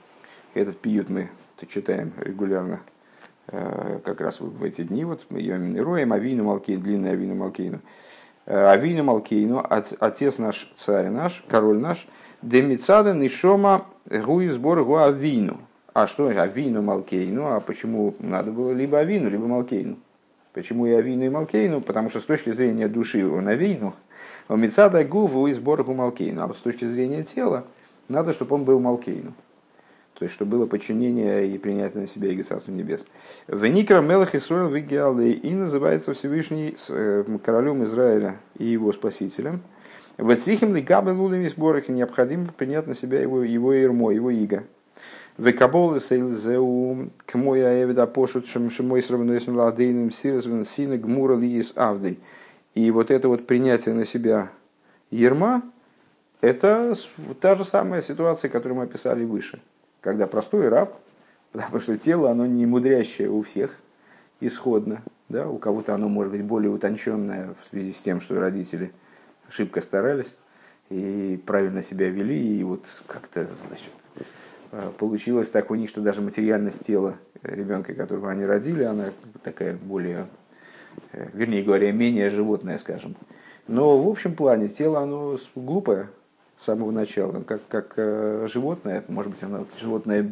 этот 0.54 0.78
пьют 0.78 1.08
мы 1.08 1.28
читаем 1.68 2.12
регулярно 2.18 2.80
как 3.50 4.20
раз 4.20 4.40
в 4.40 4.62
эти 4.62 4.82
дни, 4.82 5.04
вот 5.04 5.26
Йомин 5.30 5.80
Роем, 5.82 6.12
Авину 6.12 6.44
Малкейну, 6.44 6.82
длинный 6.82 7.12
Авину 7.12 7.34
Малкейну. 7.34 7.80
Авину 8.48 9.04
Малкейну, 9.04 9.62
отец 9.68 10.38
наш, 10.38 10.72
царь 10.78 11.10
наш, 11.10 11.44
король 11.48 11.78
наш, 11.78 12.08
Демицада 12.40 13.12
Нишома 13.12 13.84
Гуи 14.06 14.48
сбор 14.48 14.78
Авину. 14.78 15.58
А 15.92 16.06
что 16.06 16.28
Авину 16.28 16.80
Малкейну? 16.80 17.46
А 17.46 17.60
почему 17.60 18.14
надо 18.20 18.50
было 18.50 18.72
либо 18.72 19.00
Авину, 19.00 19.28
либо 19.28 19.46
Малкейну? 19.46 19.98
Почему 20.54 20.86
и 20.86 20.92
Авину, 20.92 21.26
и 21.26 21.28
Малкейну? 21.28 21.82
Потому 21.82 22.08
что 22.08 22.20
с 22.20 22.24
точки 22.24 22.50
зрения 22.50 22.88
души 22.88 23.28
он 23.28 23.48
Авину, 23.48 23.92
у 24.48 24.56
Мицада 24.56 25.04
Гуву 25.04 25.46
и 25.46 25.52
сбор 25.52 25.84
Малкейну. 25.84 26.42
А 26.42 26.46
вот 26.46 26.56
с 26.56 26.60
точки 26.60 26.86
зрения 26.86 27.24
тела 27.24 27.64
надо, 28.08 28.32
чтобы 28.32 28.54
он 28.54 28.64
был 28.64 28.80
Малкейну. 28.80 29.34
То 30.18 30.24
есть, 30.24 30.34
чтобы 30.34 30.56
было 30.56 30.66
подчинение 30.66 31.46
и 31.46 31.56
принятие 31.58 32.00
на 32.00 32.08
себя 32.08 32.28
Иго 32.32 32.42
Царства 32.42 32.72
Небес. 32.72 33.04
Веникра 33.46 34.00
Мелах 34.00 34.34
Исруэл 34.34 34.68
Вигиалы 34.68 35.30
и 35.30 35.54
называется 35.54 36.12
Всевышний 36.12 36.76
э, 36.88 37.24
королем 37.44 37.84
Израиля 37.84 38.40
и 38.58 38.64
его 38.64 38.90
спасителем. 38.92 39.62
В 40.16 40.34
Эцрихим 40.34 40.74
Лигабе 40.74 41.12
Лулами 41.12 41.46
Сборах 41.46 41.86
необходимо 41.86 42.48
принять 42.48 42.88
на 42.88 42.96
себя 42.96 43.20
его, 43.20 43.44
его 43.44 43.72
ермо, 43.72 44.10
его 44.10 44.30
иго. 44.30 44.64
Векаболы 45.36 46.00
сейлзеу 46.00 47.10
к 47.24 47.36
мой 47.36 47.64
аевида 47.64 48.08
пошут 48.08 48.48
шамшимой 48.48 49.04
сравнуясь 49.04 49.46
ладейным 49.46 50.10
сирзвен 50.10 50.64
сина 50.64 50.98
гмура 50.98 51.36
лиис 51.36 51.74
авдой. 51.76 52.18
И 52.74 52.90
вот 52.90 53.12
это 53.12 53.28
вот 53.28 53.46
принятие 53.46 53.94
на 53.94 54.04
себя 54.04 54.50
ерма, 55.12 55.62
это 56.40 56.96
та 57.40 57.54
же 57.54 57.62
самая 57.62 58.02
ситуация, 58.02 58.48
которую 58.50 58.78
мы 58.78 58.82
описали 58.82 59.22
выше 59.22 59.60
когда 60.08 60.26
простой 60.26 60.68
раб, 60.68 60.96
потому 61.52 61.80
что 61.80 61.98
тело, 61.98 62.30
оно 62.30 62.46
не 62.46 62.64
мудрящее 62.64 63.30
у 63.30 63.42
всех 63.42 63.76
исходно, 64.40 65.02
да, 65.28 65.46
у 65.46 65.58
кого-то 65.58 65.94
оно 65.94 66.08
может 66.08 66.32
быть 66.32 66.42
более 66.42 66.70
утонченное 66.70 67.50
в 67.60 67.70
связи 67.70 67.92
с 67.92 67.98
тем, 67.98 68.22
что 68.22 68.40
родители 68.40 68.90
шибко 69.50 69.82
старались 69.82 70.34
и 70.88 71.38
правильно 71.44 71.82
себя 71.82 72.08
вели, 72.08 72.58
и 72.58 72.64
вот 72.64 72.84
как-то, 73.06 73.46
значит, 73.66 73.90
э, 74.72 74.90
получилось 74.96 75.50
так 75.50 75.70
у 75.70 75.74
них, 75.74 75.90
что 75.90 76.00
даже 76.00 76.22
материальность 76.22 76.86
тела 76.86 77.16
ребенка, 77.42 77.92
которого 77.92 78.30
они 78.30 78.46
родили, 78.46 78.84
она 78.84 79.10
такая 79.42 79.74
более, 79.74 80.26
э, 81.12 81.28
вернее 81.34 81.62
говоря, 81.62 81.92
менее 81.92 82.30
животное, 82.30 82.78
скажем. 82.78 83.14
Но 83.66 84.00
в 84.00 84.08
общем 84.08 84.34
плане 84.34 84.68
тело, 84.68 85.00
оно 85.00 85.38
глупое, 85.54 86.08
с 86.58 86.64
самого 86.64 86.90
начала, 86.90 87.40
как, 87.42 87.60
как 87.68 87.92
э, 87.96 88.48
животное, 88.50 89.04
может 89.06 89.30
быть, 89.30 89.42
оно 89.44 89.66
животное 89.80 90.28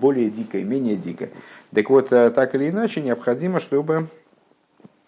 более 0.00 0.30
дикое, 0.30 0.64
менее 0.64 0.96
дикое. 0.96 1.30
Так 1.74 1.90
вот, 1.90 2.12
э, 2.12 2.30
так 2.30 2.54
или 2.54 2.70
иначе, 2.70 3.02
необходимо, 3.02 3.60
чтобы 3.60 4.08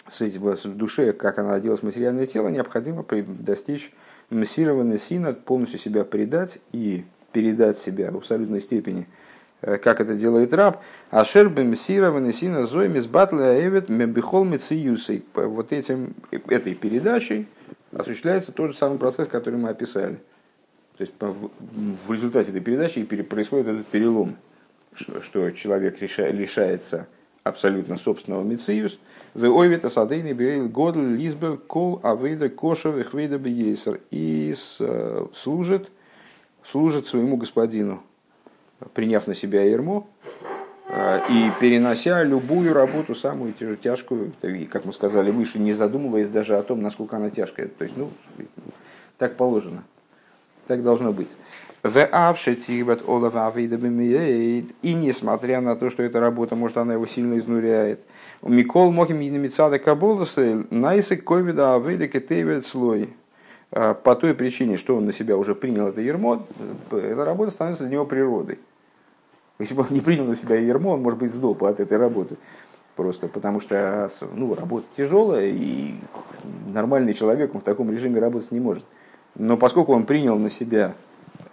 с 0.06 0.20
этим, 0.20 0.42
в 0.42 0.76
душе, 0.76 1.14
как 1.14 1.38
она 1.38 1.54
оделась 1.54 1.82
материальное 1.82 2.26
тело, 2.26 2.48
необходимо 2.48 3.02
достичь 3.26 3.92
массированной 4.28 4.98
сина, 4.98 5.32
полностью 5.32 5.78
себя 5.78 6.04
предать 6.04 6.58
и 6.72 7.06
передать 7.32 7.78
себя 7.78 8.10
в 8.10 8.18
абсолютной 8.18 8.60
степени, 8.60 9.06
э, 9.62 9.78
как 9.78 10.02
это 10.02 10.14
делает 10.14 10.52
раб. 10.52 10.82
Ашер 11.10 11.48
бемсированный 11.48 12.34
сина 12.34 12.66
зоем 12.66 12.96
из 12.96 13.06
батла 13.06 13.58
эвет 13.58 13.88
мебихол 13.88 14.44
мециюсей. 14.44 15.24
Вот 15.32 15.72
этим, 15.72 16.12
этой 16.30 16.74
передачей 16.74 17.46
осуществляется 17.90 18.52
тот 18.52 18.72
же 18.72 18.76
самый 18.76 18.98
процесс, 18.98 19.28
который 19.28 19.58
мы 19.58 19.70
описали– 19.70 20.18
то 20.96 21.04
есть 21.04 21.14
в 22.06 22.12
результате 22.12 22.50
этой 22.50 22.60
передачи 22.60 23.02
происходит 23.04 23.68
этот 23.68 23.86
перелом, 23.86 24.36
что, 24.94 25.50
человек 25.50 26.00
лишается 26.00 27.06
абсолютно 27.44 27.96
собственного 27.96 28.42
мициус. 28.42 28.98
В 29.34 29.44
ойвета 29.44 29.88
садейный 29.88 30.34
бейл 30.34 30.68
годл 30.68 31.00
лизбер 31.00 31.56
кол 31.56 32.00
авейда 32.02 32.50
кошев 32.50 32.96
и 32.96 33.02
хвейда 33.02 33.38
бейсер. 33.38 34.00
И 34.10 34.54
э, 34.80 35.26
служит, 35.34 35.90
служит 36.62 37.06
своему 37.06 37.36
господину, 37.36 38.02
приняв 38.94 39.26
на 39.26 39.34
себя 39.34 39.62
ермо, 39.62 40.06
э, 40.88 41.20
и 41.30 41.50
перенося 41.60 42.22
любую 42.22 42.74
работу, 42.74 43.14
самую 43.14 43.54
тяжкую, 43.54 44.32
как 44.70 44.84
мы 44.84 44.92
сказали 44.92 45.30
выше, 45.30 45.58
не 45.58 45.72
задумываясь 45.72 46.28
даже 46.28 46.56
о 46.56 46.62
том, 46.62 46.82
насколько 46.82 47.16
она 47.16 47.30
тяжкая. 47.30 47.68
То 47.68 47.84
есть, 47.84 47.96
ну, 47.96 48.10
так 49.16 49.36
положено. 49.36 49.84
Так 50.66 50.82
должно 50.82 51.12
быть. 51.12 51.36
И 51.84 51.94
несмотря 54.94 55.60
на 55.60 55.74
то, 55.74 55.90
что 55.90 56.02
эта 56.04 56.20
работа, 56.20 56.54
может, 56.54 56.76
она 56.76 56.92
его 56.92 57.06
сильно 57.06 57.36
изнуряет. 57.38 58.00
Микол 58.42 58.92
мохим 58.92 59.18
мицада 59.18 59.80
каболасы 59.80 60.64
найсек 60.70 61.24
ковида 61.24 61.74
авейда 61.74 62.06
кетевит 62.06 62.64
слой. 62.66 63.12
А, 63.72 63.94
по 63.94 64.14
той 64.14 64.34
причине, 64.34 64.76
что 64.76 64.96
он 64.96 65.06
на 65.06 65.12
себя 65.12 65.36
уже 65.36 65.54
принял 65.54 65.88
это 65.88 66.00
ермо, 66.00 66.46
эта 66.90 67.24
работа 67.24 67.50
становится 67.50 67.84
для 67.84 67.94
него 67.94 68.04
природой. 68.04 68.58
Если 69.58 69.74
бы 69.74 69.82
он 69.82 69.88
не 69.90 70.00
принял 70.00 70.24
на 70.24 70.36
себя 70.36 70.56
ермо, 70.56 70.90
он, 70.92 71.02
может 71.02 71.18
быть, 71.18 71.32
сдох 71.32 71.62
от 71.62 71.80
этой 71.80 71.96
работы. 71.96 72.36
Просто 72.96 73.28
потому 73.28 73.60
что 73.60 74.10
ну, 74.34 74.54
работа 74.54 74.86
тяжелая, 74.96 75.46
и 75.46 75.94
нормальный 76.66 77.14
человек 77.14 77.54
он 77.54 77.60
в 77.62 77.64
таком 77.64 77.90
режиме 77.90 78.20
работать 78.20 78.52
не 78.52 78.60
может. 78.60 78.84
Но 79.34 79.56
поскольку 79.56 79.92
он 79.92 80.04
принял 80.04 80.38
на 80.38 80.50
себя 80.50 80.94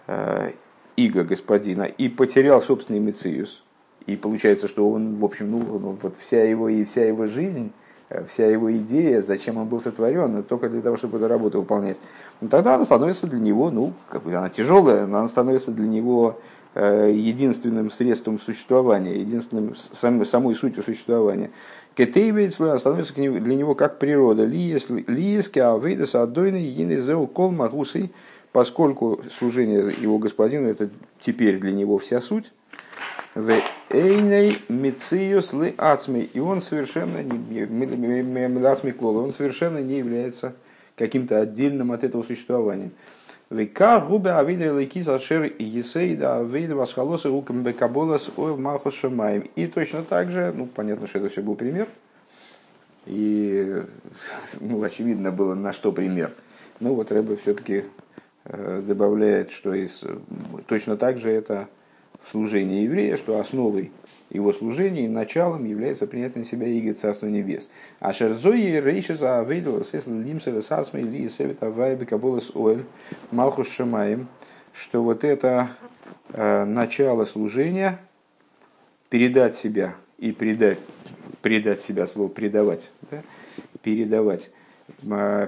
э, 0.07 0.51
иго 0.95 1.23
господина 1.23 1.83
и 1.83 2.09
потерял 2.09 2.61
собственный 2.61 2.99
мециус, 2.99 3.63
и 4.05 4.15
получается, 4.15 4.67
что 4.67 4.89
он, 4.89 5.17
в 5.17 5.25
общем, 5.25 5.51
ну, 5.51 5.59
вот 6.01 6.15
вся 6.19 6.43
его 6.43 6.67
и 6.67 6.83
вся 6.83 7.05
его 7.05 7.27
жизнь, 7.27 7.71
э, 8.09 8.25
вся 8.27 8.47
его 8.47 8.75
идея, 8.75 9.21
зачем 9.21 9.57
он 9.57 9.67
был 9.67 9.79
сотворен, 9.79 10.43
только 10.43 10.69
для 10.69 10.81
того, 10.81 10.97
чтобы 10.97 11.17
эту 11.17 11.27
работу 11.27 11.59
выполнять, 11.59 11.99
ну, 12.41 12.49
тогда 12.49 12.75
она 12.75 12.85
становится 12.85 13.27
для 13.27 13.39
него, 13.39 13.71
ну, 13.71 13.93
как 14.09 14.23
бы 14.23 14.33
она 14.33 14.49
тяжелая, 14.49 15.05
но 15.07 15.19
она 15.19 15.27
становится 15.29 15.71
для 15.71 15.87
него 15.87 16.39
э, 16.73 17.11
единственным 17.13 17.91
средством 17.91 18.39
существования, 18.39 19.19
единственным 19.19 19.75
сам, 19.93 20.25
самой 20.25 20.55
сутью 20.55 20.83
существования. 20.83 21.51
Кетейвейцла 21.99 22.79
становится 22.79 23.13
для 23.13 23.55
него 23.55 23.75
как 23.75 23.99
природа. 23.99 24.45
Лиески 24.45 25.59
авейдас 25.59 26.15
адойны 26.15 26.55
единый 26.55 27.01
зеу 27.01 27.27
кол 27.27 27.51
магусей, 27.51 28.13
поскольку 28.53 29.19
служение 29.37 29.93
его 29.99 30.17
господину 30.17 30.69
это 30.69 30.89
теперь 31.19 31.59
для 31.59 31.73
него 31.73 31.97
вся 31.97 32.21
суть. 32.21 32.53
В 33.35 33.51
эйней 33.89 34.59
мициус 34.69 35.51
ли 35.51 35.73
ацми. 35.77 36.21
И 36.21 36.39
он 36.39 36.61
совершенно 36.61 37.21
не, 37.21 37.65
он 39.03 39.33
совершенно 39.33 39.79
не 39.79 39.97
является 39.97 40.53
каким-то 40.95 41.41
отдельным 41.41 41.91
от 41.91 42.05
этого 42.05 42.23
существования. 42.23 42.91
Века 43.49 43.99
губе 43.99 44.31
авида 44.31 44.73
лейки 44.73 45.01
зашер 45.01 45.51
есейда 45.57 46.37
авида 46.37 46.75
восхолоса 46.75 47.29
руками 47.29 47.63
бекаболас 47.63 48.29
ойл 48.37 48.57
махус 48.57 48.93
шамаем. 48.93 49.49
И 49.55 49.65
точно 49.65 50.03
так 50.03 50.29
же, 50.29 50.53
ну 50.55 50.67
понятно, 50.67 51.07
что 51.07 51.17
это 51.17 51.29
все 51.29 51.41
был 51.41 51.55
пример, 51.55 51.87
и 53.07 53.81
ну, 54.61 54.83
очевидно 54.83 55.31
было 55.31 55.55
на 55.55 55.73
что 55.73 55.91
пример. 55.91 56.31
Ну 56.79 56.93
вот 56.93 57.11
Рэбе 57.11 57.37
все-таки 57.37 57.85
э, 58.45 58.83
добавляет, 58.85 59.51
что 59.51 59.73
из, 59.73 60.03
точно 60.67 60.95
так 60.95 61.17
же 61.17 61.31
это 61.31 61.69
служение 62.31 62.83
еврея, 62.83 63.17
что 63.17 63.39
основой 63.39 63.91
его 64.29 64.53
служения 64.53 65.05
и 65.05 65.07
началом 65.07 65.65
является 65.65 66.05
принятие 66.05 66.39
на 66.39 66.45
себя 66.45 66.67
Иго 66.67 66.93
Царства 66.93 67.27
Небес. 67.27 67.69
А 67.99 68.13
шерзои 68.13 68.79
рейши 68.79 69.15
за 69.15 69.39
авейдала 69.39 69.83
сесл 69.83 70.11
лимсера 70.11 70.61
сасмой 70.61 71.03
ли 71.03 71.27
севета 71.29 71.69
вайбе 71.71 72.05
кабулас 72.05 72.51
оэль 72.53 72.85
малхус 73.31 73.69
шамаем, 73.71 74.27
что 74.73 75.03
вот 75.03 75.23
это 75.23 75.69
э, 76.31 76.65
начало 76.65 77.25
служения, 77.25 77.99
передать 79.09 79.55
себя 79.55 79.95
и 80.19 80.31
предать, 80.31 80.79
предать 81.41 81.81
себя, 81.81 82.05
слово 82.05 82.27
предавать, 82.27 82.91
да, 83.09 83.23
передавать, 83.81 84.51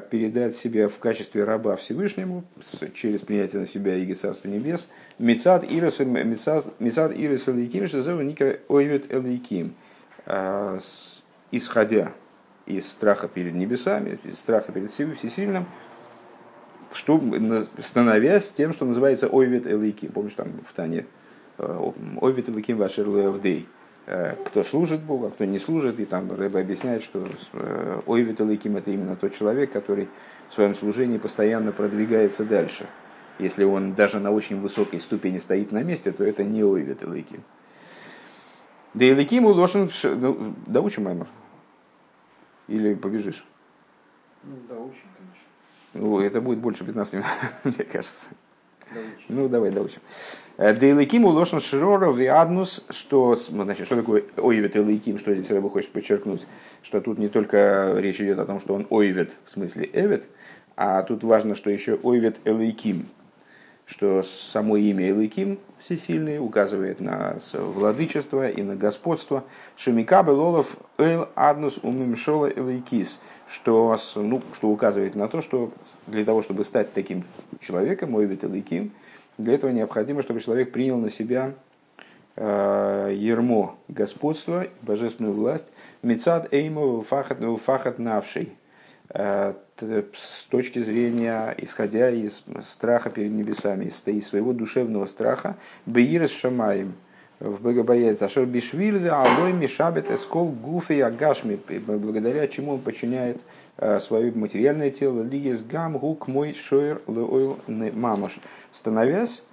передать 0.10 0.56
себя 0.56 0.88
в 0.88 0.98
качестве 1.00 1.44
раба 1.44 1.76
Всевышнему 1.76 2.44
через 2.94 3.22
принятие 3.22 3.62
на 3.62 3.68
себя 3.68 3.96
Иго 3.96 4.16
Царства 4.16 4.48
Небес, 4.48 4.90
Мецад 5.20 5.64
Ирис 5.64 6.00
Элейким, 7.50 7.88
что 7.88 8.02
зовут 8.02 8.24
Никер 8.26 8.62
Ойвет 8.68 9.12
Элейким, 9.12 9.76
а, 10.26 10.80
исходя 11.52 12.14
из 12.66 12.90
страха 12.90 13.28
перед 13.28 13.54
небесами, 13.54 14.20
из 14.24 14.36
страха 14.36 14.72
перед 14.72 14.92
Всесильным, 14.92 15.66
что, 16.94 17.22
становясь 17.80 18.50
тем, 18.50 18.74
что 18.74 18.86
называется 18.86 19.28
Ойвет 19.28 19.66
Элейким. 19.68 20.12
Помнишь, 20.12 20.34
там 20.34 20.52
в 20.68 20.74
Тане 20.74 21.06
э, 21.58 21.92
Ойвет 22.20 22.50
Элейким 22.50 22.78
Вашер 22.78 23.08
Левдей 23.08 23.66
Э, 23.66 23.81
кто 24.46 24.64
служит 24.64 25.00
Богу, 25.02 25.28
а 25.28 25.32
кто 25.32 25.46
не 25.46 25.60
служит. 25.60 26.00
И 26.00 26.06
там 26.06 26.30
Рэбе 26.32 26.60
объясняет, 26.60 27.04
что 27.04 27.26
э, 27.54 28.02
Ойвит 28.06 28.42
Элейким 28.42 28.76
это 28.76 28.92
именно 28.92 29.16
тот 29.16 29.34
человек, 29.34 29.72
который 29.72 30.10
в 30.50 30.54
своем 30.54 30.76
служении 30.76 31.18
постоянно 31.18 31.72
продвигается 31.72 32.44
дальше. 32.44 32.88
Если 33.40 33.64
он 33.64 33.94
даже 33.94 34.20
на 34.20 34.32
очень 34.32 34.60
высокой 34.60 35.00
ступени 35.00 35.38
стоит 35.38 35.72
на 35.72 35.84
месте, 35.84 36.12
то 36.12 36.24
это 36.24 36.44
не 36.44 36.64
Ойвит 36.64 37.04
Элейким. 37.04 37.44
Да 38.94 39.06
и 39.06 39.14
Ликиму 39.14 39.50
лошен... 39.50 39.90
Ну, 40.04 40.56
доучим, 40.68 41.04
Маймер? 41.04 41.28
Или 42.68 42.94
побежишь? 42.94 43.46
Ну, 44.44 44.58
доучим, 44.68 45.08
конечно. 45.18 45.48
Ну, 45.94 46.20
это 46.20 46.42
будет 46.42 46.60
больше 46.60 46.84
15 46.84 47.14
минут, 47.14 47.26
мне 47.64 47.86
кажется. 47.86 48.30
Ну, 49.30 49.48
давай 49.48 49.72
доучим. 49.72 50.00
Э, 50.58 50.76
Дейликим 50.76 51.26
улошен 51.26 51.60
широра 51.60 52.12
виаднус, 52.12 52.86
что, 52.90 53.36
значит, 53.36 53.86
что 53.86 53.96
такое 53.96 54.24
ойвет 54.38 54.76
и 54.76 55.18
что 55.18 55.34
здесь 55.34 55.50
Рэба 55.50 55.70
хочет 55.70 55.92
подчеркнуть, 55.92 56.46
что 56.84 57.02
тут 57.02 57.18
не 57.18 57.30
только 57.30 57.96
речь 57.98 58.20
идет 58.20 58.40
о 58.40 58.46
том, 58.46 58.60
что 58.60 58.74
он 58.74 58.86
ойвет, 58.90 59.32
в 59.46 59.52
смысле 59.52 59.90
эвет, 59.94 60.26
а 60.76 61.04
тут 61.04 61.24
важно, 61.24 61.56
что 61.56 61.70
еще 61.70 61.98
ойвет 62.04 62.38
элейким, 62.46 63.08
что 63.92 64.24
само 64.24 64.78
имя 64.78 65.10
Элейким 65.10 65.60
всесильный 65.80 66.40
указывает 66.40 67.02
на 67.02 67.38
владычество 67.54 68.50
и 68.50 68.62
на 68.62 68.76
господство. 68.76 69.44
Шемика 69.76 70.24
Белолов 70.24 70.78
Эл 70.98 71.28
Аднус 71.36 71.78
Умимшола 71.84 72.50
Элейкис, 72.50 73.20
что, 73.50 73.98
ну, 74.16 74.42
что 74.54 74.70
указывает 74.70 75.16
на 75.16 75.28
то, 75.28 75.42
что 75.42 75.72
для 76.12 76.26
того, 76.26 76.42
чтобы 76.42 76.64
стать 76.64 76.94
таким 76.94 77.24
человеком, 77.62 78.16
Ойвит 78.16 78.44
Элейким, 78.44 78.92
для 79.38 79.54
этого 79.54 79.72
необходимо, 79.72 80.22
чтобы 80.22 80.42
человек 80.42 80.72
принял 80.72 80.98
на 80.98 81.10
себя 81.10 81.54
э, 82.36 83.14
ермо 83.16 83.78
господства, 83.88 84.68
божественную 84.82 85.34
власть, 85.34 85.66
Мецад 86.04 86.54
Эйму 86.54 87.02
Фахат, 87.02 87.40
фахат 87.64 87.98
Навший, 87.98 88.52
э, 89.10 89.54
с 89.80 90.44
точки 90.50 90.84
зрения, 90.84 91.56
исходя 91.58 92.12
из 92.12 92.44
страха 92.64 93.10
перед 93.10 93.32
небесами, 93.32 93.86
из 94.06 94.28
своего 94.28 94.54
душевного 94.54 95.08
страха, 95.08 95.56
Беирес 95.86 96.32
Шамаем, 96.32 96.94
в 97.40 97.60
Богобоязнь, 97.62 98.24
Ашер 98.24 98.46
Бишвильзе, 98.46 99.10
Алой 99.10 99.52
Мишабет, 99.52 100.12
Эскол, 100.12 100.50
Гуфи, 100.50 101.00
Агашми, 101.00 101.60
благодаря 101.80 102.48
чему 102.48 102.74
он 102.74 102.80
подчиняет 102.80 103.42
свое 104.00 104.32
материальное 104.32 104.92
тело, 104.92 105.24
Лиес 105.24 105.64
Гам, 105.64 105.98
Гук, 105.98 106.28
Мой, 106.28 106.54
Шойер, 106.54 107.02
Леойл, 107.08 107.60
Мамаш, 107.68 108.40
становясь 108.72 109.44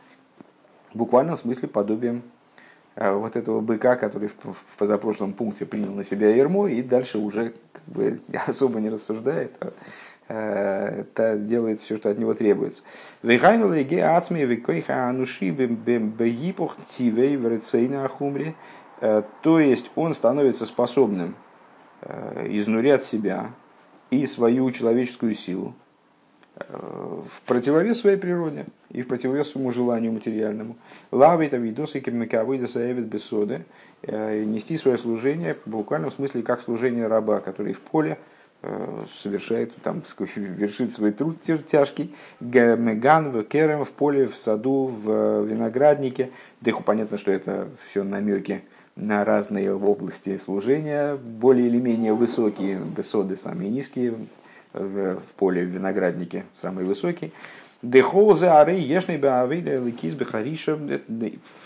в 0.93 0.99
буквальном 0.99 1.37
смысле 1.37 1.68
подобием 1.68 2.22
э, 2.97 3.12
вот 3.12 3.37
этого 3.37 3.61
быка, 3.61 3.97
который 3.97 4.29
в 4.29 4.79
позапрошлом 4.79 5.33
пункте 5.33 5.66
принял 5.66 5.93
на 5.93 6.05
себя 6.05 6.35
ермо 6.35 6.68
и 6.68 6.83
дальше 6.83 7.18
уже 7.18 7.55
как 7.72 7.85
бы 7.87 8.20
особо 8.47 8.81
не 8.81 8.91
рассуждает, 8.91 9.53
а 9.61 9.72
это 10.29 11.37
делает 11.37 11.81
все, 11.81 11.97
что 11.97 12.11
от 12.11 12.18
него 12.18 12.35
требуется. 12.35 12.83
Э, 19.01 19.22
то 19.43 19.61
есть 19.61 19.91
он 19.95 20.14
становится 20.14 20.66
способным 20.66 21.35
э, 22.03 22.47
изнурять 22.51 23.05
себя 23.05 23.53
и 24.11 24.27
свою 24.27 24.71
человеческую 24.71 25.35
силу 25.35 25.75
э, 26.57 26.65
в 26.69 27.43
противовес 27.43 28.01
своей 28.01 28.17
природе 28.17 28.67
и 28.91 29.03
в 29.03 29.09
противовес 29.09 29.51
своему 29.51 29.71
желанию 29.71 30.13
материальному. 30.13 30.77
Лавит 31.11 31.55
авидосы 31.55 32.01
кирмикавыдаса 32.01 32.91
эвид 32.91 33.05
бесоды 33.05 33.65
нести 34.03 34.77
свое 34.77 34.97
служение 34.97 35.55
в 35.55 35.67
буквальном 35.69 36.13
смысле 36.13 36.43
как 36.43 36.61
служение 36.61 37.09
раба, 37.09 37.41
который 37.41 37.73
в 37.73 37.81
поле 37.81 38.17
Э, 38.61 39.05
совершает, 39.23 39.73
там, 39.83 40.03
вершит 40.37 40.93
свой 40.93 41.13
труд 41.13 41.37
тяжкий, 41.43 42.13
меган 42.41 43.31
в 43.31 43.45
керем, 43.45 43.85
в 43.85 43.91
поле, 43.93 44.27
в 44.27 44.35
саду, 44.35 44.87
в 44.87 45.45
винограднике. 45.45 46.31
Деху 46.61 46.83
понятно, 46.83 47.19
что 47.19 47.31
это 47.31 47.69
все 47.89 48.03
намеки 48.03 48.63
на 48.99 49.24
разные 49.24 49.74
области 49.74 50.36
служения, 50.38 51.16
более 51.16 51.68
или 51.68 51.78
менее 51.80 52.12
высокие, 52.12 52.78
высоты 52.78 53.36
самые 53.36 53.70
низкие, 53.70 54.14
в 54.72 55.20
поле, 55.36 55.64
в 55.64 55.68
винограднике 55.68 56.44
самые 56.61 56.84
высокие. 56.84 57.30
Дехозе 57.80 58.49
ары 58.49 58.74
ешный 58.74 59.18
баавиля 59.18 59.80
ликиз 59.80 60.14
бехариша. 60.14 60.78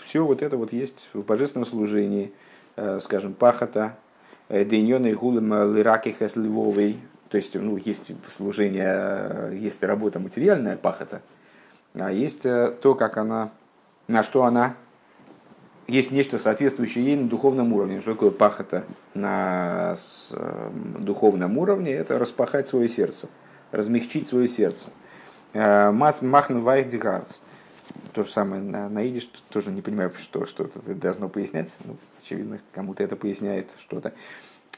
Все 0.05 0.23
вот 0.23 0.41
это 0.41 0.57
вот 0.57 0.71
есть 0.71 1.09
в 1.13 1.21
божественном 1.23 1.65
служении, 1.65 2.31
э, 2.75 2.99
скажем, 3.01 3.33
пахота, 3.33 3.97
Дейнёны 4.47 5.13
гулем 5.15 5.75
лираки 5.75 6.15
львовой. 6.35 6.97
То 7.29 7.37
есть, 7.37 7.55
ну, 7.55 7.77
есть 7.77 8.11
служение, 8.27 9.57
есть 9.59 9.81
работа 9.81 10.19
материальная, 10.19 10.77
пахота, 10.77 11.23
а 11.95 12.11
есть 12.11 12.45
э, 12.45 12.71
то, 12.79 12.93
как 12.93 13.17
она, 13.17 13.49
на 14.07 14.21
что 14.21 14.43
она, 14.43 14.75
есть 15.87 16.11
нечто 16.11 16.37
соответствующее 16.37 17.05
ей 17.05 17.15
на 17.17 17.27
духовном 17.27 17.73
уровне. 17.73 18.01
Что 18.01 18.13
такое 18.13 18.31
пахота 18.31 18.85
на 19.13 19.95
эм, 20.31 21.03
духовном 21.03 21.57
уровне? 21.57 21.91
Это 21.91 22.17
распахать 22.17 22.67
свое 22.67 22.87
сердце, 22.87 23.27
размягчить 23.71 24.27
свое 24.29 24.47
сердце. 24.47 24.89
Э, 25.53 25.91
Мас 25.91 26.21
махн 26.21 26.59
вайх 26.59 26.87
дигарц. 26.87 27.39
То 28.13 28.23
же 28.23 28.31
самое 28.31 28.61
на, 28.61 28.89
на 28.89 29.03
идиш, 29.03 29.29
тоже 29.49 29.71
не 29.71 29.81
понимаю, 29.81 30.11
что, 30.19 30.45
что 30.45 30.65
это 30.65 30.79
должно 30.95 31.27
пояснять. 31.27 31.69
Ну, 31.83 31.97
очевидно, 32.23 32.59
кому-то 32.71 33.03
это 33.03 33.15
поясняет 33.15 33.69
что-то. 33.79 34.13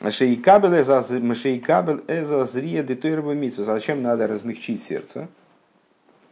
Шейкабель 0.09 0.75
эза 0.75 2.45
зрия 2.45 2.83
детуирова 2.83 3.31
митсу. 3.33 3.63
Зачем 3.63 4.01
надо 4.01 4.27
размягчить 4.27 4.83
сердце, 4.83 5.27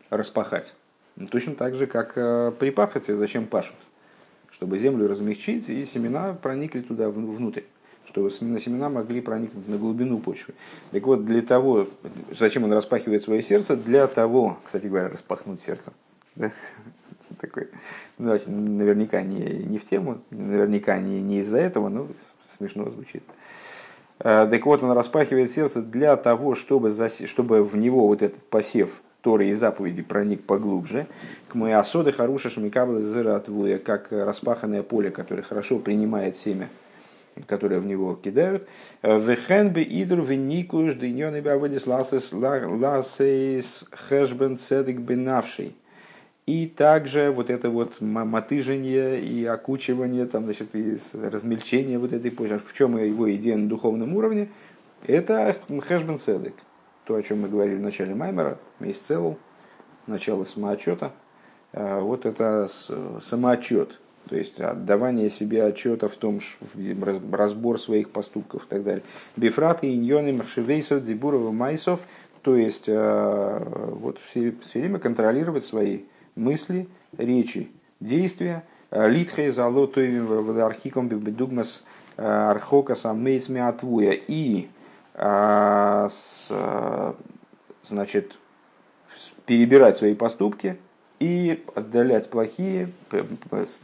распахать? 0.10 0.74
Ну, 1.16 1.28
точно 1.28 1.54
так 1.54 1.76
же, 1.76 1.86
как 1.86 2.14
э, 2.16 2.52
при 2.58 2.72
пахоте, 2.72 3.16
зачем 3.16 3.46
пашут? 3.46 3.76
Чтобы 4.64 4.78
землю 4.78 5.10
размягчить, 5.10 5.68
и 5.68 5.84
семена 5.84 6.38
проникли 6.42 6.80
туда 6.80 7.10
внутрь 7.10 7.64
чтобы 8.06 8.32
семена 8.32 8.88
могли 8.88 9.20
проникнуть 9.20 9.68
на 9.68 9.78
глубину 9.78 10.20
почвы. 10.20 10.54
Так 10.92 11.06
вот, 11.06 11.26
для 11.26 11.42
того, 11.42 11.88
зачем 12.32 12.64
он 12.64 12.72
распахивает 12.72 13.24
свое 13.24 13.42
сердце? 13.42 13.76
Для 13.76 14.08
того, 14.08 14.58
кстати 14.64 14.88
говоря, 14.88 15.10
распахнуть 15.10 15.62
сердце. 15.62 15.92
Такой, 17.42 17.68
ну, 18.18 18.40
наверняка 18.48 19.22
не, 19.22 19.66
не 19.66 19.80
в 19.80 19.86
тему, 19.86 20.22
наверняка 20.30 20.98
не, 20.98 21.22
не 21.22 21.40
из-за 21.40 21.58
этого, 21.58 21.90
но 21.90 22.08
смешно 22.58 22.90
звучит. 22.90 23.24
Э, 24.20 24.48
так 24.50 24.66
вот, 24.66 24.82
он 24.82 24.92
распахивает 24.92 25.52
сердце 25.52 25.82
для 25.82 26.16
того, 26.16 26.56
чтобы, 26.56 26.90
заси, 26.90 27.26
чтобы 27.26 27.66
в 27.66 27.76
него 27.76 28.08
вот 28.08 28.22
этот 28.22 28.42
посев 28.48 29.02
Торы 29.24 29.48
и 29.48 29.54
заповеди 29.54 30.04
проник 30.04 30.44
поглубже. 30.44 31.08
К 31.48 31.56
моей 31.56 31.76
осоды 31.76 32.12
харуша 32.12 32.50
шмикабла 32.50 33.02
зератвуя, 33.02 33.80
как 33.80 34.12
распаханное 34.12 34.84
поле, 34.84 35.12
которое 35.12 35.42
хорошо 35.42 35.80
принимает 35.80 36.36
семя, 36.36 36.68
которое 37.48 37.80
в 37.80 37.86
него 37.86 38.16
кидают. 38.16 38.68
Вехен 39.02 39.72
бы 39.72 39.82
идр 39.82 40.22
веникуш 40.22 40.96
дыньон 40.96 41.38
и 41.38 41.42
баводис 41.42 41.88
ласес 41.88 42.34
хэшбен 43.92 44.58
цедик 44.58 45.00
бенавший 45.00 45.74
и 46.46 46.68
также 46.68 47.32
вот 47.32 47.50
это 47.50 47.70
вот 47.70 48.02
мотыжение 48.02 49.22
и 49.22 49.46
окучивание, 49.46 50.26
там, 50.26 50.44
значит, 50.44 50.76
и 50.76 50.98
размельчение 51.14 51.98
вот 51.98 52.12
этой 52.12 52.32
почвы. 52.32 52.60
В 52.60 52.74
чем 52.74 52.98
его 52.98 53.34
идея 53.36 53.56
на 53.56 53.70
духовном 53.70 54.14
уровне? 54.18 54.50
Это 55.08 55.56
хэшбен 55.70 56.20
седек. 56.20 56.56
То, 57.06 57.16
о 57.16 57.24
чем 57.24 57.42
мы 57.42 57.50
говорили 57.50 57.76
в 57.76 57.82
начале 57.82 58.16
Маймера, 58.16 58.58
целу, 59.08 59.38
начало 60.08 60.46
самоотчета. 60.46 61.12
А, 61.74 62.00
вот 62.00 62.26
это 62.26 62.70
самоотчет, 63.22 64.00
то 64.30 64.36
есть 64.36 64.62
отдавание 64.62 65.30
себе 65.30 65.66
отчета 65.66 66.08
в 66.08 66.16
том, 66.16 66.40
разбор 67.32 67.80
своих 67.80 68.12
поступков 68.12 68.66
и 68.66 68.68
так 68.70 68.84
далее. 68.84 69.04
Бифраты, 69.36 69.94
иньоны, 69.94 70.34
маршевейсов, 70.34 71.04
дзибуров, 71.04 71.52
майсов, 71.52 72.00
то 72.42 72.56
есть 72.56 72.86
а, 72.88 73.60
вот 73.96 74.20
все, 74.30 74.54
все 74.64 74.80
время 74.80 75.00
контролировать 75.00 75.66
свои 75.66 76.02
мысли, 76.36 76.88
речи, 77.18 77.70
действия. 78.00 78.64
Литхей 78.92 79.50
залотовим 79.50 80.60
архиком 80.60 81.08
бедугмас 81.08 81.84
э, 82.16 82.24
архока 82.24 82.94
саммейц 82.94 83.50
миатвуя. 83.50 84.12
И 84.12 84.68
э, 86.50 87.14
значит, 87.84 88.38
перебирать 89.46 89.98
свои 89.98 90.16
поступки 90.16 90.78
и 91.20 91.64
отдалять 91.76 92.30
плохие, 92.30 92.92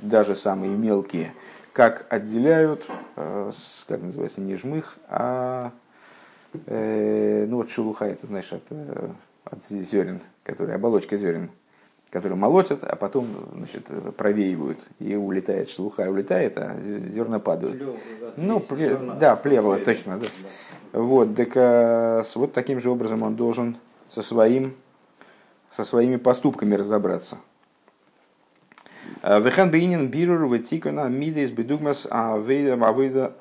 даже 0.01 0.35
самые 0.35 0.75
мелкие, 0.75 1.33
как 1.73 2.05
отделяют, 2.09 2.85
э, 3.15 3.51
как 3.87 4.01
называется, 4.01 4.41
не 4.41 4.55
жмых, 4.55 4.97
а 5.07 5.71
ну 6.65 7.57
вот 7.57 7.69
шелуха, 7.69 8.05
это 8.05 8.25
знаешь, 8.25 8.51
от, 8.51 8.63
от 9.45 9.65
зерен, 9.67 10.19
которые 10.43 10.77
оболочка 10.77 11.15
зерен 11.15 11.51
которые 12.11 12.37
молотят, 12.37 12.83
а 12.83 12.95
потом 12.95 13.27
значит, 13.55 13.87
провеивают, 14.15 14.79
и 14.99 15.15
улетает 15.15 15.69
шелуха, 15.69 16.09
улетает, 16.09 16.57
а 16.57 16.79
зерна 16.81 17.39
падают. 17.39 17.77
Плев, 17.77 17.95
да, 18.19 18.33
ну, 18.35 18.59
пле, 18.59 18.89
зерна, 18.89 19.15
да, 19.15 19.35
плевело, 19.35 19.77
точно. 19.77 20.17
Да. 20.17 20.25
Да. 20.91 20.99
Вот, 20.99 21.35
так, 21.35 21.51
а, 21.55 22.23
вот 22.35 22.53
таким 22.53 22.81
же 22.81 22.89
образом 22.89 23.21
он 23.21 23.35
должен 23.35 23.77
со, 24.09 24.23
своим, 24.23 24.73
со 25.69 25.83
своими 25.83 26.17
поступками 26.17 26.73
разобраться. 26.75 27.37
Вехан 29.23 29.69
бейнин 29.69 30.07
бирур 30.07 30.45
ватикана 30.45 31.09
мидейс 31.09 31.51
бедугмас 31.51 32.07
авойда 32.09 33.35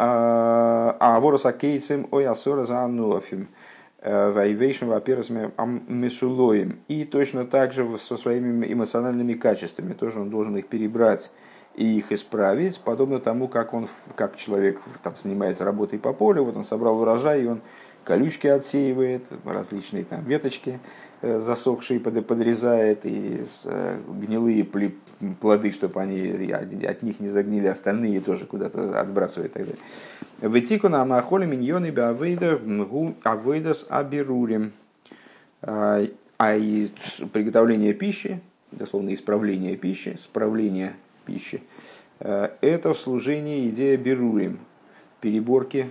аворос 0.99 1.47
акейцем 1.47 2.09
ой 2.11 2.27
асора 2.27 2.65
за 2.65 2.81
ануафим. 2.81 3.49
Вайвейшн 4.03 4.87
ваперасме 4.87 5.51
месулоем. 5.89 6.81
И 6.89 7.05
точно 7.05 7.45
так 7.45 7.73
же 7.73 7.99
со 7.99 8.17
своими 8.17 8.73
эмоциональными 8.73 9.35
качествами. 9.35 9.93
Тоже 9.93 10.21
он 10.21 10.31
должен 10.31 10.57
их 10.57 10.69
перебрать 10.69 11.31
и 11.79 11.99
их 11.99 12.11
исправить, 12.11 12.81
подобно 12.81 13.21
тому, 13.21 13.47
как 13.47 13.73
он, 13.73 13.87
как 14.17 14.37
человек 14.37 14.81
там, 15.05 15.15
занимается 15.17 15.65
работой 15.65 16.01
по 16.01 16.13
полю, 16.13 16.43
вот 16.43 16.57
он 16.57 16.65
собрал 16.65 17.01
урожай, 17.01 17.45
и 17.45 17.47
он 17.47 17.61
колючки 18.03 18.49
отсеивает, 18.49 19.27
различные 19.45 20.05
там 20.05 20.25
веточки 20.25 20.81
э, 21.23 21.39
засохшие 21.39 22.01
подрезает, 22.01 23.07
и 23.07 23.45
э, 23.65 24.01
гнилые 24.09 24.65
плоды, 25.41 25.73
чтобы 25.73 26.01
они 26.01 26.53
от 26.53 27.03
них 27.03 27.21
не 27.21 27.29
загнили, 27.29 27.67
остальные 27.67 28.21
тоже 28.21 28.47
куда-то 28.47 29.01
отбрасывает. 29.01 29.51
И 29.51 29.55
так 29.55 29.67
далее. 29.67 29.83
Вытику 30.41 30.89
на 30.89 31.05
махоле 31.05 31.47
миньоны 31.47 31.89
авейдас 33.25 33.87
абирурим. 33.89 34.73
А, 35.61 36.05
а 36.37 36.55
и 36.55 36.89
приготовление 37.33 37.95
пищи, 37.95 38.41
дословно 38.71 39.13
исправление 39.13 39.77
пищи, 39.77 40.17
справление 40.19 40.95
пищи. 41.27 41.63
Э, 42.21 42.51
это 42.61 42.95
в 42.95 42.99
служении 43.01 43.69
идея 43.71 43.97
беруем, 43.97 44.59
переборки, 45.21 45.91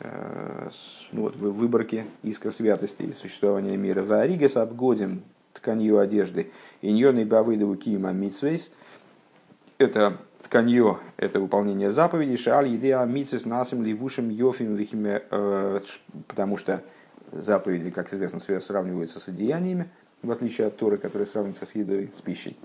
э, 0.00 0.68
ну 1.12 1.22
вот, 1.22 1.36
выборки 1.36 2.04
искра 2.22 2.50
святости 2.50 3.02
и 3.02 3.12
существования 3.12 3.76
мира. 3.76 4.02
В 4.02 4.12
Аригас 4.12 4.56
обгодим 4.56 5.22
тканью 5.56 5.98
одежды. 5.98 6.50
Иньон 6.82 7.18
и 7.18 7.24
бавыдову 7.24 7.76
кима 7.76 8.12
митсвейс. 8.12 8.70
Это 9.78 10.18
тканье, 10.42 10.98
это 11.16 11.40
выполнение 11.40 11.90
заповедей. 11.90 12.36
Шааль 12.36 12.68
едеа 12.68 13.04
митсвейс 13.04 13.44
насим 13.44 13.82
ливушим 13.82 14.30
йофим 14.30 14.74
вихиме. 14.76 15.22
Э, 15.30 15.80
потому 16.28 16.56
что 16.56 16.82
заповеди, 17.32 17.90
как 17.90 18.12
известно, 18.12 18.40
сравниваются 18.60 19.20
с 19.20 19.28
одеяниями, 19.28 19.88
в 20.22 20.30
отличие 20.30 20.68
от 20.68 20.76
Торы, 20.76 20.98
которая 20.98 21.26
сравнивается 21.26 21.66
с 21.66 21.74
едой, 21.74 22.10
с 22.14 22.20
пищей. 22.20 22.56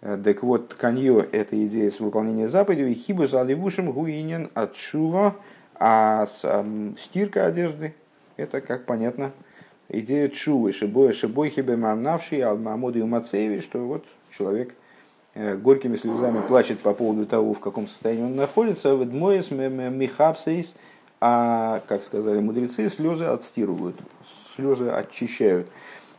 Э, 0.00 0.18
так 0.22 0.42
вот, 0.42 0.70
тканье– 0.70 1.26
это 1.32 1.66
идея 1.66 1.90
с 1.90 2.00
выполнения 2.00 2.48
заповедей. 2.48 2.94
Хибу 2.94 3.26
за 3.26 3.42
ливушем 3.42 3.90
гуинен 3.90 4.50
от 4.54 4.76
шува, 4.76 5.36
а 5.74 6.26
стирка 6.98 7.46
одежды– 7.46 7.94
это, 8.36 8.60
как 8.60 8.84
понятно, 8.84 9.32
идея 9.88 10.28
чувы, 10.28 10.72
шибой, 10.72 11.12
шибой 11.12 11.50
хибе 11.50 11.76
мамнавший, 11.76 12.42
алмамоду 12.42 12.98
и 12.98 13.02
мацеви, 13.02 13.60
что 13.60 13.78
вот 13.78 14.04
человек 14.36 14.74
э, 15.34 15.56
горькими 15.56 15.96
слезами 15.96 16.40
плачет 16.46 16.80
по 16.80 16.92
поводу 16.92 17.26
того, 17.26 17.54
в 17.54 17.60
каком 17.60 17.86
состоянии 17.86 18.24
он 18.24 18.36
находится, 18.36 18.94
в 18.94 19.04
дмоес 19.04 19.50
михапсейс, 19.50 20.74
а, 21.20 21.82
как 21.88 22.04
сказали 22.04 22.40
мудрецы, 22.40 22.88
слезы 22.88 23.24
отстирывают, 23.24 23.96
слезы 24.54 24.88
очищают. 24.88 25.68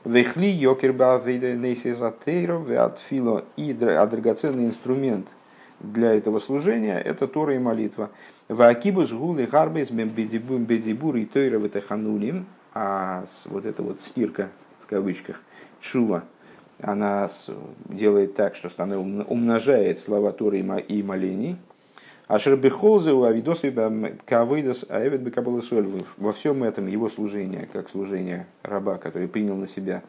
Вехли 0.05 0.47
йокерба 0.47 1.21
нейсизатейров 1.25 2.69
отфило 2.69 3.43
и 3.57 3.77
а 3.81 4.05
драгоценный 4.07 4.67
инструмент 4.67 5.27
для 5.79 6.13
этого 6.13 6.39
служения 6.39 6.97
это 6.99 7.27
Тора 7.27 7.55
и 7.55 7.59
молитва. 7.59 8.09
Ваакибус 8.47 9.11
гулы 9.11 9.45
харбейс 9.47 9.91
бедибур 9.91 11.15
и 11.15 11.25
тойра 11.25 11.57
ветаханулим. 11.57 12.45
А 12.73 13.25
вот 13.45 13.65
эта 13.65 13.81
вот 13.81 14.01
стирка 14.01 14.49
в 14.81 14.87
кавычках 14.87 15.41
чува, 15.81 16.23
она 16.81 17.29
делает 17.85 18.35
так, 18.35 18.55
что 18.55 18.69
она 18.77 18.97
умножает 18.97 19.99
слова 19.99 20.31
Торы 20.31 20.59
и 20.59 21.03
молений. 21.03 21.57
Ашер 22.27 22.55
бехолзе 22.57 23.11
у 23.11 23.23
авидосы 23.23 23.73
кавыдас 24.25 24.85
аэвет 24.87 25.21
бекабаласоль. 25.21 25.87
Во 26.17 26.31
всем 26.31 26.63
этом 26.63 26.87
его 26.87 27.09
служение, 27.09 27.67
как 27.73 27.89
служение 27.89 28.45
раба, 28.61 28.97
который 28.97 29.27
принял 29.27 29.55
на 29.55 29.67
себя 29.67 30.03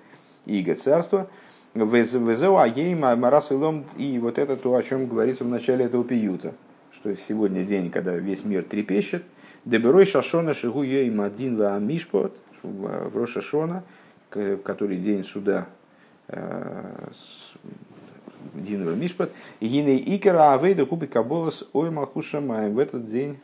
иго 0.44 0.74
царства. 0.74 1.28
Везеу 1.72 2.58
аейма 2.58 3.16
марас 3.16 3.52
и 3.96 4.18
вот 4.18 4.38
это 4.38 4.56
то, 4.56 4.74
о 4.74 4.82
чем 4.82 5.06
говорится 5.06 5.44
в 5.44 5.48
начале 5.48 5.86
этого 5.86 6.04
пиюта, 6.04 6.52
что 6.92 7.16
сегодня 7.16 7.64
день, 7.64 7.90
когда 7.90 8.14
весь 8.16 8.44
мир 8.44 8.64
трепещет. 8.64 9.22
Деберой 9.64 10.04
шашона 10.04 10.52
шигу 10.52 10.82
ейм 10.82 11.20
один 11.20 11.56
ва 11.56 11.78
мишпот 11.78 12.36
в 12.62 13.16
Рошашона, 13.16 13.82
в 14.30 14.56
который 14.58 14.96
день 14.96 15.24
суда 15.24 15.66
э, 16.28 17.08
Динова 18.54 18.94
Мишпат, 18.94 19.32
Гиней 19.61 20.02
Икера 20.16 20.54
Авейда 20.54 20.86
Куби 20.86 21.06
Каболас 21.06 21.64
Ой 21.72 21.90
Малхушамаем. 21.90 22.74
В 22.74 22.78
этот 22.78 23.08
день 23.11 23.38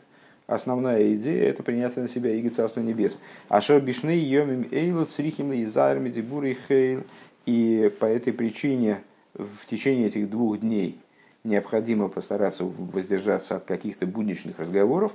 основная 0.47 1.15
идея 1.15 1.49
это 1.49 1.63
принятие 1.63 2.03
на 2.03 2.07
себя 2.07 2.33
Иго 2.33 2.49
Царства 2.49 2.81
Небес. 2.81 3.19
А 3.49 3.61
что 3.61 3.79
бишны 3.79 4.17
йомим 4.17 4.67
эйлу 4.71 5.05
црихим 5.05 5.53
и 5.53 5.65
зарми 5.65 6.09
дебури 6.09 6.57
хейл. 6.67 7.03
И 7.45 7.91
по 7.99 8.05
этой 8.05 8.33
причине 8.33 9.01
в 9.33 9.65
течение 9.67 10.07
этих 10.07 10.29
двух 10.29 10.59
дней 10.59 10.99
необходимо 11.43 12.09
постараться 12.09 12.65
воздержаться 12.65 13.55
от 13.55 13.65
каких-то 13.65 14.05
будничных 14.05 14.59
разговоров, 14.59 15.13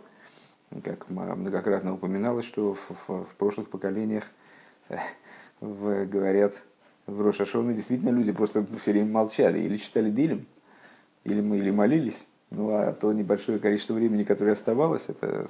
как 0.81 1.11
многократно 1.11 1.95
упоминалось, 1.95 2.45
что 2.45 2.75
в, 2.75 2.91
в, 3.07 3.25
в 3.25 3.35
прошлых 3.37 3.68
поколениях 3.68 4.25
э, 4.89 4.99
в, 5.61 6.07
говорят, 6.07 6.55
в 7.07 7.20
Рошашона 7.20 7.73
действительно 7.73 8.11
люди 8.11 8.33
просто 8.33 8.64
все 8.81 8.93
время 8.93 9.11
молчали 9.11 9.61
или 9.61 9.77
читали 9.77 10.11
Дилем, 10.11 10.47
или 11.25 11.41
мы 11.41 11.59
или 11.59 11.70
молились. 11.70 12.27
Ну 12.55 12.70
а 12.70 12.92
то 12.92 13.12
небольшое 13.12 13.59
количество 13.59 13.94
времени, 13.94 14.24
которое 14.24 14.53
оставалось, 14.53 15.07
это 15.09 15.46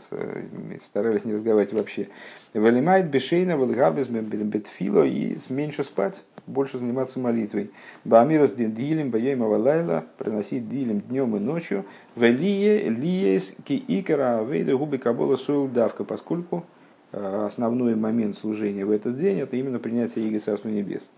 старались 0.84 1.24
не 1.24 1.32
разговаривать 1.32 1.72
вообще. 1.72 2.08
Валимает 2.54 3.10
бешейна, 3.10 3.56
валгарбез 3.56 4.06
бетфило 4.06 5.02
и 5.02 5.36
меньше 5.48 5.82
спать, 5.82 6.22
больше 6.46 6.78
заниматься 6.78 7.18
молитвой. 7.18 7.72
Баамирас 8.04 8.52
дилем, 8.52 9.10
баема 9.10 9.48
валайла, 9.48 10.04
приносить 10.16 10.68
дилем 10.68 11.00
днем 11.00 11.34
и 11.34 11.40
ночью. 11.40 11.84
Велие 12.14 12.88
лиес 12.88 13.52
ки 13.64 13.82
икара 13.88 14.44
вейда 14.44 14.76
губи 14.76 14.98
кабола 14.98 15.34
сойл 15.34 15.66
давка, 15.66 16.04
поскольку 16.04 16.64
э, 17.10 17.44
основной 17.46 17.96
момент 17.96 18.36
служения 18.36 18.84
в 18.84 18.92
этот 18.92 19.16
день 19.16 19.40
это 19.40 19.56
именно 19.56 19.80
принятие 19.80 20.28
Иго 20.28 20.38
Царства 20.38 20.68
Небес. 20.68 21.10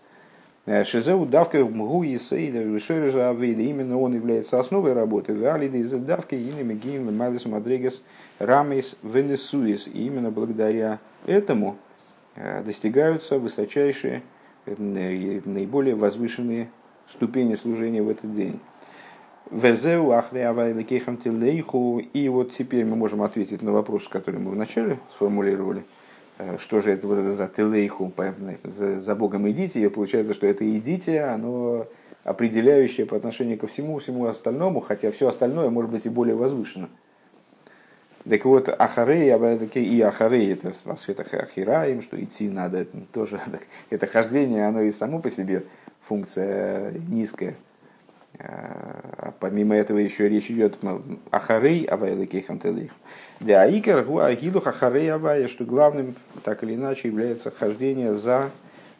Э, 0.66 0.82
Шизеу 0.82 1.26
давка 1.26 1.62
мгу 1.62 2.04
и 2.04 2.16
сейда 2.16 2.60
вишережа 2.60 3.28
авейда. 3.28 3.60
Именно 3.62 3.98
он 3.98 4.14
является 4.14 4.58
основой 4.58 4.94
работы. 4.94 5.34
Валиды 5.34 5.78
из 5.78 5.90
давки 5.90 6.34
инами 6.34 6.74
гим 6.74 7.14
мадис 7.16 7.44
мадригас 7.44 8.02
рамис 8.38 8.96
венесуис. 9.02 9.86
И 9.86 10.06
именно 10.06 10.30
благодаря 10.30 11.00
этому 11.26 11.76
э, 12.36 12.62
достигаются 12.62 13.38
высочайшие, 13.38 14.22
э, 14.64 14.74
наиболее 15.44 15.96
возвышенные 15.96 16.70
ступени 17.10 17.56
служения 17.56 18.00
в 18.00 18.08
этот 18.08 18.32
день. 18.32 18.58
Везеу 19.50 20.12
ахреавайликехам 20.12 21.18
тилейху. 21.18 21.98
И 21.98 22.26
вот 22.30 22.52
теперь 22.52 22.86
мы 22.86 22.96
можем 22.96 23.20
ответить 23.20 23.60
на 23.60 23.72
вопрос, 23.72 24.08
который 24.08 24.40
мы 24.40 24.52
вначале 24.52 24.98
сформулировали– 25.10 25.84
что 26.58 26.80
же 26.80 26.92
это 26.92 27.06
вот 27.06 27.18
это 27.18 27.32
за 27.32 27.46
телейху, 27.48 28.12
за, 28.64 28.98
за 28.98 29.14
Богом 29.14 29.48
идите, 29.50 29.80
и 29.80 29.88
получается, 29.88 30.34
что 30.34 30.46
это 30.46 30.68
идите, 30.78 31.22
оно 31.22 31.86
определяющее 32.24 33.06
по 33.06 33.16
отношению 33.16 33.58
ко 33.58 33.66
всему, 33.66 33.98
всему 33.98 34.26
остальному, 34.26 34.80
хотя 34.80 35.12
все 35.12 35.28
остальное 35.28 35.70
может 35.70 35.90
быть 35.90 36.06
и 36.06 36.08
более 36.08 36.34
возвышено. 36.34 36.88
Так 38.28 38.46
вот, 38.46 38.70
Ахарей, 38.70 39.28
и 39.74 40.00
Ахарей, 40.00 40.52
это 40.54 40.72
во 40.84 40.96
светах 40.96 41.34
Ахираем, 41.34 42.00
что 42.00 42.22
идти 42.22 42.48
надо, 42.48 42.78
это 42.78 42.98
тоже, 43.12 43.38
это 43.90 44.06
хождение, 44.06 44.66
оно 44.66 44.80
и 44.80 44.92
само 44.92 45.18
по 45.18 45.30
себе 45.30 45.64
функция 46.08 46.92
низкая. 47.08 47.54
А 48.38 49.32
помимо 49.38 49.76
этого 49.76 49.98
еще 49.98 50.28
речь 50.28 50.50
идет 50.50 50.78
о 50.82 51.38
Харей 51.38 51.84
Авайлыкейхам 51.84 52.58
Телейх. 52.58 52.90
Для 53.40 53.62
Аикер 53.62 54.04
Гуагилу 54.04 54.60
Хахарей 54.60 55.12
Авая, 55.12 55.46
что 55.48 55.64
главным 55.64 56.14
так 56.42 56.62
или 56.64 56.74
иначе 56.74 57.08
является 57.08 57.50
хождение 57.50 58.14
за 58.14 58.50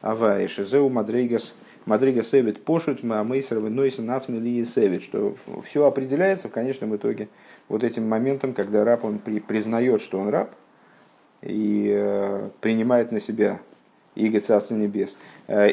Авая. 0.03 0.47
Шизеу 0.47 0.89
Мадрейгас 0.89 1.55
Мадрейгас 1.87 2.29
Севит 2.29 2.65
пошут 2.65 3.03
Мейсер 3.03 3.61
Нойса 3.61 4.03
Нацмили 4.03 4.65
Севит, 4.65 5.03
что 5.03 5.37
все 5.67 5.87
определяется 5.87 6.49
в 6.49 6.53
конечном 6.53 6.97
итоге 6.97 7.29
вот 7.69 7.85
этим 7.85 8.09
моментом, 8.09 8.55
когда 8.55 8.85
раб 8.85 9.05
он 9.05 9.19
при, 9.19 9.41
признает, 9.41 10.01
что 10.01 10.19
он 10.19 10.31
раб, 10.31 10.51
и 11.43 11.93
э, 11.95 12.49
принимает 12.63 13.13
на 13.13 13.21
себя 13.21 13.61
Иго 14.15 14.41
Царство 14.41 14.75
Небес, 14.75 15.19
э, 15.47 15.73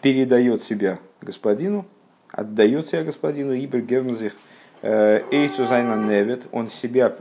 передает 0.00 0.62
себя 0.62 1.00
господину, 1.20 1.86
отдает 2.32 2.88
себя 2.88 3.04
господину 3.04 3.52
Ибер 3.52 3.82
Гернзих, 3.82 4.34
Эйсу 4.82 5.64
Зайна 5.64 5.94
Невет, 5.94 6.42
он 6.50 6.68
себя 6.68 7.14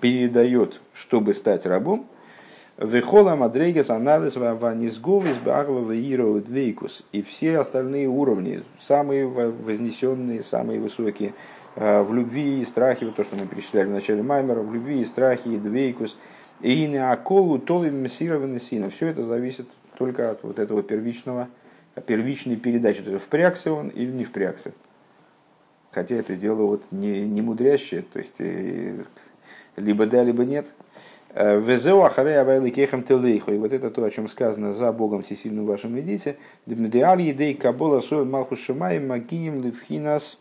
передает, 0.00 0.80
чтобы 0.94 1.34
стать 1.34 1.66
рабом, 1.66 2.06
Вехола 2.78 3.36
мадрейгес 3.36 3.90
анализ 3.90 4.36
ванизговис 4.36 5.36
веиру 5.44 6.40
двейкус. 6.40 7.02
И 7.12 7.22
все 7.22 7.58
остальные 7.58 8.08
уровни, 8.08 8.62
самые 8.80 9.26
вознесенные, 9.26 10.42
самые 10.42 10.80
высокие, 10.80 11.34
э, 11.76 12.02
в 12.02 12.14
любви 12.14 12.60
и 12.60 12.64
страхе, 12.64 13.06
вот 13.06 13.16
то, 13.16 13.24
что 13.24 13.36
мы 13.36 13.46
перечисляли 13.46 13.86
в 13.86 13.92
начале 13.92 14.22
Маймера, 14.22 14.62
в 14.62 14.72
любви 14.72 15.02
и 15.02 15.04
страхе 15.04 15.50
и 15.50 15.58
двейкус, 15.58 16.16
и 16.60 16.86
не 16.86 16.96
аколу 16.96 17.58
толи 17.58 17.90
мессированы 17.90 18.58
сина. 18.58 18.88
Все 18.88 19.08
это 19.08 19.22
зависит 19.22 19.68
только 19.98 20.30
от 20.30 20.42
вот 20.42 20.58
этого 20.58 20.82
первичного, 20.82 21.48
первичной 22.00 22.56
передачи. 22.56 23.02
То 23.02 23.10
есть 23.10 23.24
впрягся 23.24 23.72
он 23.72 23.88
или 23.88 24.10
не 24.10 24.24
впрягся. 24.24 24.72
Хотя 25.90 26.16
это 26.16 26.34
дело 26.36 26.62
вот 26.62 26.84
не, 26.90 27.20
не 27.20 27.42
мудрящее, 27.42 28.02
то 28.02 28.18
есть 28.18 28.36
э, 28.38 29.04
либо 29.76 30.06
да, 30.06 30.24
либо 30.24 30.44
нет. 30.44 30.66
Э, 31.34 31.60
Везеу 31.60 32.00
ахарей 32.00 32.40
авайли 32.40 32.70
кехам 32.70 33.02
телейху. 33.02 33.52
И 33.52 33.58
вот 33.58 33.74
это 33.74 33.90
то, 33.90 34.02
о 34.02 34.10
чем 34.10 34.26
сказано 34.26 34.72
за 34.72 34.90
Богом 34.90 35.22
всесильным 35.22 35.66
вашим 35.66 36.00
идите. 36.00 36.36
Демдеаль 36.64 37.20
едей 37.20 37.54
кабола 37.54 38.00
сойл 38.00 38.24
малху 38.24 38.56
шамай 38.56 39.00
магием 39.00 39.62
левхинас 39.62 40.38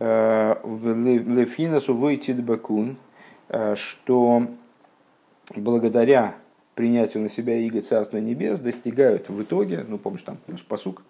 э, 0.00 0.56
левхинас 0.64 1.88
увойтид 1.88 2.42
бакун. 2.44 2.96
Что 3.74 4.46
благодаря 5.54 6.34
принятию 6.74 7.22
на 7.22 7.28
себя 7.28 7.56
иго 7.58 7.82
Царства 7.82 8.18
Небес 8.18 8.58
достигают 8.58 9.28
в 9.28 9.42
итоге, 9.42 9.84
ну 9.86 9.98
помнишь 9.98 10.22
там 10.22 10.38
посук, 10.68 11.02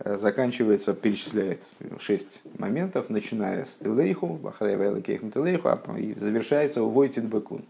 Э, 0.00 0.16
заканчивается, 0.16 0.92
перечисляет 0.92 1.68
шесть 2.00 2.42
моментов, 2.58 3.10
начиная 3.10 3.64
с 3.64 3.74
Телейху, 3.74 4.26
Бахарева 4.26 5.00
Телейху, 5.00 5.68
а 5.68 5.80
и 5.96 6.14
завершается 6.18 6.82
Увойтит 6.82 7.24
Бекун. 7.24 7.62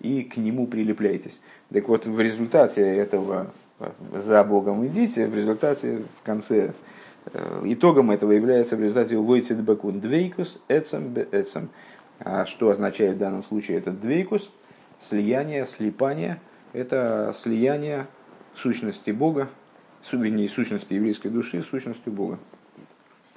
И 0.00 0.22
к 0.22 0.36
нему 0.36 0.66
прилепляйтесь. 0.66 1.40
Так 1.72 1.88
вот, 1.88 2.06
в 2.06 2.20
результате 2.20 2.82
этого 2.82 3.52
э, 3.78 3.90
за 4.12 4.44
Богом 4.44 4.86
идите, 4.86 5.26
в 5.26 5.34
результате, 5.34 6.02
в 6.20 6.26
конце, 6.26 6.74
э, 7.32 7.62
итогом 7.64 8.10
этого 8.10 8.32
является 8.32 8.76
в 8.76 8.80
результате 8.80 9.16
Увойтит 9.16 9.56
Бекун. 9.58 9.98
Двейкус, 9.98 10.60
Эцем, 10.68 11.14
Эцем. 11.32 11.70
А 12.18 12.44
что 12.44 12.68
означает 12.68 13.14
в 13.16 13.18
данном 13.18 13.42
случае 13.42 13.78
этот 13.78 13.98
двейкус? 13.98 14.50
Слияние, 14.98 15.64
слипание. 15.64 16.38
Это 16.72 17.32
слияние 17.34 18.06
сущности 18.54 19.10
Бога 19.10 19.48
вернее, 20.10 20.48
сущности 20.48 20.94
еврейской 20.94 21.28
души, 21.28 21.62
сущностью 21.62 22.12
Бога. 22.12 22.38